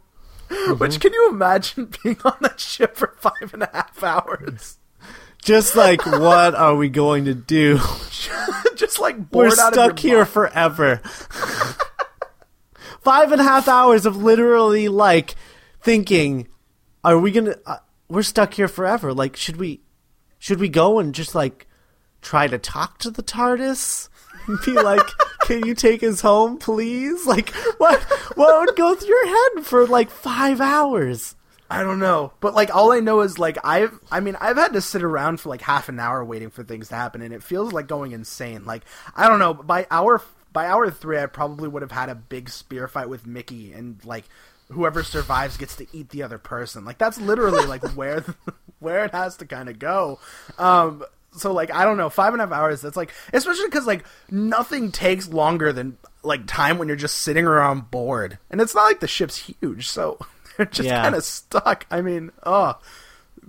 Which 0.77 0.99
can 0.99 1.13
you 1.13 1.29
imagine 1.29 1.93
being 2.03 2.17
on 2.23 2.37
that 2.41 2.59
ship 2.59 2.95
for 2.95 3.15
five 3.17 3.53
and 3.53 3.63
a 3.63 3.69
half 3.73 4.01
hours? 4.03 4.77
Just 5.47 5.77
like, 5.77 6.05
what 6.05 6.55
are 6.55 6.75
we 6.75 6.89
going 6.89 7.23
to 7.23 7.33
do? 7.33 7.77
Just 8.75 8.99
like 8.99 9.31
bored 9.31 9.53
We're 9.55 9.63
out 9.63 9.73
stuck 9.73 9.97
here 9.97 10.17
mind. 10.17 10.27
forever. 10.27 10.97
Five 12.99 13.31
and 13.31 13.39
a 13.39 13.45
half 13.45 13.69
hours 13.69 14.05
of 14.05 14.17
literally 14.17 14.89
like 14.89 15.35
thinking, 15.81 16.49
are 17.01 17.17
we 17.17 17.31
gonna? 17.31 17.55
Uh, 17.65 17.77
we're 18.09 18.23
stuck 18.23 18.55
here 18.55 18.67
forever. 18.67 19.13
Like, 19.13 19.37
should 19.37 19.55
we? 19.55 19.79
Should 20.37 20.59
we 20.59 20.67
go 20.67 20.99
and 20.99 21.15
just 21.15 21.33
like 21.33 21.65
try 22.21 22.47
to 22.47 22.57
talk 22.57 22.97
to 22.99 23.09
the 23.09 23.23
TARDIS? 23.23 24.09
Be 24.65 24.73
like, 24.73 25.07
can 25.43 25.65
you 25.65 25.73
take 25.75 26.03
us 26.03 26.19
home, 26.19 26.57
please? 26.57 27.25
Like, 27.25 27.51
what? 27.77 28.03
What 28.35 28.67
would 28.67 28.75
go 28.75 28.95
through 28.95 29.07
your 29.07 29.27
head 29.27 29.65
for 29.65 29.87
like 29.87 30.09
five 30.09 30.59
hours? 30.59 31.36
I 31.69 31.83
don't 31.83 31.99
know, 31.99 32.31
but 32.39 32.55
like 32.55 32.73
all 32.73 32.91
I 32.91 32.99
know 32.99 33.21
is 33.21 33.37
like 33.37 33.57
I've 33.63 33.99
I 34.09 34.19
mean 34.19 34.37
I've 34.39 34.57
had 34.57 34.73
to 34.73 34.81
sit 34.81 35.03
around 35.03 35.41
for 35.41 35.49
like 35.49 35.61
half 35.61 35.89
an 35.89 35.99
hour 35.99 36.23
waiting 36.23 36.49
for 36.49 36.63
things 36.63 36.89
to 36.89 36.95
happen, 36.95 37.21
and 37.21 37.33
it 37.33 37.43
feels 37.43 37.73
like 37.73 37.87
going 37.87 38.13
insane. 38.13 38.65
Like 38.65 38.83
I 39.15 39.27
don't 39.27 39.39
know, 39.39 39.53
by 39.53 39.85
hour 39.91 40.21
by 40.53 40.67
hour 40.67 40.89
three, 40.89 41.19
I 41.19 41.25
probably 41.25 41.67
would 41.67 41.81
have 41.81 41.91
had 41.91 42.09
a 42.09 42.15
big 42.15 42.49
spear 42.49 42.87
fight 42.87 43.09
with 43.09 43.27
Mickey, 43.27 43.73
and 43.73 44.03
like 44.05 44.25
whoever 44.69 45.03
survives 45.03 45.57
gets 45.57 45.75
to 45.77 45.87
eat 45.93 46.09
the 46.09 46.23
other 46.23 46.37
person. 46.37 46.85
Like 46.85 46.97
that's 46.97 47.19
literally 47.19 47.65
like 47.65 47.83
where 47.95 48.23
where 48.79 49.03
it 49.05 49.11
has 49.11 49.37
to 49.37 49.45
kind 49.45 49.69
of 49.69 49.77
go. 49.77 50.19
Um, 50.57 51.03
so 51.33 51.53
like 51.53 51.71
I 51.71 51.83
don't 51.83 51.97
know, 51.97 52.09
five 52.09 52.33
and 52.33 52.41
a 52.41 52.45
half 52.45 52.53
hours. 52.53 52.81
That's 52.81 52.97
like 52.97 53.13
especially 53.33 53.65
because 53.65 53.85
like 53.85 54.05
nothing 54.31 54.91
takes 54.91 55.27
longer 55.27 55.73
than 55.73 55.97
like 56.23 56.47
time 56.47 56.77
when 56.77 56.87
you're 56.87 56.97
just 56.97 57.17
sitting 57.19 57.45
around 57.45 57.91
bored, 57.91 58.37
and 58.49 58.61
it's 58.61 58.75
not 58.75 58.83
like 58.85 58.99
the 58.99 59.07
ship's 59.07 59.37
huge, 59.37 59.87
so 59.87 60.17
they're 60.57 60.65
just 60.65 60.87
Yeah. 60.87 61.03
kind 61.03 61.15
of 61.15 61.23
stuck. 61.23 61.85
I 61.91 62.01
mean, 62.01 62.31
oh, 62.45 62.75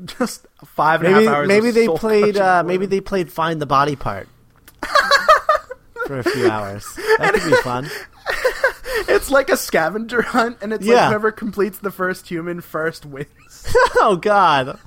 just 0.05 0.47
five 0.65 1.03
and 1.03 1.09
a 1.09 1.11
half 1.13 1.21
Maybe 1.23 1.29
hours. 1.29 1.49
maybe 1.49 1.69
of 1.71 1.75
they 1.75 1.89
played 1.89 2.37
uh, 2.37 2.63
maybe 2.65 2.87
they 2.87 3.01
played 3.01 3.33
find 3.33 3.61
the 3.61 3.67
body 3.67 3.97
part 3.97 4.29
for 6.07 6.19
a 6.21 6.25
few 6.25 6.49
hours. 6.51 6.87
That 7.19 7.35
could 7.35 7.51
be 7.51 7.57
fun. 7.63 7.89
It's 9.07 9.31
like 9.31 9.49
a 9.49 9.57
scavenger 9.57 10.23
hunt, 10.23 10.59
and 10.61 10.73
it's 10.73 10.85
Yeah. 10.85 10.95
like 11.03 11.09
whoever 11.11 11.31
completes 11.33 11.79
the 11.79 11.91
first 11.93 12.29
human 12.29 12.61
first 12.61 13.07
wins. 13.07 13.73
oh 13.97 14.19
God. 14.21 14.79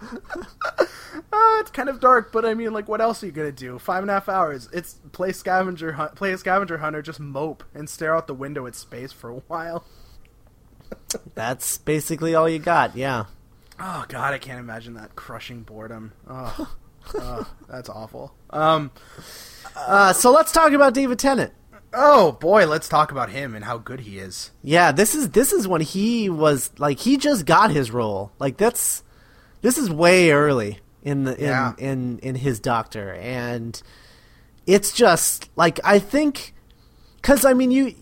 Uh, 0.00 1.56
it's 1.60 1.70
kind 1.70 1.88
of 1.88 2.00
dark, 2.00 2.32
but 2.32 2.44
I 2.44 2.54
mean, 2.54 2.72
like, 2.72 2.88
what 2.88 3.00
else 3.00 3.22
are 3.22 3.26
you 3.26 3.32
gonna 3.32 3.52
do? 3.52 3.78
Five 3.78 4.02
and 4.02 4.10
a 4.10 4.14
half 4.14 4.28
hours. 4.28 4.68
It's 4.72 4.94
play 5.12 5.32
scavenger 5.32 5.92
hunt, 5.92 6.14
play 6.14 6.32
a 6.32 6.38
scavenger 6.38 6.78
hunter, 6.78 7.00
just 7.00 7.20
mope 7.20 7.64
and 7.74 7.88
stare 7.88 8.14
out 8.14 8.26
the 8.26 8.34
window 8.34 8.66
at 8.66 8.74
space 8.74 9.12
for 9.12 9.30
a 9.30 9.36
while. 9.46 9.84
That's 11.34 11.78
basically 11.78 12.34
all 12.34 12.48
you 12.48 12.58
got. 12.58 12.96
Yeah. 12.96 13.24
Oh 13.80 14.04
God, 14.08 14.34
I 14.34 14.38
can't 14.38 14.58
imagine 14.60 14.94
that 14.94 15.14
crushing 15.16 15.62
boredom. 15.62 16.12
Oh, 16.28 16.74
oh 17.14 17.50
that's 17.68 17.88
awful. 17.88 18.34
Um, 18.50 18.90
Uh, 19.76 20.12
so 20.12 20.30
let's 20.32 20.50
talk 20.52 20.72
about 20.72 20.94
David 20.94 21.18
Tennant. 21.18 21.52
oh 21.94 22.32
boy, 22.32 22.66
let's 22.66 22.88
talk 22.88 23.12
about 23.12 23.30
him 23.30 23.54
and 23.54 23.64
how 23.64 23.78
good 23.78 24.00
he 24.00 24.18
is. 24.18 24.50
Yeah, 24.62 24.92
this 24.92 25.14
is 25.14 25.30
this 25.30 25.52
is 25.52 25.66
when 25.68 25.80
he 25.80 26.28
was 26.28 26.70
like 26.78 26.98
he 26.98 27.16
just 27.16 27.46
got 27.46 27.70
his 27.70 27.90
role. 27.90 28.32
Like 28.38 28.56
that's 28.56 29.02
this 29.62 29.78
is 29.78 29.90
way 29.90 30.30
early 30.32 30.80
in 31.02 31.24
the 31.24 31.36
in 31.36 31.44
Yeah. 31.44 31.72
in 31.78 32.18
in 32.18 32.34
his 32.34 32.58
Doctor, 32.60 33.14
and 33.14 33.80
it's 34.66 34.92
just 34.92 35.48
like 35.56 35.78
I 35.84 35.98
think 36.00 36.52
because 37.16 37.44
I 37.44 37.54
mean 37.54 37.70
you 37.70 37.94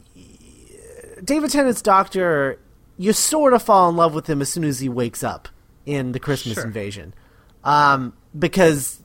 David 1.22 1.50
Tennant's 1.50 1.82
Doctor, 1.82 2.58
you 2.98 3.12
sort 3.12 3.52
of 3.52 3.62
fall 3.62 3.88
in 3.88 3.96
love 3.96 4.14
with 4.14 4.28
him 4.28 4.40
as 4.40 4.48
soon 4.48 4.64
as 4.64 4.80
he 4.80 4.88
wakes 4.88 5.22
up 5.22 5.48
in 5.84 6.12
the 6.12 6.20
Christmas 6.20 6.54
Sure. 6.54 6.64
Invasion, 6.64 7.14
um, 7.64 8.12
because 8.36 9.02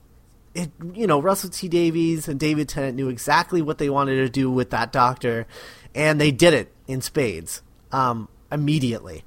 it 0.54 0.70
you 0.94 1.06
know 1.06 1.20
Russell 1.20 1.50
T 1.50 1.68
Davies 1.68 2.28
and 2.28 2.38
David 2.38 2.68
Tennant 2.68 2.96
knew 2.96 3.08
exactly 3.08 3.62
what 3.62 3.78
they 3.78 3.88
wanted 3.90 4.16
to 4.16 4.28
do 4.28 4.50
with 4.50 4.70
that 4.70 4.92
Doctor, 4.92 5.46
and 5.94 6.20
they 6.20 6.30
did 6.30 6.54
it 6.54 6.72
in 6.86 7.00
spades 7.00 7.62
um, 7.92 8.28
immediately, 8.50 9.24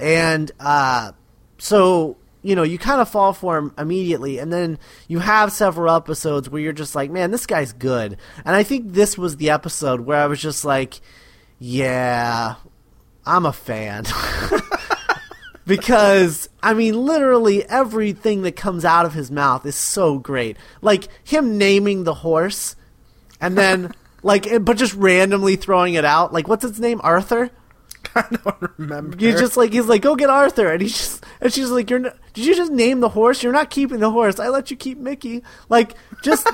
and 0.00 0.50
uh, 0.60 1.12
so 1.58 2.16
you 2.42 2.54
know 2.54 2.62
you 2.62 2.78
kind 2.78 3.00
of 3.00 3.08
fall 3.08 3.32
for 3.32 3.56
him 3.58 3.74
immediately, 3.78 4.38
and 4.38 4.52
then 4.52 4.78
you 5.08 5.18
have 5.18 5.50
several 5.52 5.94
episodes 5.94 6.48
where 6.48 6.60
you're 6.60 6.72
just 6.72 6.94
like, 6.94 7.10
man, 7.10 7.30
this 7.30 7.46
guy's 7.46 7.72
good, 7.72 8.16
and 8.44 8.54
I 8.54 8.62
think 8.62 8.92
this 8.92 9.18
was 9.18 9.36
the 9.36 9.50
episode 9.50 10.00
where 10.02 10.20
I 10.20 10.26
was 10.26 10.40
just 10.40 10.64
like, 10.64 11.00
yeah, 11.58 12.54
I'm 13.26 13.46
a 13.46 13.52
fan. 13.52 14.04
because 15.66 16.48
I 16.62 16.74
mean, 16.74 17.04
literally 17.04 17.64
everything 17.64 18.42
that 18.42 18.56
comes 18.56 18.84
out 18.84 19.06
of 19.06 19.14
his 19.14 19.30
mouth 19.30 19.64
is 19.66 19.76
so 19.76 20.18
great. 20.18 20.56
Like 20.82 21.08
him 21.24 21.58
naming 21.58 22.04
the 22.04 22.14
horse, 22.14 22.76
and 23.40 23.56
then 23.56 23.92
like, 24.22 24.46
eh, 24.46 24.58
but 24.58 24.76
just 24.76 24.94
randomly 24.94 25.56
throwing 25.56 25.94
it 25.94 26.04
out. 26.04 26.32
Like, 26.32 26.48
what's 26.48 26.64
its 26.64 26.78
name? 26.78 27.00
Arthur. 27.02 27.50
I 28.14 28.26
don't 28.44 28.70
remember. 28.78 29.16
You 29.18 29.32
just 29.32 29.56
like 29.56 29.72
he's 29.72 29.86
like, 29.86 30.02
go 30.02 30.14
get 30.14 30.28
Arthur, 30.30 30.70
and 30.72 30.82
he's 30.82 30.96
just 30.96 31.24
and 31.40 31.52
she's 31.52 31.70
like, 31.70 31.88
you're 31.90 31.98
not, 32.00 32.16
did 32.34 32.44
you 32.44 32.54
just 32.54 32.70
name 32.70 33.00
the 33.00 33.08
horse? 33.08 33.42
You're 33.42 33.52
not 33.52 33.70
keeping 33.70 34.00
the 34.00 34.10
horse. 34.10 34.38
I 34.38 34.48
let 34.48 34.70
you 34.70 34.76
keep 34.76 34.98
Mickey. 34.98 35.42
Like 35.68 35.94
just 36.22 36.46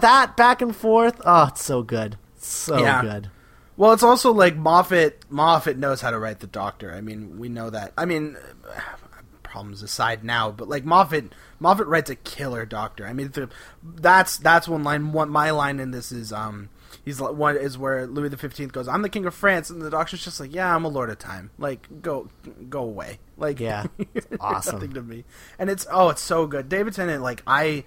that 0.00 0.36
back 0.36 0.62
and 0.62 0.74
forth. 0.74 1.20
Oh, 1.24 1.48
it's 1.48 1.62
so 1.62 1.82
good, 1.82 2.16
so 2.38 2.78
Yeah. 2.78 3.02
good. 3.02 3.30
Well, 3.76 3.92
it's 3.92 4.02
also 4.02 4.32
like 4.32 4.56
Moffat. 4.56 5.24
Moffat 5.30 5.76
knows 5.76 6.00
how 6.00 6.10
to 6.10 6.18
write 6.18 6.40
the 6.40 6.46
Doctor. 6.46 6.92
I 6.92 7.00
mean, 7.00 7.38
we 7.38 7.48
know 7.48 7.70
that. 7.70 7.92
I 7.98 8.04
mean, 8.04 8.36
problems 9.42 9.82
aside 9.82 10.24
now, 10.24 10.50
but 10.50 10.68
like 10.68 10.84
Moffat, 10.84 11.32
Moffat 11.60 11.86
writes 11.86 12.10
a 12.10 12.16
killer 12.16 12.64
Doctor. 12.66 13.06
I 13.06 13.12
mean, 13.12 13.30
the, 13.30 13.48
that's 13.82 14.36
that's 14.36 14.68
one 14.68 14.84
line. 14.84 15.12
One 15.12 15.28
my 15.30 15.50
line 15.50 15.80
in 15.80 15.90
this 15.90 16.12
is 16.12 16.32
um, 16.32 16.68
he's 17.04 17.20
like 17.20 17.34
one 17.34 17.56
is 17.56 17.76
where 17.76 18.06
Louis 18.06 18.28
the 18.28 18.36
Fifteenth 18.36 18.72
goes, 18.72 18.86
"I'm 18.88 19.02
the 19.02 19.08
King 19.08 19.26
of 19.26 19.34
France," 19.34 19.70
and 19.70 19.82
the 19.82 19.90
Doctor's 19.90 20.24
just 20.24 20.38
like, 20.40 20.54
"Yeah, 20.54 20.74
I'm 20.74 20.84
a 20.84 20.88
Lord 20.88 21.10
of 21.10 21.18
Time. 21.18 21.50
Like, 21.58 22.02
go 22.02 22.28
go 22.68 22.80
away. 22.80 23.18
Like, 23.36 23.58
Yeah, 23.60 23.86
awesome. 24.40 24.76
nothing 24.76 24.92
to 24.94 25.02
me." 25.02 25.24
And 25.58 25.68
it's 25.68 25.86
oh, 25.90 26.10
it's 26.10 26.22
so 26.22 26.46
good. 26.46 26.68
David 26.68 26.94
Tennant, 26.94 27.22
like 27.22 27.42
I. 27.46 27.84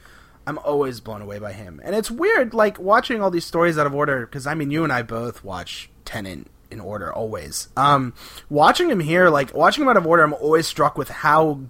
I'm 0.48 0.58
always 0.60 1.02
blown 1.02 1.22
away 1.22 1.40
by 1.40 1.52
him, 1.52 1.82
and 1.84 1.94
it's 1.94 2.10
weird, 2.10 2.54
like 2.54 2.80
watching 2.80 3.22
all 3.22 3.30
these 3.30 3.46
stories 3.46 3.78
out 3.78 3.86
of 3.86 3.94
order. 3.94 4.26
Because 4.26 4.48
I 4.48 4.56
mean, 4.56 4.72
you 4.72 4.86
and 4.86 4.94
I 4.94 5.02
both 5.02 5.44
watch 5.44 5.90
Tennant 6.06 6.50
in 6.72 6.80
order 6.80 7.12
always. 7.14 7.68
Um, 7.76 8.14
watching 8.50 8.90
him 8.90 9.02
here, 9.02 9.30
like 9.30 9.54
watching 9.54 9.84
him 9.84 9.90
out 9.90 9.98
of 9.98 10.08
order, 10.08 10.24
I'm 10.24 10.34
always 10.34 10.66
struck 10.66 10.98
with 10.98 11.10
how, 11.10 11.62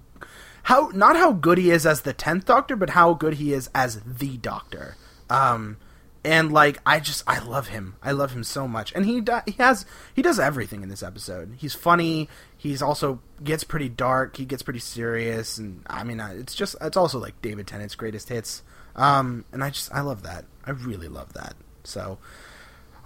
how 0.62 0.90
not 0.94 1.16
how 1.16 1.32
good 1.32 1.58
he 1.58 1.70
is 1.70 1.84
as 1.86 2.02
the 2.02 2.12
tenth 2.12 2.46
Doctor, 2.46 2.76
but 2.76 2.90
how 2.90 3.14
good 3.14 3.34
he 3.34 3.52
is 3.52 3.68
as 3.74 4.00
the 4.02 4.36
Doctor. 4.36 4.96
Um, 5.28 5.76
and 6.24 6.52
like 6.52 6.78
I 6.84 7.00
just 7.00 7.22
I 7.26 7.38
love 7.38 7.68
him. 7.68 7.96
I 8.02 8.12
love 8.12 8.32
him 8.32 8.44
so 8.44 8.66
much, 8.68 8.92
and 8.94 9.06
he 9.06 9.20
do, 9.20 9.38
he 9.46 9.52
has 9.52 9.86
he 10.14 10.22
does 10.22 10.38
everything 10.38 10.82
in 10.82 10.88
this 10.88 11.02
episode. 11.02 11.54
He's 11.58 11.74
funny. 11.74 12.28
He's 12.56 12.82
also 12.82 13.20
gets 13.42 13.64
pretty 13.64 13.88
dark. 13.88 14.36
He 14.36 14.44
gets 14.44 14.62
pretty 14.62 14.80
serious, 14.80 15.58
and 15.58 15.82
I 15.86 16.04
mean 16.04 16.20
it's 16.20 16.54
just 16.54 16.76
it's 16.80 16.96
also 16.96 17.18
like 17.18 17.40
David 17.42 17.66
Tennant's 17.66 17.94
greatest 17.94 18.28
hits. 18.28 18.62
Um, 18.96 19.44
and 19.52 19.62
I 19.62 19.70
just 19.70 19.92
I 19.92 20.00
love 20.00 20.22
that. 20.24 20.44
I 20.64 20.70
really 20.70 21.08
love 21.08 21.32
that. 21.34 21.54
So, 21.84 22.18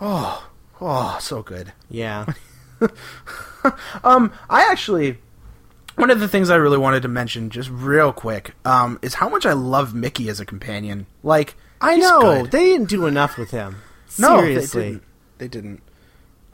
oh 0.01 0.51
oh 0.81 1.19
so 1.21 1.43
good. 1.43 1.73
Yeah, 1.91 2.27
Um, 4.05 4.33
I 4.51 4.71
actually 4.71 5.19
one 5.97 6.11
of 6.11 6.21
the 6.21 6.29
things 6.29 6.49
I 6.51 6.57
really 6.57 6.79
wanted 6.79 7.03
to 7.03 7.09
mention, 7.09 7.51
just 7.51 7.69
real 7.71 8.13
quick, 8.13 8.55
um, 8.65 8.99
is 9.03 9.15
how 9.15 9.29
much 9.29 9.45
I 9.45 9.53
love 9.53 9.95
Mickey 9.95 10.29
as 10.31 10.41
a 10.41 10.47
companion. 10.47 11.07
Like 11.23 11.55
I 11.83 11.95
he's 11.97 12.05
know 12.05 12.21
good. 12.43 12.51
they 12.51 12.67
didn't 12.67 12.89
do 12.89 13.07
enough 13.07 13.37
with 13.37 13.51
him. 13.51 13.77
No, 14.19 14.39
Seriously, 14.41 14.83
they 14.83 14.89
didn't. 14.89 15.03
They 15.39 15.49
didn't. 15.49 15.83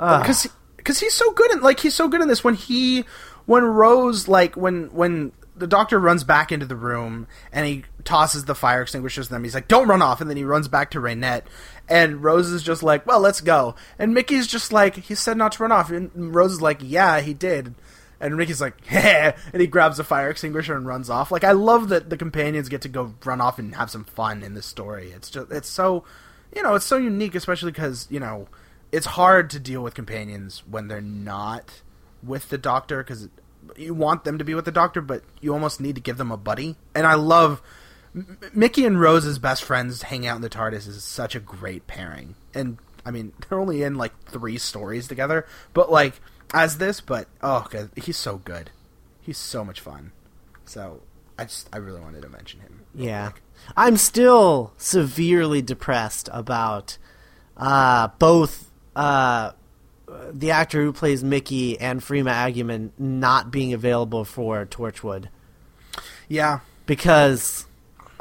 Ah. 0.00 0.20
Because 0.20 0.48
because 0.76 1.00
he's 1.00 1.14
so 1.14 1.30
good 1.32 1.50
in 1.52 1.60
like 1.60 1.80
he's 1.80 1.94
so 1.94 2.08
good 2.08 2.20
in 2.22 2.28
this 2.28 2.42
when 2.42 2.54
he 2.54 3.04
when 3.46 3.64
Rose 3.64 4.28
like 4.28 4.56
when 4.56 4.92
when 4.92 5.32
the 5.56 5.66
doctor 5.66 5.98
runs 5.98 6.22
back 6.24 6.52
into 6.52 6.66
the 6.66 6.76
room 6.76 7.26
and 7.52 7.66
he 7.66 7.84
tosses 8.04 8.44
the 8.44 8.54
fire 8.54 8.82
extinguishers 8.82 9.28
them. 9.28 9.42
He's 9.44 9.54
like, 9.54 9.68
"Don't 9.68 9.88
run 9.88 10.02
off!" 10.02 10.20
And 10.20 10.30
then 10.30 10.36
he 10.36 10.44
runs 10.44 10.68
back 10.68 10.90
to 10.92 11.00
Reinette, 11.00 11.46
and 11.88 12.22
Rose 12.22 12.50
is 12.50 12.62
just 12.62 12.82
like, 12.82 13.06
"Well, 13.06 13.20
let's 13.20 13.40
go." 13.40 13.74
And 13.98 14.14
Mickey's 14.14 14.46
just 14.46 14.72
like, 14.72 14.96
"He 14.96 15.14
said 15.14 15.36
not 15.36 15.52
to 15.52 15.62
run 15.62 15.72
off." 15.72 15.90
And 15.90 16.34
Rose 16.34 16.52
is 16.52 16.62
like, 16.62 16.78
"Yeah, 16.80 17.20
he 17.20 17.34
did." 17.34 17.74
And 18.20 18.36
Ricky's 18.36 18.60
like, 18.60 18.74
"Yeah," 18.90 19.36
and 19.52 19.60
he 19.60 19.66
grabs 19.66 19.98
a 19.98 20.04
fire 20.04 20.30
extinguisher 20.30 20.76
and 20.76 20.86
runs 20.86 21.08
off. 21.08 21.30
Like, 21.30 21.44
I 21.44 21.52
love 21.52 21.88
that 21.90 22.10
the 22.10 22.16
companions 22.16 22.68
get 22.68 22.82
to 22.82 22.88
go 22.88 23.14
run 23.24 23.40
off 23.40 23.58
and 23.58 23.74
have 23.76 23.90
some 23.90 24.04
fun 24.04 24.42
in 24.42 24.54
this 24.54 24.66
story. 24.66 25.12
It's 25.12 25.30
just, 25.30 25.52
it's 25.52 25.68
so, 25.68 26.04
you 26.54 26.62
know, 26.62 26.74
it's 26.74 26.84
so 26.84 26.96
unique, 26.96 27.34
especially 27.34 27.70
because 27.70 28.08
you 28.10 28.18
know, 28.18 28.48
it's 28.90 29.06
hard 29.06 29.50
to 29.50 29.60
deal 29.60 29.82
with 29.82 29.94
companions 29.94 30.62
when 30.68 30.88
they're 30.88 31.00
not 31.00 31.82
with 32.22 32.48
the 32.48 32.58
Doctor 32.58 33.04
because 33.04 33.28
you 33.76 33.94
want 33.94 34.24
them 34.24 34.38
to 34.38 34.44
be 34.44 34.54
with 34.54 34.64
the 34.64 34.72
Doctor, 34.72 35.00
but 35.00 35.22
you 35.40 35.52
almost 35.52 35.80
need 35.80 35.94
to 35.94 36.00
give 36.00 36.16
them 36.16 36.32
a 36.32 36.36
buddy. 36.36 36.76
And 36.94 37.06
I 37.06 37.14
love 37.14 37.62
M- 38.14 38.38
Mickey 38.52 38.84
and 38.84 39.00
Rose's 39.00 39.38
best 39.38 39.62
friends 39.62 40.02
hanging 40.02 40.26
out 40.26 40.36
in 40.36 40.42
the 40.42 40.50
TARDIS 40.50 40.88
is 40.88 41.04
such 41.04 41.34
a 41.34 41.40
great 41.40 41.86
pairing. 41.86 42.34
And 42.54 42.78
I 43.04 43.10
mean, 43.10 43.32
they're 43.48 43.60
only 43.60 43.82
in 43.82 43.96
like 43.96 44.12
three 44.24 44.58
stories 44.58 45.08
together, 45.08 45.46
but 45.74 45.90
like 45.90 46.20
as 46.54 46.78
this, 46.78 47.00
but 47.00 47.28
oh, 47.42 47.66
God, 47.70 47.90
he's 47.96 48.16
so 48.16 48.38
good. 48.38 48.70
He's 49.20 49.38
so 49.38 49.64
much 49.64 49.80
fun. 49.80 50.12
So 50.64 51.02
I 51.38 51.44
just 51.44 51.68
I 51.72 51.78
really 51.78 52.00
wanted 52.00 52.22
to 52.22 52.28
mention 52.28 52.60
him. 52.60 52.80
Yeah. 52.94 53.32
I'm 53.76 53.96
still 53.96 54.72
severely 54.78 55.60
depressed 55.62 56.28
about 56.32 56.96
uh, 57.56 58.08
both 58.18 58.70
uh, 58.96 59.52
the 60.32 60.50
actor 60.50 60.82
who 60.82 60.92
plays 60.92 61.22
Mickey 61.24 61.78
and 61.78 62.00
Freema 62.00 62.32
Agyeman 62.32 62.90
not 62.98 63.50
being 63.50 63.72
available 63.72 64.24
for 64.24 64.64
Torchwood 64.64 65.26
Yeah, 66.28 66.60
because 66.86 67.66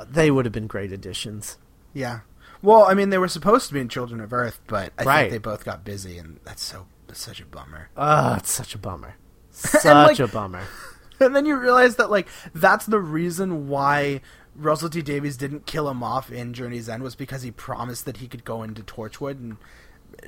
they 0.09 0.30
would 0.32 0.45
have 0.45 0.51
been 0.53 0.67
great 0.67 0.91
additions. 0.91 1.57
yeah. 1.93 2.19
Well, 2.63 2.86
I 2.86 2.95
mean, 2.95 3.11
they 3.11 3.19
were 3.19 3.28
supposed 3.28 3.67
to 3.67 3.75
be 3.75 3.80
in 3.80 3.88
Children 3.88 4.19
of 4.19 4.34
Earth, 4.34 4.59
but 4.65 4.91
I 4.97 5.03
Right. 5.03 5.19
think 5.21 5.32
they 5.32 5.38
both 5.38 5.63
got 5.63 5.86
busy, 5.86 6.17
and 6.17 6.39
that's 6.43 6.63
so 6.63 6.88
that's 7.08 7.22
such 7.22 7.41
a 7.41 7.45
bummer. 7.45 7.89
Oh, 7.97 8.36
it's 8.36 8.51
such 8.51 8.76
a 8.76 8.78
bummer. 8.78 9.16
Such 9.51 9.86
like- 9.86 10.20
a 10.20 10.28
bummer. 10.28 10.62
and 11.20 11.36
then 11.36 11.47
you 11.47 11.55
realize 11.58 11.95
that 11.95 12.12
like 12.12 12.28
that's 12.53 12.86
the 12.86 12.99
reason 12.99 13.68
why 13.68 14.22
Russell 14.55 14.89
T 14.89 15.01
Davies 15.01 15.36
didn't 15.36 15.66
kill 15.66 15.89
him 15.89 16.03
off 16.03 16.32
in 16.32 16.53
Journey's 16.53 16.88
End 16.88 17.01
was 17.01 17.16
because 17.16 17.41
he 17.41 17.49
promised 17.49 18.05
that 18.05 18.18
he 18.18 18.28
could 18.28 18.45
go 18.45 18.62
into 18.62 18.84
Torchwood 18.84 19.39
and 19.39 19.58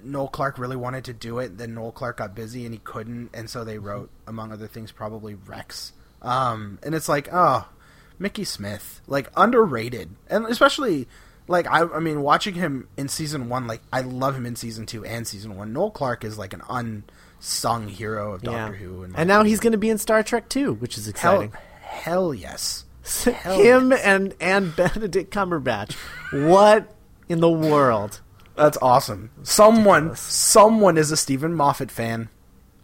Noel 0.04 0.28
Clarke 0.28 0.58
really 0.58 0.76
wanted 0.76 1.04
to 1.06 1.14
do 1.14 1.40
it. 1.40 1.58
Then 1.58 1.74
Noel 1.76 1.92
Clarke 1.92 2.18
got 2.18 2.36
busy 2.36 2.66
and 2.66 2.74
he 2.74 2.80
couldn't, 2.84 3.30
and 3.34 3.50
so 3.50 3.64
they 3.64 3.78
wrote, 3.78 4.10
among 4.28 4.52
other 4.52 4.68
things, 4.68 4.92
probably 4.92 5.36
Rex. 5.36 5.94
Um, 6.22 6.80
and 6.84 6.94
it's 6.94 7.10
like, 7.10 7.30
oh, 7.32 7.68
Mickey 8.18 8.44
Smith, 8.44 9.02
like 9.08 9.30
underrated, 9.38 10.10
and 10.28 10.46
especially 10.46 11.08
like 11.50 11.68
I, 11.68 11.82
I 11.82 12.00
mean, 12.00 12.22
watching 12.22 12.54
him 12.54 12.88
in 12.96 13.10
season 13.10 13.50
one, 13.50 13.68
like 13.68 13.82
I 13.92 14.02
love 14.02 14.36
him 14.36 14.46
in 14.46 14.56
season 14.56 14.86
two 14.86 15.04
and 15.04 15.28
season 15.28 15.56
one. 15.58 15.74
Noel 15.74 15.92
Clarke 15.92 16.24
is 16.24 16.38
like 16.38 16.54
an 16.54 16.62
unsung 16.70 17.88
hero 17.90 18.34
of 18.34 18.44
Doctor 18.44 18.74
yeah. 18.74 18.80
Who, 18.80 19.08
And 19.16 19.28
now 19.28 19.44
he's 19.44 19.60
going 19.60 19.72
to 19.72 19.78
be 19.78 19.90
in 19.90 19.98
Star 19.98 20.22
Trek 20.24 20.48
too, 20.48 20.74
which 20.76 20.98
is 20.98 21.08
exciting. 21.08 21.52
hell 21.82 22.34
yes. 22.34 22.86
Hell 23.24 23.58
Him 23.58 23.92
and 23.92 24.36
and 24.40 24.76
Benedict 24.76 25.34
Cumberbatch. 25.34 25.94
What 26.32 26.94
in 27.28 27.40
the 27.40 27.50
world? 27.50 28.22
That's 28.56 28.78
awesome. 28.82 29.32
Someone, 29.42 30.04
Ridiculous. 30.04 30.20
someone 30.20 30.98
is 30.98 31.10
a 31.12 31.18
Steven 31.18 31.56
Moffat 31.56 31.90
fan. 31.90 32.30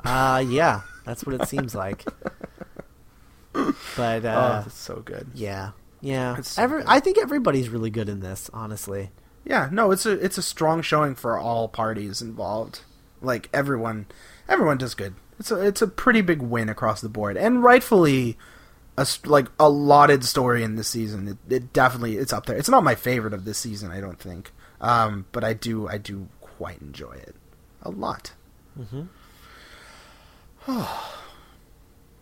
Uh 0.03 0.43
yeah, 0.47 0.81
that's 1.03 1.25
what 1.25 1.39
it 1.39 1.47
seems 1.47 1.75
like. 1.75 2.05
But 3.95 4.25
oh, 4.25 4.29
uh, 4.29 4.61
that's 4.63 4.77
so 4.77 4.95
good. 5.05 5.27
yeah, 5.33 5.71
yeah. 6.05 6.39
So 6.41 6.61
Every. 6.61 6.83
I 6.85 6.99
think 6.99 7.17
everybody's 7.17 7.69
really 7.69 7.89
good 7.89 8.09
in 8.09 8.19
this, 8.19 8.49
honestly. 8.53 9.09
Yeah, 9.43 9.69
no, 9.71 9.91
it's 9.91 10.05
a 10.05 10.11
it's 10.11 10.37
a 10.37 10.43
strong 10.43 10.81
showing 10.81 11.15
for 11.15 11.37
all 11.37 11.67
parties 11.67 12.21
involved. 12.21 12.81
Like 13.21 13.49
everyone, 13.53 14.07
everyone 14.47 14.77
does 14.77 14.95
good. 14.95 15.15
It's 15.39 15.51
a 15.51 15.59
it's 15.65 15.81
a 15.81 15.87
pretty 15.87 16.21
big 16.21 16.41
win 16.41 16.69
across 16.69 17.01
the 17.01 17.09
board, 17.09 17.37
and 17.37 17.63
rightfully, 17.63 18.37
a 18.97 19.07
like 19.25 19.47
a 19.59 19.69
lauded 19.69 20.23
story 20.23 20.63
in 20.63 20.75
this 20.75 20.87
season. 20.87 21.27
It, 21.27 21.53
it 21.53 21.73
definitely 21.73 22.17
it's 22.17 22.33
up 22.33 22.45
there. 22.45 22.57
It's 22.57 22.69
not 22.69 22.83
my 22.83 22.95
favorite 22.95 23.33
of 23.33 23.45
this 23.45 23.57
season, 23.57 23.91
I 23.91 23.99
don't 23.99 24.19
think, 24.19 24.51
um, 24.81 25.25
but 25.31 25.43
I 25.43 25.53
do 25.53 25.87
I 25.87 25.97
do 25.97 26.29
quite 26.41 26.81
enjoy 26.81 27.13
it 27.13 27.35
a 27.81 27.91
lot. 27.91 28.33
Mm-hmm. 28.79 29.03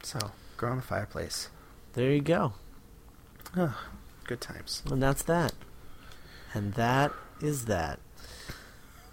So, 0.06 0.20
girl 0.58 0.74
in 0.74 0.80
the 0.80 0.84
fireplace. 0.84 1.48
There 1.94 2.12
you 2.12 2.20
go, 2.20 2.56
Good 4.26 4.42
times. 4.42 4.84
and 4.90 5.02
that's 5.02 5.24
that, 5.24 5.54
and 6.54 6.74
that 6.74 7.12
is 7.42 7.66
that. 7.66 8.00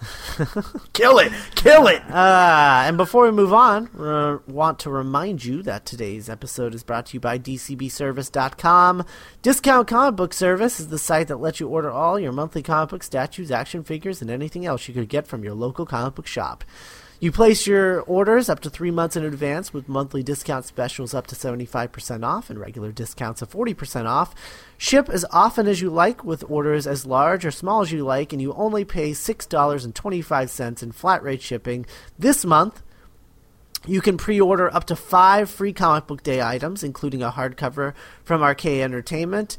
Kill 0.95 1.19
it! 1.19 1.31
Kill 1.57 1.87
it! 1.89 2.01
Uh, 2.11 2.85
and 2.87 2.97
before 2.97 3.25
we 3.25 3.33
move 3.33 3.53
on, 3.53 3.89
uh, 3.99 4.39
want 4.47 4.79
to 4.79 4.89
remind 4.91 5.45
you 5.45 5.63
that 5.65 5.85
today's 5.85 6.31
episode 6.31 6.75
is 6.75 6.83
brought 6.83 7.07
to 7.07 7.15
you 7.15 7.21
by 7.21 7.39
DCBService.com. 7.39 9.05
Discount 9.43 9.89
Comic 9.89 10.17
Book 10.17 10.33
Service 10.33 10.81
is 10.81 10.89
the 10.89 10.99
site 10.99 11.29
that 11.29 11.37
lets 11.37 11.61
you 11.61 11.69
order 11.69 11.91
all 11.91 12.19
your 12.19 12.33
monthly 12.33 12.63
comic 12.63 12.89
book 12.91 13.03
statues, 13.03 13.51
action 13.51 13.85
figures, 13.85 14.23
and 14.23 14.31
anything 14.31 14.65
else 14.65 14.89
you 14.89 14.95
could 14.95 15.11
get 15.11 15.27
from 15.27 15.45
your 15.45 15.55
local 15.55 15.85
comic 15.85 16.15
book 16.15 16.27
shop. 16.27 16.65
You 17.23 17.31
place 17.31 17.67
your 17.67 18.01
orders 18.01 18.49
up 18.49 18.61
to 18.61 18.71
three 18.71 18.91
months 18.91 19.15
in 19.15 19.27
advance 19.27 19.75
with 19.75 19.91
monthly 19.91 20.23
discount 20.23 20.65
specials 20.65 21.13
up 21.13 21.27
to 21.27 21.35
75% 21.35 22.25
off 22.25 22.49
and 22.49 22.59
regular 22.59 22.93
discounts 22.93 23.43
of 23.43 23.51
40% 23.51 24.07
off. 24.07 24.35
Ship 24.79 25.07
as 25.11 25.27
often 25.31 25.67
as 25.67 25.83
you 25.83 25.91
like 25.91 26.25
with 26.25 26.43
orders 26.49 26.87
as 26.87 27.05
large 27.05 27.45
or 27.45 27.51
small 27.51 27.83
as 27.83 27.93
you 27.93 28.05
like, 28.05 28.33
and 28.33 28.41
you 28.41 28.55
only 28.55 28.87
pay 28.87 29.11
$6.25 29.11 30.83
in 30.83 30.93
flat 30.93 31.23
rate 31.23 31.43
shipping 31.43 31.85
this 32.19 32.47
month. 32.47 32.83
You 33.87 34.01
can 34.01 34.17
pre-order 34.17 34.75
up 34.75 34.85
to 34.87 34.97
five 34.97 35.51
free 35.51 35.75
comic 35.75 36.07
book 36.07 36.23
day 36.23 36.41
items, 36.41 36.83
including 36.83 37.23
a 37.23 37.31
hardcover 37.31 37.93
from 38.25 38.43
Archaia 38.43 38.83
Entertainment, 38.83 39.59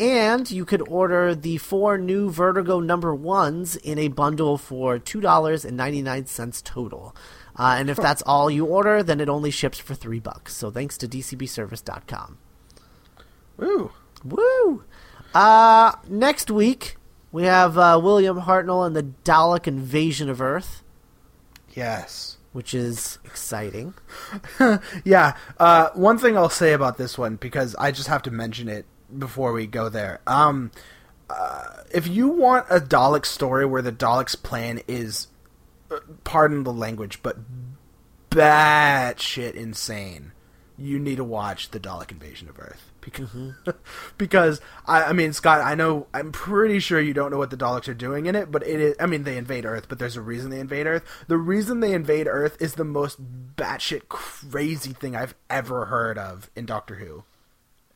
and 0.00 0.50
you 0.50 0.64
could 0.64 0.82
order 0.88 1.34
the 1.34 1.58
four 1.58 1.98
new 1.98 2.30
Vertigo 2.30 2.80
number 2.80 3.14
ones 3.14 3.76
in 3.76 3.98
a 3.98 4.08
bundle 4.08 4.56
for 4.58 4.98
two 4.98 5.20
dollars 5.20 5.64
and 5.64 5.76
ninety 5.76 6.02
nine 6.02 6.26
cents 6.26 6.60
total. 6.62 7.14
Uh, 7.56 7.76
and 7.78 7.90
if 7.90 7.96
that's 7.98 8.22
all 8.22 8.50
you 8.50 8.64
order, 8.64 9.02
then 9.02 9.20
it 9.20 9.28
only 9.28 9.50
ships 9.50 9.78
for 9.78 9.94
three 9.94 10.20
bucks. 10.20 10.54
So 10.56 10.70
thanks 10.70 10.96
to 10.98 11.06
DCBService.com. 11.08 12.38
Woo. 13.58 13.90
Woo! 14.24 14.84
Uh, 15.34 15.92
next 16.08 16.50
week, 16.50 16.96
we 17.32 17.44
have 17.44 17.76
uh, 17.76 18.00
William 18.02 18.40
Hartnell 18.42 18.86
and 18.86 18.96
the 18.96 19.02
Dalek 19.24 19.66
Invasion 19.66 20.30
of 20.30 20.40
Earth, 20.40 20.82
Yes. 21.74 22.38
which 22.52 22.72
is 22.74 23.18
exciting. 23.24 23.94
Yeah. 25.04 25.36
Uh, 25.58 25.90
one 25.94 26.18
thing 26.18 26.36
I'll 26.38 26.48
say 26.48 26.72
about 26.72 26.96
this 26.98 27.18
one 27.18 27.36
because 27.36 27.74
I 27.76 27.90
just 27.92 28.08
have 28.08 28.22
to 28.22 28.30
mention 28.30 28.68
it 28.68 28.86
before 29.18 29.52
we 29.52 29.66
go 29.66 29.88
there. 29.88 30.20
Um, 30.26 30.70
uh, 31.28 31.82
if 31.92 32.06
you 32.06 32.28
want 32.28 32.66
a 32.70 32.80
Dalek 32.80 33.24
story 33.24 33.64
where 33.64 33.82
the 33.82 33.92
Dalek's 33.92 34.34
plan 34.34 34.80
is, 34.88 35.28
uh, 35.90 36.00
pardon 36.24 36.64
the 36.64 36.72
language, 36.72 37.22
but 37.22 37.38
batshit 38.30 39.54
insane, 39.54 40.32
you 40.76 40.98
need 40.98 41.16
to 41.16 41.24
watch 41.24 41.70
the 41.70 41.80
Dalek 41.80 42.10
Invasion 42.10 42.48
of 42.48 42.58
Earth. 42.58 42.90
Because, 43.00 43.30
because 44.18 44.60
I, 44.86 45.04
I 45.04 45.12
mean, 45.12 45.32
Scott, 45.32 45.60
I 45.60 45.74
know, 45.74 46.06
I'm 46.12 46.32
pretty 46.32 46.80
sure 46.80 47.00
you 47.00 47.14
don't 47.14 47.30
know 47.30 47.38
what 47.38 47.50
the 47.50 47.56
Daleks 47.56 47.88
are 47.88 47.94
doing 47.94 48.26
in 48.26 48.34
it, 48.34 48.50
but 48.50 48.66
it 48.66 48.80
is, 48.80 48.96
I 48.98 49.06
mean, 49.06 49.24
they 49.24 49.36
invade 49.36 49.64
Earth, 49.64 49.86
but 49.88 49.98
there's 49.98 50.16
a 50.16 50.20
reason 50.20 50.50
they 50.50 50.60
invade 50.60 50.86
Earth. 50.86 51.04
The 51.28 51.38
reason 51.38 51.80
they 51.80 51.92
invade 51.92 52.26
Earth 52.26 52.56
is 52.60 52.74
the 52.74 52.84
most 52.84 53.20
batshit 53.56 54.08
crazy 54.08 54.92
thing 54.92 55.14
I've 55.14 55.34
ever 55.48 55.86
heard 55.86 56.18
of 56.18 56.50
in 56.56 56.66
Doctor 56.66 56.96
Who. 56.96 57.24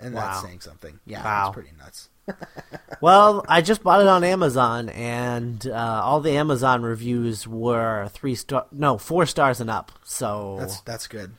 And 0.01 0.14
that's 0.16 0.42
saying 0.42 0.61
something. 0.61 0.99
Yeah, 1.07 1.24
Wow. 1.24 1.47
it's 1.49 1.55
pretty 1.55 1.70
nuts. 1.78 2.09
Well, 3.01 3.45
I 3.49 3.61
just 3.61 3.82
bought 3.82 4.01
it 4.01 4.07
on 4.07 4.24
Amazon, 4.24 4.88
and 4.88 5.66
uh, 5.66 6.01
all 6.03 6.20
the 6.20 6.30
Amazon 6.36 6.82
reviews 6.82 7.47
were 7.47 8.09
three 8.12 8.34
star, 8.34 8.66
no, 8.72 8.97
four 8.97 9.26
stars 9.26 9.61
and 9.61 9.68
up. 9.68 9.92
So 10.05 10.57
That's 10.59 10.80
that's 10.82 11.07
good. 11.07 11.32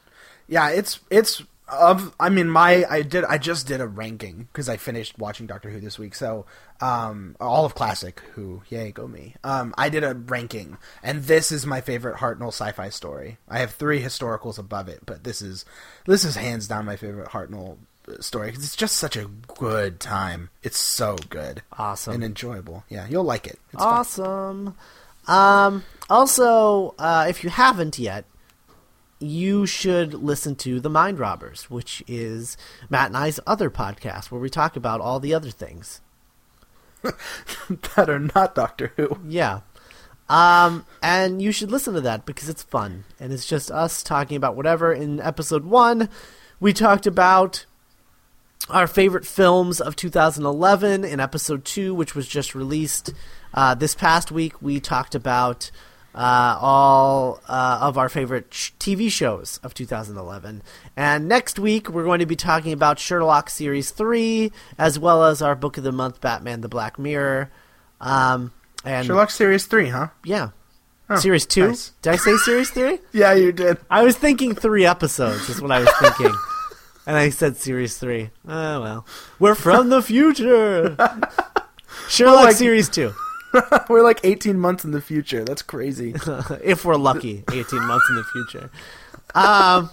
Yeah, 0.48 0.70
it's 0.70 1.00
it's 1.10 1.42
of 1.68 2.14
I 2.20 2.30
mean 2.30 2.48
my 2.50 2.86
I 2.88 3.02
did 3.02 3.24
I 3.24 3.40
just 3.40 3.66
did 3.68 3.82
a 3.82 3.88
ranking 3.88 4.48
because 4.52 4.70
I 4.70 4.78
finished 4.78 5.18
watching 5.18 5.48
Doctor 5.48 5.72
Who 5.72 5.80
this 5.80 5.98
week. 5.98 6.14
So 6.14 6.46
um 6.82 7.36
all 7.40 7.66
of 7.66 7.74
classic 7.74 8.20
Who, 8.34 8.62
yay 8.70 8.92
go 8.92 9.08
me. 9.08 9.34
Um 9.44 9.74
I 9.76 9.90
did 9.90 10.04
a 10.04 10.14
ranking 10.14 10.78
and 11.02 11.24
this 11.24 11.52
is 11.52 11.66
my 11.66 11.82
favorite 11.82 12.18
Hartnell 12.18 12.50
sci-fi 12.50 12.90
story. 12.90 13.40
I 13.50 13.58
have 13.60 13.72
3 13.72 14.00
historicals 14.04 14.60
above 14.60 14.88
it, 14.88 15.00
but 15.08 15.24
this 15.24 15.42
is 15.42 15.66
this 16.06 16.24
is 16.24 16.36
hands 16.36 16.68
down 16.68 16.86
my 16.86 16.98
favorite 16.98 17.30
Hartnell 17.30 17.78
story 18.20 18.52
cuz 18.52 18.64
it's 18.64 18.76
just 18.76 18.96
such 18.96 19.16
a 19.16 19.30
good 19.58 20.00
time. 20.00 20.50
It's 20.64 20.80
so 20.80 21.18
good. 21.30 21.62
Awesome. 21.78 22.16
And 22.16 22.24
enjoyable. 22.24 22.84
Yeah, 22.90 23.08
you'll 23.08 23.24
like 23.24 23.48
it. 23.48 23.60
It's 23.74 23.84
fun. 23.84 23.94
awesome. 23.94 24.76
Um, 25.28 25.84
also, 26.10 26.94
uh, 27.00 27.26
if 27.28 27.44
you 27.44 27.50
haven't 27.50 27.98
yet, 27.98 28.26
you 29.20 29.66
should 29.66 30.14
listen 30.14 30.56
to 30.58 30.80
The 30.80 30.90
Mind 30.90 31.20
Robbers, 31.20 31.70
which 31.70 32.04
is 32.08 32.58
Matt 32.90 33.08
and 33.08 33.18
I's 33.18 33.40
other 33.48 33.70
podcast 33.70 34.30
where 34.30 34.42
we 34.42 34.50
talk 34.50 34.76
about 34.76 35.02
all 35.02 35.20
the 35.20 35.34
other 35.34 35.50
things. 35.50 36.02
that 37.96 38.10
are 38.10 38.20
not 38.20 38.56
Doctor 38.56 38.92
Who. 38.96 39.20
Yeah. 39.28 39.62
Um, 40.28 40.86
and 41.04 41.42
you 41.42 41.52
should 41.52 41.72
listen 41.72 41.94
to 41.94 42.02
that 42.02 42.26
because 42.26 42.50
it's 42.50 42.64
fun. 42.64 43.06
And 43.20 43.32
it's 43.32 43.46
just 43.46 43.72
us 43.72 44.04
talking 44.04 44.38
about 44.38 44.56
whatever. 44.56 44.92
In 44.92 45.20
episode 45.20 45.66
one, 45.66 46.10
we 46.60 46.74
talked 46.74 47.06
about 47.06 47.66
our 48.70 48.88
favorite 48.88 49.26
films 49.26 49.80
of 49.80 49.96
2011. 49.96 51.04
In 51.04 51.20
episode 51.20 51.66
two, 51.66 51.94
which 51.94 52.16
was 52.16 52.28
just 52.28 52.56
released 52.56 53.14
uh, 53.54 53.76
this 53.76 53.96
past 53.96 54.32
week, 54.32 54.62
we 54.62 54.80
talked 54.80 55.16
about 55.16 55.72
uh, 56.14 56.58
all 56.62 57.42
uh, 57.48 57.80
of 57.82 57.98
our 57.98 58.10
favorite 58.10 58.54
sh- 58.54 58.72
TV 58.80 59.12
shows 59.12 59.60
of 59.64 59.74
2011. 59.74 60.64
And 60.96 61.28
next 61.28 61.60
week, 61.60 61.90
we're 61.90 62.06
going 62.06 62.20
to 62.20 62.26
be 62.26 62.38
talking 62.38 62.72
about 62.74 63.00
Sherlock 63.00 63.50
Series 63.50 63.92
3, 63.92 64.52
as 64.78 64.98
well 64.98 65.26
as 65.26 65.42
our 65.42 65.56
Book 65.56 65.78
of 65.78 65.84
the 65.84 65.92
Month, 65.92 66.22
Batman 66.22 66.62
the 66.62 66.70
Black 66.70 66.98
Mirror. 66.98 67.52
Um, 68.00 68.52
and 68.84 69.06
Sherlock 69.06 69.30
Series 69.30 69.66
3, 69.66 69.90
huh? 69.90 70.08
yeah. 70.24 70.50
Oh, 71.08 71.18
series 71.18 71.46
2? 71.46 71.68
nice. 71.68 71.92
Did 72.02 72.14
I 72.14 72.16
say 72.16 72.36
Series 72.38 72.72
3? 72.72 72.98
Yeah, 73.14 73.34
you 73.34 73.52
did. 73.52 73.78
I 73.92 74.02
was 74.04 74.18
thinking 74.18 74.56
three 74.56 74.88
episodes, 74.88 75.50
is 75.50 75.62
what 75.62 75.72
I 75.72 75.82
was 75.82 75.92
thinking. 76.00 76.36
and 77.06 77.16
I 77.16 77.30
said 77.30 77.58
Series 77.58 77.98
3. 77.98 78.30
Oh, 78.48 78.82
well. 78.82 79.06
We're 79.40 79.56
from 79.56 79.90
the 79.90 80.02
future! 80.02 80.96
Sherlock 82.10 82.46
like- 82.46 82.56
Series 82.56 82.90
2. 82.90 83.14
We're 83.90 84.04
like 84.04 84.20
18 84.24 84.60
months 84.60 84.84
in 84.84 84.92
the 84.92 85.02
future. 85.02 85.44
That's 85.44 85.62
crazy. 85.62 86.14
if 86.64 86.84
we're 86.84 86.98
lucky, 86.98 87.44
18 87.52 87.82
months 87.84 88.06
in 88.10 88.16
the 88.16 88.24
future. 88.24 88.70
Um, 89.34 89.90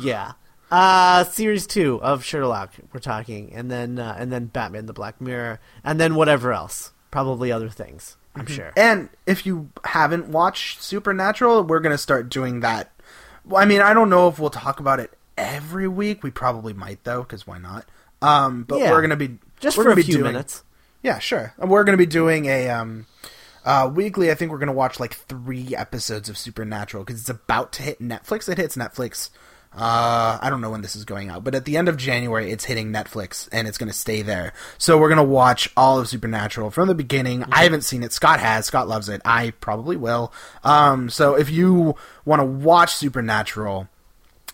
yeah. 0.00 0.32
Uh, 0.70 1.24
series 1.24 1.66
two 1.66 2.00
of 2.02 2.24
Sherlock. 2.24 2.74
We're 2.92 3.00
talking, 3.00 3.52
and 3.54 3.70
then 3.70 3.98
uh, 3.98 4.16
and 4.18 4.30
then 4.30 4.46
Batman: 4.46 4.86
The 4.86 4.92
Black 4.92 5.20
Mirror, 5.20 5.60
and 5.82 5.98
then 5.98 6.14
whatever 6.14 6.52
else. 6.52 6.92
Probably 7.10 7.50
other 7.50 7.70
things. 7.70 8.16
I'm 8.34 8.46
sure. 8.46 8.72
And 8.76 9.08
if 9.26 9.46
you 9.46 9.70
haven't 9.84 10.28
watched 10.28 10.82
Supernatural, 10.82 11.64
we're 11.64 11.80
going 11.80 11.94
to 11.94 11.98
start 11.98 12.28
doing 12.28 12.60
that. 12.60 12.92
Well, 13.46 13.62
I 13.62 13.64
mean, 13.64 13.80
I 13.80 13.94
don't 13.94 14.10
know 14.10 14.28
if 14.28 14.38
we'll 14.38 14.50
talk 14.50 14.78
about 14.78 15.00
it 15.00 15.17
every 15.38 15.88
week. 15.88 16.22
We 16.22 16.30
probably 16.30 16.72
might, 16.74 17.04
though, 17.04 17.22
because 17.22 17.46
why 17.46 17.58
not? 17.58 17.86
Um, 18.20 18.64
but 18.64 18.80
Yeah. 18.80 18.90
we're 18.90 19.00
going 19.00 19.10
to 19.10 19.16
be 19.16 19.38
Just 19.60 19.76
for 19.76 19.82
a 19.82 19.84
gonna 19.94 20.02
few 20.02 20.14
doing- 20.18 20.32
minutes. 20.32 20.64
Yeah, 21.02 21.20
sure. 21.20 21.54
And 21.58 21.70
we're 21.70 21.84
going 21.84 21.96
to 21.96 22.02
be 22.02 22.06
doing 22.10 22.46
a 22.46 22.68
um, 22.68 23.06
uh, 23.64 23.88
weekly. 23.92 24.30
I 24.30 24.34
think 24.34 24.50
we're 24.50 24.58
going 24.58 24.66
to 24.66 24.72
watch 24.72 24.98
like 24.98 25.14
three 25.14 25.74
episodes 25.76 26.28
of 26.28 26.36
Supernatural 26.36 27.04
because 27.04 27.20
it's 27.20 27.30
about 27.30 27.72
to 27.74 27.82
hit 27.84 28.00
Netflix. 28.02 28.48
It 28.48 28.58
hits 28.58 28.76
Netflix. 28.76 29.30
Uh, 29.72 30.38
I 30.40 30.48
don't 30.50 30.60
know 30.60 30.70
when 30.70 30.80
this 30.80 30.96
is 30.96 31.04
going 31.04 31.28
out, 31.28 31.44
but 31.44 31.54
at 31.54 31.66
the 31.66 31.76
end 31.76 31.88
of 31.88 31.96
January, 31.98 32.50
it's 32.50 32.64
hitting 32.64 32.90
Netflix 32.90 33.48
and 33.52 33.68
it's 33.68 33.78
going 33.78 33.90
to 33.90 33.96
stay 33.96 34.22
there. 34.22 34.54
So 34.78 34.98
we're 34.98 35.08
going 35.08 35.18
to 35.18 35.22
watch 35.22 35.70
all 35.76 36.00
of 36.00 36.08
Supernatural 36.08 36.70
from 36.70 36.88
the 36.88 36.94
beginning. 36.94 37.44
I 37.52 37.62
haven't 37.64 37.82
seen 37.82 38.02
it. 38.02 38.12
Scott 38.12 38.40
has. 38.40 38.66
Scott 38.66 38.88
loves 38.88 39.08
it. 39.08 39.20
I 39.24 39.50
probably 39.60 39.96
will. 39.96 40.32
Um, 40.64 41.10
so 41.10 41.34
if 41.34 41.50
you 41.50 41.94
want 42.24 42.40
to 42.40 42.44
watch 42.46 42.94
Supernatural 42.94 43.88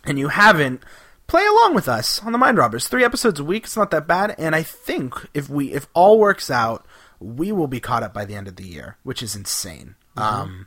and 0.06 0.18
you 0.18 0.28
haven't, 0.28 0.82
play 1.26 1.44
along 1.46 1.74
with 1.74 1.88
us 1.88 2.22
on 2.22 2.32
the 2.32 2.38
Mind 2.38 2.58
Robbers. 2.58 2.88
Three 2.88 3.04
episodes 3.04 3.40
a 3.40 3.44
week. 3.44 3.64
It's 3.64 3.76
not 3.76 3.90
that 3.90 4.06
bad. 4.06 4.34
And 4.38 4.54
I 4.54 4.62
think 4.62 5.14
if 5.34 5.48
we 5.48 5.72
if 5.72 5.86
all 5.94 6.18
works 6.18 6.50
out, 6.50 6.86
we 7.20 7.52
will 7.52 7.66
be 7.68 7.80
caught 7.80 8.02
up 8.02 8.12
by 8.12 8.24
the 8.24 8.34
end 8.34 8.48
of 8.48 8.56
the 8.56 8.66
year, 8.66 8.96
which 9.02 9.22
is 9.22 9.34
insane. 9.36 9.94
Um, 10.16 10.66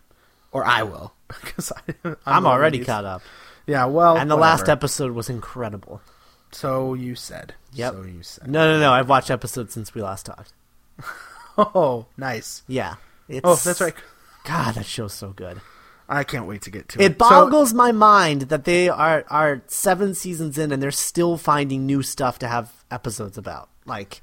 or 0.51 0.65
I 0.65 0.83
will 0.83 1.13
because 1.27 1.71
I, 1.71 1.93
I'm, 2.03 2.17
I'm 2.25 2.45
already 2.47 2.83
caught 2.83 3.05
up, 3.05 3.21
Yeah, 3.65 3.85
well, 3.85 4.17
and 4.17 4.29
the 4.29 4.35
last 4.35 4.67
episode 4.67 5.11
was 5.11 5.29
incredible. 5.29 6.01
So 6.51 6.93
you 6.93 7.15
said. 7.15 7.53
Yep. 7.73 7.93
So 7.93 8.01
you 8.03 8.23
said. 8.23 8.47
No, 8.49 8.73
no, 8.73 8.79
no. 8.79 8.91
I've 8.91 9.09
watched 9.09 9.29
episodes 9.29 9.73
since 9.73 9.93
we 9.93 10.01
last 10.01 10.25
talked. 10.25 10.53
Oh, 11.59 12.05
nice. 12.17 12.61
Yeah. 12.67 12.97
It's, 13.27 13.41
Oh, 13.43 13.55
that's 13.55 13.81
right. 13.81 13.95
God, 14.45 14.75
that 14.75 14.85
show's 14.85 15.13
so 15.13 15.31
good. 15.31 15.59
I 16.09 16.23
can't 16.23 16.45
wait 16.47 16.61
to 16.63 16.71
get 16.71 16.87
to 16.89 17.01
it. 17.01 17.05
It 17.05 17.17
boggles 17.17 17.73
my 17.73 17.91
mind 17.91 18.43
that 18.43 18.63
they 18.65 18.87
are 18.89 19.25
are 19.29 19.61
seven 19.67 20.13
seasons 20.13 20.57
in 20.57 20.71
and 20.71 20.81
they're 20.81 20.91
still 20.91 21.37
finding 21.37 21.85
new 21.85 22.01
stuff 22.01 22.39
to 22.39 22.47
have 22.47 22.71
episodes 22.89 23.37
about. 23.37 23.69
Like 23.85 24.21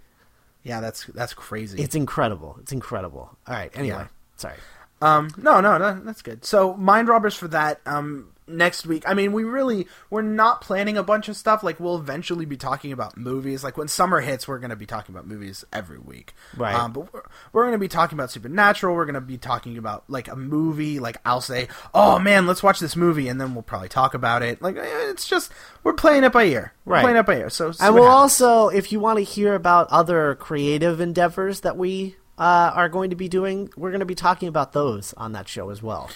yeah, 0.63 0.81
that's 0.81 1.05
that's 1.07 1.35
crazy. 1.35 1.83
it's 1.83 1.95
incredible. 1.95 2.57
It's 2.61 2.73
incredible. 2.73 3.37
All 3.47 3.55
right. 3.55 3.71
Anyway, 3.75 3.97
Yeah. 3.99 4.07
sorry. 4.37 4.57
Um, 5.03 5.29
no, 5.37 5.61
no, 5.61 5.77
no, 5.77 6.01
that's 6.03 6.23
good. 6.23 6.47
So, 6.47 6.75
Mind 6.75 7.09
Robbers 7.09 7.35
for 7.35 7.49
that. 7.49 7.81
Um, 7.85 8.31
next 8.47 8.87
week. 8.87 9.03
I 9.07 9.15
mean, 9.15 9.33
we 9.33 9.45
really 9.45 9.87
we're 10.11 10.23
not 10.23 10.61
planning 10.61 10.97
a 10.97 11.03
bunch 11.03 11.29
of 11.29 11.37
stuff. 11.37 11.63
Like, 11.63 11.81
we'll 11.81 11.97
eventually 11.99 12.45
be 12.47 12.57
talking 12.57 12.93
about 12.93 13.17
movies. 13.17 13.65
Like 13.65 13.77
when 13.77 13.89
summer 13.89 14.21
hits, 14.21 14.47
we're 14.47 14.59
going 14.59 14.71
to 14.71 14.77
be 14.77 14.87
talking 14.87 15.15
about 15.15 15.27
movies 15.27 15.65
every 15.73 15.99
week. 15.99 16.35
Right. 16.57 16.75
Um, 16.75 16.93
but 16.93 17.13
we're, 17.13 17.23
we're 17.53 17.63
going 17.63 17.73
to 17.73 17.79
be 17.79 17.89
talking 17.89 18.19
about 18.19 18.31
Supernatural. 18.31 18.95
We're 18.95 19.07
going 19.07 19.15
to 19.15 19.21
be 19.21 19.39
talking 19.39 19.79
about 19.79 20.05
like 20.09 20.29
a 20.29 20.37
movie. 20.37 20.99
Like 21.01 21.17
I'll 21.25 21.41
say, 21.41 21.69
"Oh 21.95 22.19
man, 22.19 22.47
let's 22.47 22.63
watch 22.63 22.81
this 22.81 22.97
movie," 22.97 23.29
and 23.29 23.41
then 23.41 23.55
we'll 23.55 23.63
probably 23.63 23.89
talk 23.89 24.15
about 24.15 24.43
it. 24.43 24.61
Like 24.63 24.77
eh, 24.77 25.11
it's 25.11 25.27
just 25.27 25.51
we're 25.83 25.93
playing 25.95 26.25
it 26.25 26.33
by 26.33 26.45
ear. 26.45 26.73
We're 26.85 26.95
Right. 26.95 27.03
playing 27.03 27.17
it 27.17 27.27
by 27.27 27.37
ear. 27.39 27.51
So, 27.51 27.73
And 27.81 27.95
we'll 27.95 28.05
happens. 28.05 28.41
also, 28.43 28.69
if 28.69 28.93
you 28.93 29.01
want 29.01 29.19
to 29.19 29.25
hear 29.25 29.55
about 29.55 29.89
other 29.91 30.35
creative 30.35 31.01
endeavors 31.01 31.61
that 31.61 31.77
we 31.77 32.17
uh, 32.37 32.73
are 32.75 32.89
going 32.89 33.11
to 33.11 33.17
be 33.17 33.29
doing, 33.29 33.71
we're 33.77 33.91
going 33.91 34.01
to 34.01 34.07
be 34.07 34.15
talking 34.15 34.49
about 34.49 34.73
those 34.73 35.15
on 35.15 35.33
that 35.33 35.49
show 35.49 35.71
as 35.71 35.83
well. 35.83 36.11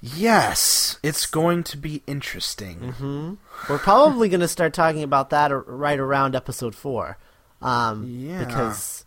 Yes, 0.00 0.98
it's 1.02 1.26
going 1.26 1.62
to 1.64 1.76
be 1.76 2.02
interesting. 2.06 2.78
Mm-hmm. 2.80 3.34
We're 3.68 3.78
probably 3.78 4.28
going 4.28 4.40
to 4.40 4.48
start 4.48 4.72
talking 4.72 5.02
about 5.02 5.30
that 5.30 5.48
right 5.66 5.98
around 5.98 6.36
episode 6.36 6.74
four, 6.74 7.18
um, 7.62 8.04
Yeah. 8.08 8.44
because 8.44 9.04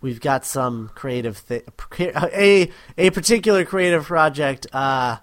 we've 0.00 0.20
got 0.20 0.44
some 0.44 0.90
creative 0.94 1.38
thi- 1.38 1.62
a 2.00 2.70
a 2.98 3.10
particular 3.10 3.64
creative 3.64 4.04
project 4.04 4.66
uh, 4.72 5.18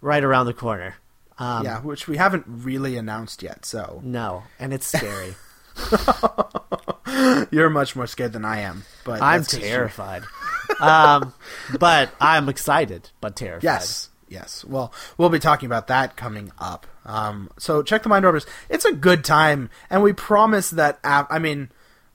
right 0.00 0.22
around 0.24 0.46
the 0.46 0.54
corner. 0.54 0.94
Um, 1.38 1.64
yeah, 1.64 1.80
which 1.80 2.06
we 2.06 2.16
haven't 2.18 2.44
really 2.46 2.96
announced 2.96 3.42
yet. 3.42 3.64
So 3.66 4.00
No, 4.04 4.44
and 4.60 4.72
it's 4.72 4.86
scary. 4.86 5.34
you're 7.50 7.70
much 7.70 7.96
more 7.96 8.06
scared 8.06 8.32
than 8.32 8.44
I 8.44 8.60
am. 8.60 8.84
But 9.04 9.20
I'm 9.22 9.40
that's 9.40 9.54
'cause 9.54 9.60
you- 9.62 9.68
terrified. 9.68 10.22
um, 10.80 11.34
but 11.78 12.10
I'm 12.20 12.48
excited, 12.48 13.10
but 13.20 13.34
terrified. 13.34 13.64
Yes. 13.64 14.08
Yes. 14.32 14.64
Well, 14.64 14.92
we'll 15.18 15.28
be 15.28 15.38
talking 15.38 15.66
about 15.66 15.88
that 15.88 16.16
coming 16.16 16.52
up. 16.58 16.86
Um, 17.04 17.50
so 17.58 17.82
check 17.82 18.02
the 18.02 18.08
Mind 18.08 18.24
Robbers. 18.24 18.46
It's 18.70 18.84
a 18.86 18.92
good 18.92 19.24
time, 19.24 19.68
and 19.90 20.02
we 20.02 20.12
promise 20.12 20.70
that. 20.70 20.98
Ap- 21.04 21.30
I 21.30 21.38
mean, 21.38 21.68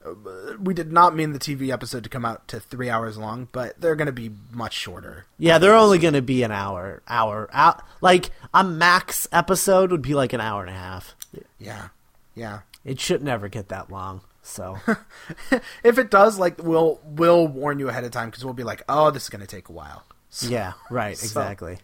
uh, 0.03 0.13
we 0.59 0.74
did 0.74 0.91
not 0.91 1.15
mean 1.15 1.34
the 1.34 1.39
TV 1.39 1.70
episode 1.72 2.03
to 2.05 2.09
come 2.09 2.26
out 2.26 2.47
to 2.47 2.59
three 2.59 2.89
hours 2.89 3.18
long, 3.18 3.49
but 3.51 3.80
they're 3.80 3.95
going 3.95 4.07
to 4.07 4.11
be 4.11 4.32
much 4.51 4.74
shorter. 4.74 5.26
Yeah, 5.38 5.59
they're 5.59 5.76
only 5.76 5.99
going 5.99 6.15
to 6.15 6.22
be 6.24 6.41
an 6.43 6.51
hour. 6.51 7.03
Hour 7.07 7.49
out. 7.53 7.84
Like 8.01 8.32
a 8.53 8.63
max 8.63 9.28
episode 9.32 9.91
would 9.91 10.01
be 10.01 10.15
like 10.15 10.34
an 10.34 10.41
hour 10.41 10.61
and 10.61 10.72
a 10.72 10.78
half. 10.80 11.15
Yeah. 11.59 11.89
Yeah. 12.34 12.61
It 12.84 12.99
should 12.99 13.22
never 13.22 13.47
get 13.49 13.70
that 13.70 13.91
long. 13.91 14.22
So 14.41 14.78
if 15.84 15.97
it 15.97 16.09
does, 16.09 16.39
like 16.39 16.63
we'll 16.63 17.01
we'll 17.03 17.47
warn 17.47 17.80
you 17.80 17.89
ahead 17.89 18.05
of 18.05 18.11
time 18.11 18.30
because 18.30 18.45
we'll 18.45 18.53
be 18.53 18.63
like, 18.63 18.82
oh, 18.88 19.11
this 19.11 19.24
is 19.24 19.30
going 19.30 19.41
to 19.41 19.47
take 19.47 19.68
a 19.68 19.74
while. 19.74 20.03
So, 20.30 20.47
yeah, 20.47 20.74
right, 20.89 21.18
So- 21.18 21.26
exactly. 21.41 21.80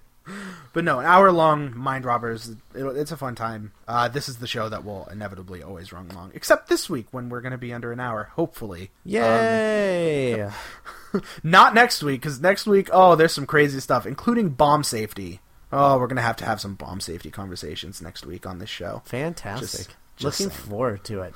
But 0.74 0.84
no, 0.84 1.00
an 1.00 1.06
hour 1.06 1.32
long 1.32 1.78
Mind 1.78 2.06
Robbers. 2.06 2.50
It, 2.50 2.58
it's 2.76 3.12
a 3.12 3.18
fun 3.18 3.36
time. 3.36 3.74
Uh, 3.88 4.08
this 4.08 4.28
is 4.30 4.38
the 4.38 4.48
show 4.48 4.70
that 4.70 4.84
will 4.86 5.08
inevitably 5.12 5.62
always 5.62 5.92
run 5.94 6.08
long, 6.10 6.32
except 6.34 6.70
this 6.70 6.90
week 6.90 7.08
when 7.12 7.30
we're 7.30 7.42
going 7.42 7.52
to 7.52 7.58
be 7.58 7.74
under 7.74 7.92
an 7.92 8.00
hour, 8.00 8.30
hopefully. 8.36 8.90
Yay! 9.04 10.50
Not 11.44 11.74
next 11.74 12.02
week, 12.04 12.22
because 12.22 12.40
next 12.42 12.66
week, 12.66 12.90
oh, 12.92 13.16
there's 13.16 13.34
some 13.34 13.46
crazy 13.46 13.80
stuff, 13.80 14.06
including 14.06 14.50
bomb 14.50 14.84
safety. 14.84 15.42
Oh, 15.72 15.98
we're 15.98 16.08
gonna 16.08 16.22
have 16.22 16.38
to 16.38 16.46
have 16.46 16.62
some 16.62 16.76
bomb 16.76 17.00
safety 17.00 17.32
conversations 17.32 18.00
next 18.02 18.26
week 18.28 18.46
on 18.46 18.60
this 18.60 18.70
show. 18.70 19.02
Fantastic. 19.06 19.70
Just- 19.88 19.96
just 20.16 20.40
Looking 20.40 20.54
saying. 20.56 20.70
forward 20.70 21.04
to 21.06 21.22
it. 21.22 21.34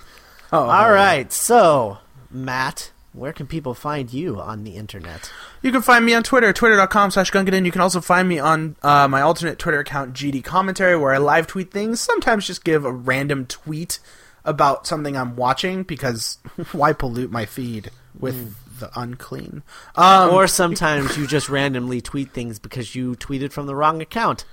Oh, 0.54 0.70
All 0.70 0.92
right, 0.92 1.34
so 1.34 1.98
Matt, 2.30 2.92
where 3.18 3.34
can 3.34 3.48
people 3.48 3.74
find 3.74 4.12
you 4.12 4.40
on 4.40 4.64
the 4.64 4.76
internet? 4.76 5.32
You 5.62 5.72
can 5.72 5.82
find 5.82 6.06
me 6.06 6.14
on 6.14 6.24
Twitter, 6.24 6.54
twitter.com 6.54 7.12
slash 7.12 7.32
Gungadin. 7.32 7.66
You 7.66 7.72
can 7.72 7.82
also 7.82 8.02
find 8.02 8.28
me 8.28 8.40
on 8.40 8.76
uh, 8.84 9.08
my 9.08 9.22
alternate 9.22 9.60
Twitter 9.60 9.80
account, 9.80 10.14
GD 10.14 10.44
Commentary, 10.44 10.98
where 10.98 11.14
I 11.14 11.18
live 11.18 11.48
tweet 11.48 11.72
things. 11.72 12.00
Sometimes 12.00 12.48
just 12.48 12.64
give 12.64 12.86
a 12.86 12.92
random 12.92 13.46
tweet 13.46 14.00
about 14.46 14.88
something 14.88 15.18
I'm 15.18 15.36
watching, 15.36 15.84
because 15.84 16.38
why 16.72 16.94
pollute 16.94 17.32
my 17.32 17.46
feed 17.46 17.92
with 18.18 18.56
the 18.80 18.90
unclean? 19.00 19.64
Um, 19.96 20.30
or 20.30 20.48
sometimes 20.48 21.18
you 21.18 21.28
just 21.28 21.50
randomly 21.50 22.02
tweet 22.02 22.32
things 22.32 22.60
because 22.60 22.96
you 22.96 23.16
tweeted 23.16 23.52
from 23.52 23.68
the 23.68 23.76
wrong 23.76 24.02
account. 24.02 24.46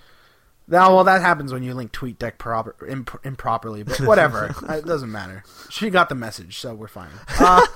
Now, 0.67 0.95
well, 0.95 1.05
that 1.05 1.21
happens 1.21 1.53
when 1.53 1.63
you 1.63 1.75
link 1.75 1.93
TweetDeck 1.93 2.39
proper, 2.39 2.75
imp- 2.87 3.21
improperly, 3.25 3.83
but 3.83 4.01
whatever. 4.01 4.55
It 4.69 4.87
doesn't 4.87 5.13
matter. 5.13 5.45
She 5.69 5.91
got 5.91 6.09
the 6.09 6.15
message, 6.15 6.59
so 6.59 6.75
we're 6.75 6.89
fine. 6.89 7.11
Uh, 7.39 7.67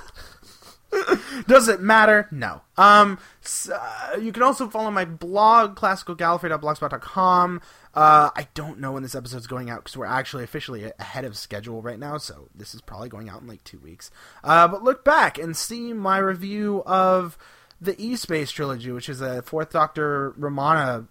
does 1.47 1.67
it 1.67 1.81
matter? 1.81 2.27
No. 2.31 2.61
Um, 2.77 3.19
s- 3.43 3.69
uh, 3.69 4.17
you 4.21 4.31
can 4.31 4.43
also 4.43 4.67
follow 4.69 4.91
my 4.91 5.05
blog, 5.05 5.75
classicalgallifrey.blogspot.com. 5.75 7.61
Uh, 7.93 8.29
I 8.35 8.47
don't 8.53 8.79
know 8.79 8.91
when 8.93 9.03
this 9.03 9.15
episode's 9.15 9.47
going 9.47 9.69
out 9.69 9.83
because 9.83 9.97
we're 9.97 10.05
actually 10.05 10.43
officially 10.43 10.91
ahead 10.99 11.25
of 11.25 11.37
schedule 11.37 11.81
right 11.81 11.99
now, 11.99 12.17
so 12.17 12.47
this 12.55 12.73
is 12.75 12.81
probably 12.81 13.09
going 13.09 13.29
out 13.29 13.41
in 13.41 13.47
like 13.47 13.63
two 13.63 13.79
weeks. 13.79 14.11
Uh, 14.43 14.67
but 14.67 14.83
look 14.83 15.03
back 15.03 15.37
and 15.37 15.55
see 15.57 15.93
my 15.93 16.17
review 16.17 16.83
of 16.85 17.37
the 17.81 17.99
E 18.01 18.15
Space 18.15 18.51
trilogy, 18.51 18.91
which 18.91 19.09
is 19.09 19.21
a 19.21 19.41
Fourth 19.41 19.71
Doctor 19.71 20.31
Romana 20.37 21.07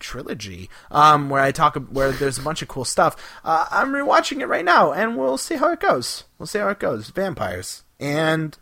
trilogy 0.00 0.70
um, 0.90 1.28
where 1.30 1.42
I 1.42 1.52
talk 1.52 1.76
where 1.76 2.10
there's 2.12 2.38
a 2.38 2.42
bunch 2.42 2.62
of 2.62 2.68
cool 2.68 2.84
stuff. 2.84 3.16
Uh, 3.44 3.66
I'm 3.70 3.92
rewatching 3.92 4.40
it 4.40 4.46
right 4.46 4.64
now, 4.64 4.92
and 4.92 5.16
we'll 5.16 5.38
see 5.38 5.56
how 5.56 5.70
it 5.72 5.80
goes. 5.80 6.24
We'll 6.38 6.46
see 6.46 6.58
how 6.58 6.68
it 6.68 6.78
goes. 6.80 7.10
Vampires 7.10 7.83
and 8.00 8.56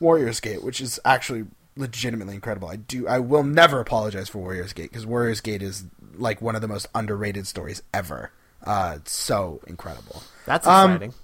Warriors 0.00 0.40
Gate, 0.40 0.62
which 0.62 0.80
is 0.80 1.00
actually 1.04 1.46
legitimately 1.76 2.34
incredible. 2.34 2.68
I 2.68 2.76
do. 2.76 3.06
I 3.08 3.18
will 3.18 3.44
never 3.44 3.80
apologize 3.80 4.28
for 4.28 4.38
Warriors 4.38 4.72
Gate 4.72 4.90
because 4.90 5.06
Warriors 5.06 5.40
Gate 5.40 5.62
is 5.62 5.84
like 6.14 6.40
one 6.40 6.54
of 6.54 6.62
the 6.62 6.68
most 6.68 6.86
underrated 6.94 7.46
stories 7.46 7.82
ever. 7.92 8.30
Uh, 8.64 8.94
it's 8.96 9.12
so 9.12 9.60
incredible. 9.66 10.22
That's 10.46 10.66
Um, 10.66 10.92
exciting. 10.92 11.14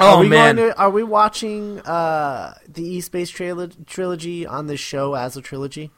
Oh 0.00 0.18
are 0.18 0.20
we 0.20 0.28
man, 0.28 0.56
to, 0.56 0.78
are 0.78 0.90
we 0.90 1.02
watching 1.02 1.80
uh, 1.80 2.54
the 2.68 2.84
E 2.84 3.00
Space 3.00 3.32
trilo- 3.32 3.84
trilogy 3.86 4.46
on 4.46 4.68
this 4.68 4.78
show 4.78 5.14
as 5.14 5.36
a 5.36 5.42
trilogy? 5.42 5.90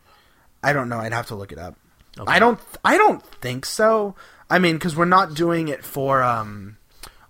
I 0.63 0.73
don't 0.73 0.89
know. 0.89 0.99
I'd 0.99 1.13
have 1.13 1.27
to 1.27 1.35
look 1.35 1.53
it 1.53 1.59
up. 1.59 1.77
Okay. 2.19 2.33
I 2.33 2.39
don't. 2.39 2.59
I 2.83 2.97
don't 2.97 3.23
think 3.23 3.67
so. 3.67 4.15
I 4.49 4.59
mean, 4.59 4.77
because 4.77 4.97
we're 4.97 5.05
not 5.05 5.35
doing 5.35 5.69
it 5.69 5.85
for 5.85 6.23
um, 6.23 6.79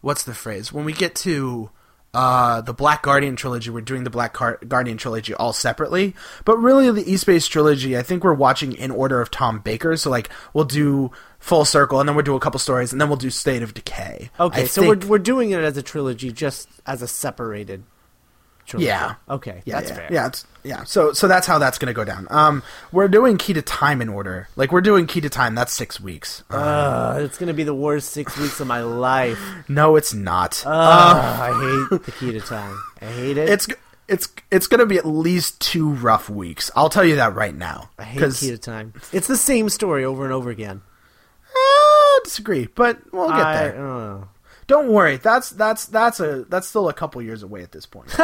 what's 0.00 0.22
the 0.22 0.32
phrase? 0.32 0.72
When 0.72 0.84
we 0.84 0.92
get 0.92 1.14
to 1.16 1.70
uh, 2.12 2.60
the 2.60 2.72
Black 2.74 3.02
Guardian 3.02 3.36
trilogy, 3.36 3.70
we're 3.70 3.80
doing 3.82 4.04
the 4.04 4.10
Black 4.10 4.32
Car- 4.32 4.58
Guardian 4.66 4.96
trilogy 4.96 5.32
all 5.34 5.52
separately. 5.52 6.14
But 6.44 6.58
really, 6.58 6.90
the 6.90 7.08
East 7.10 7.22
Space 7.22 7.46
trilogy, 7.46 7.96
I 7.96 8.02
think 8.02 8.24
we're 8.24 8.34
watching 8.34 8.72
in 8.72 8.90
order 8.90 9.20
of 9.20 9.30
Tom 9.30 9.60
Baker. 9.60 9.96
So 9.96 10.10
like, 10.10 10.28
we'll 10.52 10.64
do 10.64 11.12
Full 11.38 11.64
Circle, 11.64 12.00
and 12.00 12.08
then 12.08 12.16
we'll 12.16 12.24
do 12.24 12.34
a 12.36 12.40
couple 12.40 12.58
stories, 12.58 12.92
and 12.92 13.00
then 13.00 13.08
we'll 13.08 13.16
do 13.16 13.30
State 13.30 13.62
of 13.62 13.74
Decay. 13.74 14.30
Okay, 14.40 14.62
I 14.62 14.66
so 14.66 14.82
think- 14.82 15.02
we're 15.04 15.08
we're 15.10 15.18
doing 15.18 15.50
it 15.52 15.60
as 15.62 15.76
a 15.76 15.82
trilogy, 15.82 16.32
just 16.32 16.68
as 16.86 17.00
a 17.02 17.08
separated. 17.08 17.84
Trilogy. 18.66 18.86
Yeah. 18.86 19.14
Okay, 19.28 19.62
Yeah, 19.64 19.74
that's 19.80 19.90
yeah, 19.90 19.96
fair. 19.96 20.08
Yeah, 20.12 20.26
it's, 20.28 20.46
yeah. 20.62 20.84
So 20.84 21.12
so 21.12 21.26
that's 21.28 21.46
how 21.46 21.58
that's 21.58 21.78
going 21.78 21.88
to 21.88 21.92
go 21.94 22.04
down. 22.04 22.26
Um, 22.30 22.62
we're 22.92 23.08
doing 23.08 23.36
Key 23.38 23.52
to 23.54 23.62
Time 23.62 24.00
in 24.00 24.08
order. 24.08 24.48
Like 24.56 24.70
we're 24.72 24.80
doing 24.80 25.06
Key 25.06 25.20
to 25.22 25.28
Time. 25.30 25.54
That's 25.54 25.72
six 25.72 26.00
weeks. 26.00 26.44
Uh, 26.50 26.56
Uh, 26.56 27.18
it's 27.22 27.38
gonna 27.38 27.54
be 27.54 27.64
the 27.64 27.74
worst 27.74 28.10
six 28.10 28.36
weeks 28.38 28.60
of 28.60 28.66
my 28.66 28.82
life. 28.82 29.40
no, 29.68 29.96
it's 29.96 30.14
not. 30.14 30.64
Uh, 30.64 30.70
I 30.70 31.88
hate 31.90 32.02
the 32.04 32.12
key 32.12 32.32
to 32.32 32.40
time. 32.40 32.80
I 33.00 33.06
hate 33.06 33.36
it. 33.38 33.48
it's 33.48 33.66
it's 34.08 34.28
it's 34.50 34.66
going 34.66 34.80
to 34.80 34.86
be 34.86 34.98
at 34.98 35.06
least 35.06 35.60
two 35.60 35.90
rough 35.90 36.28
weeks. 36.28 36.70
I'll 36.74 36.88
tell 36.90 37.04
you 37.04 37.16
that 37.16 37.34
right 37.34 37.54
now. 37.54 37.90
I 37.98 38.02
hate 38.04 38.34
key 38.34 38.50
to 38.50 38.58
time. 38.58 38.92
It's 39.12 39.26
the 39.28 39.36
same 39.36 39.68
story 39.68 40.04
over 40.04 40.24
and 40.24 40.32
over 40.32 40.50
again. 40.50 40.82
Eh, 41.46 41.54
I 41.54 42.20
disagree, 42.24 42.66
but 42.74 42.98
we'll 43.12 43.28
get 43.28 43.38
I, 43.38 43.68
there. 43.68 43.86
uh, 43.86 44.24
Don't 44.70 44.86
worry. 44.86 45.16
That's 45.16 45.50
that's 45.50 45.86
that's 45.86 46.20
a 46.20 46.44
that's 46.44 46.68
still 46.68 46.88
a 46.88 46.94
couple 46.94 47.20
years 47.20 47.42
away 47.42 47.62
at 47.64 47.72
this 47.72 47.86
point. 47.86 48.16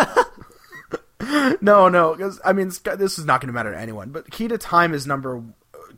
no, 1.61 1.89
no, 1.89 2.15
because 2.15 2.41
I 2.45 2.53
mean 2.53 2.69
this 2.69 3.19
is 3.19 3.25
not 3.25 3.41
going 3.41 3.49
to 3.49 3.53
matter 3.53 3.73
to 3.73 3.79
anyone. 3.79 4.11
But 4.11 4.31
key 4.31 4.47
to 4.47 4.57
time 4.57 4.95
is 4.95 5.09
number. 5.09 5.43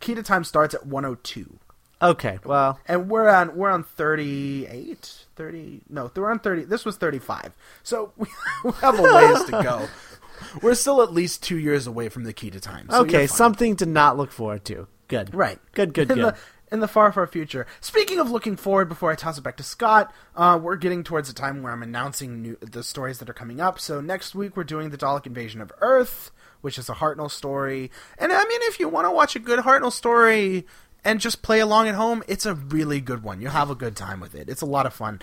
Key 0.01 0.15
to 0.15 0.23
time 0.23 0.45
starts 0.45 0.75
at 0.75 0.87
102. 0.87 1.59
okay, 2.01 2.39
well, 2.45 2.81
and 2.87 3.11
we're 3.11 3.29
on 3.29 3.57
we're 3.57 3.69
on 3.69 3.85
38 3.85 5.27
30 5.37 5.83
no 5.91 6.11
we're 6.17 6.31
on 6.31 6.39
30 6.39 6.65
this 6.65 6.85
was 6.85 6.97
35 6.97 7.53
so 7.83 8.13
we 8.17 8.27
have 8.81 8.99
a 8.99 9.03
ways 9.03 9.45
to 9.45 9.53
go 9.53 9.87
we're 10.63 10.75
still 10.75 11.03
at 11.03 11.13
least 11.13 11.43
two 11.43 11.59
years 11.59 11.87
away 11.87 12.09
from 12.09 12.25
the 12.25 12.33
key 12.33 12.51
to 12.51 12.59
time 12.59 12.87
so 12.89 13.03
okay, 13.03 13.27
something 13.27 13.77
to 13.77 13.85
not 13.85 14.17
look 14.17 14.33
forward 14.33 14.65
to. 14.65 14.87
Good. 15.09 15.35
right 15.35 15.59
Good, 15.73 15.93
good, 15.93 16.09
good. 16.09 16.35
In 16.71 16.81
the 16.81 16.89
far 16.89 17.13
far 17.13 17.27
future 17.27 17.67
speaking 17.81 18.19
of 18.19 18.31
looking 18.31 18.57
forward 18.57 18.89
before 18.89 19.11
i 19.11 19.15
toss 19.15 19.39
it 19.39 19.43
back 19.43 19.57
to 19.57 19.63
scott 19.63 20.13
uh, 20.37 20.59
we're 20.63 20.77
getting 20.77 21.03
towards 21.03 21.29
the 21.29 21.35
time 21.35 21.63
where 21.63 21.73
i'm 21.73 21.83
announcing 21.83 22.43
new, 22.43 22.57
the 22.61 22.83
stories 22.83 23.19
that 23.19 23.31
are 23.31 23.35
coming 23.35 23.61
up 23.61 23.81
so 23.81 24.01
next 24.01 24.35
week 24.35 24.57
we're 24.57 24.65
doing 24.65 24.91
the 24.91 24.99
dalek 24.99 25.27
invasion 25.27 25.61
of 25.61 25.73
earth 25.81 26.31
which 26.61 26.79
is 26.79 26.89
a 26.89 26.95
hartnell 26.95 27.31
story 27.31 27.91
and 28.19 28.33
i 28.33 28.45
mean 28.45 28.61
if 28.63 28.79
you 28.79 28.89
want 28.89 29.07
to 29.07 29.11
watch 29.11 29.35
a 29.35 29.41
good 29.41 29.61
hartnell 29.61 29.93
story 29.93 30.67
and 31.05 31.21
just 31.21 31.43
play 31.43 31.61
along 31.61 31.89
at 31.89 31.95
home, 31.95 32.23
it's 32.29 32.47
a 32.47 32.55
really 32.55 33.01
good 33.01 33.23
one. 33.23 33.41
You'll 33.41 33.53
have 33.53 33.71
a 33.71 33.75
good 33.75 33.97
time 33.97 34.21
with 34.21 34.35
it. 34.35 34.49
It's 34.49 34.63
a 34.63 34.67
lot 34.67 34.87
of 34.87 34.93
fun. 34.93 35.21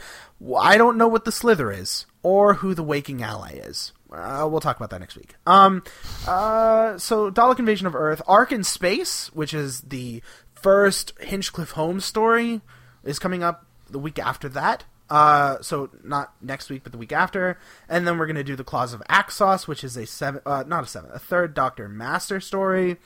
I 0.57 0.77
don't 0.77 0.97
know 0.97 1.07
what 1.07 1.25
the 1.25 1.31
Slyther 1.31 1.75
is 1.77 2.05
or 2.23 2.55
who 2.55 2.73
the 2.73 2.83
Waking 2.83 3.21
Ally 3.21 3.59
is. 3.63 3.91
Uh, 4.11 4.47
we'll 4.49 4.61
talk 4.61 4.77
about 4.77 4.91
that 4.91 4.99
next 4.99 5.15
week. 5.15 5.35
Um, 5.45 5.83
uh, 6.27 6.97
so 6.97 7.29
Dalek 7.29 7.59
Invasion 7.59 7.87
of 7.87 7.95
Earth, 7.95 8.21
Ark 8.27 8.51
in 8.51 8.63
Space, 8.63 9.27
which 9.33 9.53
is 9.53 9.81
the 9.81 10.23
first 10.65 11.13
Hinchcliffe 11.19 11.71
Holmes 11.71 12.05
story, 12.05 12.61
is 13.03 13.19
coming 13.19 13.43
up 13.43 13.65
the 13.89 13.99
week 13.99 14.17
after 14.17 14.49
that. 14.49 14.83
Uh, 15.09 15.61
so 15.61 15.91
not 16.03 16.33
next 16.41 16.71
week, 16.71 16.81
but 16.81 16.91
the 16.91 16.97
week 16.97 17.11
after, 17.11 17.59
and 17.87 18.07
then 18.07 18.17
we're 18.17 18.25
gonna 18.25 18.43
do 18.43 18.55
the 18.55 18.63
Claws 18.63 18.91
of 18.93 19.03
Axos, 19.07 19.67
which 19.67 19.83
is 19.83 19.95
a 19.95 20.07
seven, 20.07 20.41
uh, 20.45 20.63
not 20.65 20.83
a 20.83 20.87
seven, 20.87 21.11
a 21.13 21.19
third 21.19 21.53
Doctor 21.53 21.87
Master 21.87 22.39
story 22.41 22.97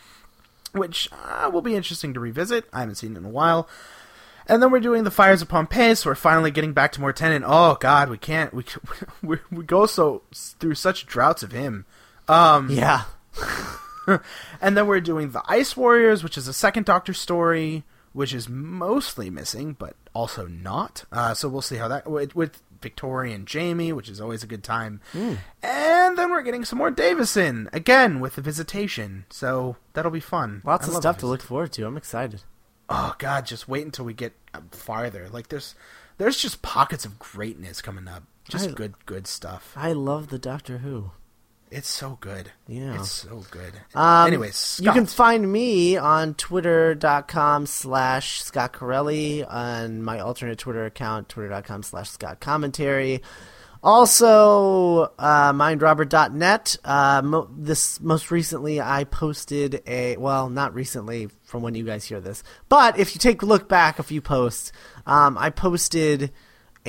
which 0.73 1.09
uh, 1.11 1.49
will 1.51 1.61
be 1.61 1.75
interesting 1.75 2.13
to 2.13 2.19
revisit. 2.19 2.65
I 2.71 2.81
haven't 2.81 2.95
seen 2.95 3.13
it 3.13 3.17
in 3.17 3.25
a 3.25 3.29
while. 3.29 3.67
And 4.47 4.63
then 4.63 4.71
we're 4.71 4.79
doing 4.79 5.03
the 5.03 5.11
Fires 5.11 5.41
of 5.41 5.49
Pompeii, 5.49 5.95
so 5.95 6.09
we're 6.09 6.15
finally 6.15 6.49
getting 6.51 6.73
back 6.73 6.91
to 6.93 7.01
more 7.01 7.13
Tennant. 7.13 7.45
Oh 7.47 7.77
God, 7.79 8.09
we 8.09 8.17
can't. 8.17 8.53
We 8.53 8.63
we, 9.23 9.37
we 9.51 9.63
go 9.63 9.85
so 9.85 10.23
through 10.33 10.75
such 10.75 11.05
droughts 11.05 11.43
of 11.43 11.51
him. 11.51 11.85
Um, 12.27 12.69
Yeah. 12.69 13.03
and 14.61 14.77
then 14.77 14.87
we're 14.87 14.99
doing 15.01 15.31
the 15.31 15.43
Ice 15.47 15.75
Warriors, 15.77 16.23
which 16.23 16.37
is 16.37 16.47
a 16.47 16.53
second 16.53 16.85
Doctor 16.85 17.13
story, 17.13 17.83
which 18.13 18.33
is 18.33 18.49
mostly 18.49 19.29
missing, 19.29 19.73
but 19.77 19.95
also 20.13 20.47
not. 20.47 21.05
Uh, 21.11 21.33
so 21.33 21.47
we'll 21.49 21.61
see 21.61 21.77
how 21.77 21.87
that 21.87 22.09
with, 22.09 22.35
with 22.35 22.61
Victoria 22.81 23.35
and 23.35 23.45
Jamie, 23.45 23.91
which 23.93 24.09
is 24.09 24.21
always 24.21 24.41
a 24.43 24.47
good 24.47 24.63
time. 24.63 25.01
And 25.61 26.17
then 26.17 26.31
we're 26.31 26.41
getting 26.41 26.65
some 26.65 26.79
more 26.79 26.91
Davison 26.91 27.69
again 27.73 28.19
with 28.19 28.35
the 28.35 28.41
Visitation. 28.41 29.25
So 29.29 29.75
that'll 29.93 30.11
be 30.11 30.19
fun. 30.19 30.61
Lots 30.65 30.87
I 30.87 30.91
of 30.91 30.97
stuff 30.97 31.17
to 31.19 31.27
look 31.27 31.41
forward 31.41 31.71
to. 31.73 31.85
I'm 31.85 31.97
excited. 31.97 32.41
oh 32.89 33.13
god 33.19 33.45
just 33.45 33.67
wait 33.69 33.85
until 33.85 34.03
we 34.05 34.13
get 34.15 34.33
farther 34.71 35.29
like 35.29 35.49
there's 35.49 35.75
there's 36.17 36.37
just 36.41 36.63
pockets 36.63 37.05
of 37.05 37.19
greatness 37.19 37.83
coming 37.83 38.07
up 38.07 38.23
just 38.47 38.69
I- 38.69 38.71
good 38.71 38.93
good 39.05 39.27
stuff 39.27 39.73
I 39.77 39.91
love 39.93 40.29
the 40.29 40.39
Doctor 40.39 40.79
Who. 40.79 41.11
It's 41.71 41.87
so 41.89 42.17
good. 42.19 42.51
Yeah. 42.67 42.95
It's 42.95 43.11
so 43.11 43.43
good. 43.51 43.73
Um, 43.93 44.27
Anyways, 44.27 44.79
you 44.83 44.91
can 44.91 45.05
find 45.05 45.51
me 45.51 45.97
on 45.97 46.33
twitter.com 46.33 47.65
slash 47.67 48.41
Scott 48.41 48.73
Corelli 48.73 49.43
on 49.43 50.01
my 50.01 50.19
alternate 50.19 50.57
Twitter 50.57 50.85
account, 50.85 51.29
twitter.com 51.29 51.83
slash 51.83 52.09
Scott 52.09 52.39
Commentary. 52.39 53.21
Also, 53.81 55.03
uh, 55.19 55.53
mindrobber.net. 55.53 56.77
Uh, 56.83 57.21
mo- 57.23 57.49
this 57.55 58.01
most 58.01 58.29
recently, 58.29 58.81
I 58.81 59.05
posted 59.05 59.81
a 59.87 60.17
well, 60.17 60.49
not 60.49 60.73
recently 60.73 61.29
from 61.43 61.61
when 61.63 61.75
you 61.75 61.85
guys 61.85 62.03
hear 62.03 62.19
this, 62.19 62.43
but 62.67 62.99
if 62.99 63.15
you 63.15 63.19
take 63.19 63.41
a 63.41 63.45
look 63.45 63.69
back 63.69 63.97
a 63.97 64.03
few 64.03 64.21
posts, 64.21 64.71
um, 65.05 65.37
I 65.37 65.49
posted 65.49 66.31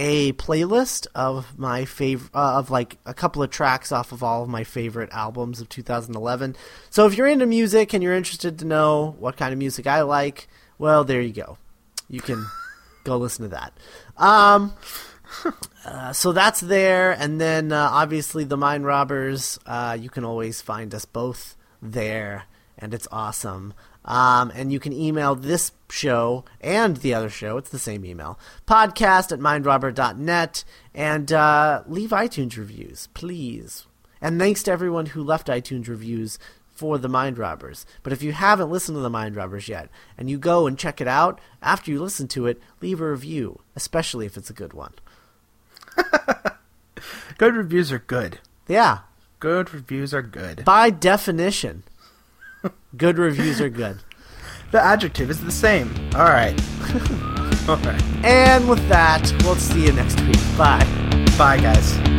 a 0.01 0.33
playlist 0.33 1.07
of 1.15 1.59
my 1.59 1.85
favorite 1.85 2.35
uh, 2.35 2.57
of 2.59 2.71
like 2.71 2.97
a 3.05 3.13
couple 3.13 3.43
of 3.43 3.51
tracks 3.51 3.93
off 3.93 4.13
of 4.13 4.23
all 4.23 4.43
of 4.43 4.49
my 4.49 4.65
favorite 4.65 5.11
albums 5.13 5.61
of 5.61 5.69
2011. 5.69 6.57
So 6.89 7.07
if 7.07 7.19
you're 7.19 7.27
into 7.27 7.45
music 7.45 7.93
and 7.93 8.03
you're 8.03 8.15
interested 8.15 8.59
to 8.61 8.65
know 8.65 9.15
what 9.19 9.37
kind 9.37 9.53
of 9.53 9.59
music 9.59 9.87
I 9.87 10.01
like, 10.01 10.49
well, 10.79 11.05
there 11.05 11.21
you 11.21 11.35
go. 11.35 11.59
You 12.09 12.23
can 12.23 12.47
go 13.05 13.19
listen 13.19 13.43
to 13.43 13.51
that. 13.51 13.75
Um, 14.17 14.73
uh, 15.85 16.15
so 16.15 16.33
that's 16.33 16.61
there, 16.61 17.13
and 17.13 17.39
then 17.39 17.71
uh, 17.71 17.91
obviously 17.93 18.45
the 18.45 18.57
Mind 18.57 18.87
Robbers. 18.87 19.59
Uh, 19.67 19.99
you 20.01 20.09
can 20.09 20.25
always 20.25 20.63
find 20.63 20.95
us 20.95 21.05
both 21.05 21.57
there, 21.83 22.45
and 22.79 22.95
it's 22.95 23.07
awesome. 23.13 23.75
Um, 24.11 24.51
and 24.57 24.73
you 24.73 24.81
can 24.81 24.93
email 24.93 25.37
this 25.37 25.71
show 25.89 26.45
and 26.61 26.97
the 26.97 27.15
other 27.15 27.31
show. 27.31 27.59
It's 27.59 27.71
the 27.71 27.79
same 27.79 28.05
email. 28.05 28.41
Podcast 28.67 29.31
at 29.31 29.39
mindrobber.net. 29.39 30.65
And 30.93 31.31
uh, 31.33 31.85
leave 31.87 32.11
iTunes 32.11 32.57
reviews, 32.57 33.09
please. 33.15 33.87
And 34.21 34.37
thanks 34.41 34.65
to 34.65 34.73
everyone 34.73 35.07
who 35.07 35.23
left 35.23 35.47
iTunes 35.47 35.87
reviews 35.87 36.41
for 36.75 36.99
the 36.99 37.09
Mind 37.09 37.39
Robbers. 37.39 37.87
But 38.03 38.13
if 38.13 38.21
you 38.21 38.33
haven't 38.33 38.71
listened 38.71 38.97
to 38.97 39.01
the 39.01 39.11
Mind 39.11 39.37
Robbers 39.37 39.69
yet, 39.69 39.89
and 40.19 40.29
you 40.29 40.39
go 40.39 40.67
and 40.67 40.77
check 40.77 41.01
it 41.01 41.07
out, 41.07 41.41
after 41.63 41.93
you 41.93 42.03
listen 42.03 42.27
to 42.29 42.47
it, 42.47 42.61
leave 42.81 43.01
a 43.01 43.09
review, 43.09 43.61
especially 43.77 44.27
if 44.27 44.37
it's 44.37 44.51
a 44.51 44.55
good 44.55 44.73
one. 44.73 44.95
good 47.39 47.55
reviews 47.55 47.93
are 47.93 47.99
good. 48.01 48.41
Yeah, 48.67 49.01
Good 49.39 49.73
reviews 49.73 50.13
are 50.13 50.23
good. 50.23 50.65
by 50.65 50.91
definition, 50.91 51.85
good 52.97 53.19
reviews 53.19 53.61
are 53.61 53.69
good. 53.71 53.99
The 54.71 54.81
adjective 54.81 55.31
is 55.31 55.43
the 55.43 55.53
same. 55.53 55.93
All 56.15 56.25
right. 56.25 56.59
All 57.69 57.77
right. 57.77 58.03
And 58.25 58.69
with 58.69 58.87
that, 58.89 59.33
we'll 59.43 59.57
see 59.57 59.85
you 59.85 59.93
next 59.93 60.21
week. 60.23 60.39
Bye. 60.57 60.85
Bye, 61.37 61.59
guys. 61.61 62.10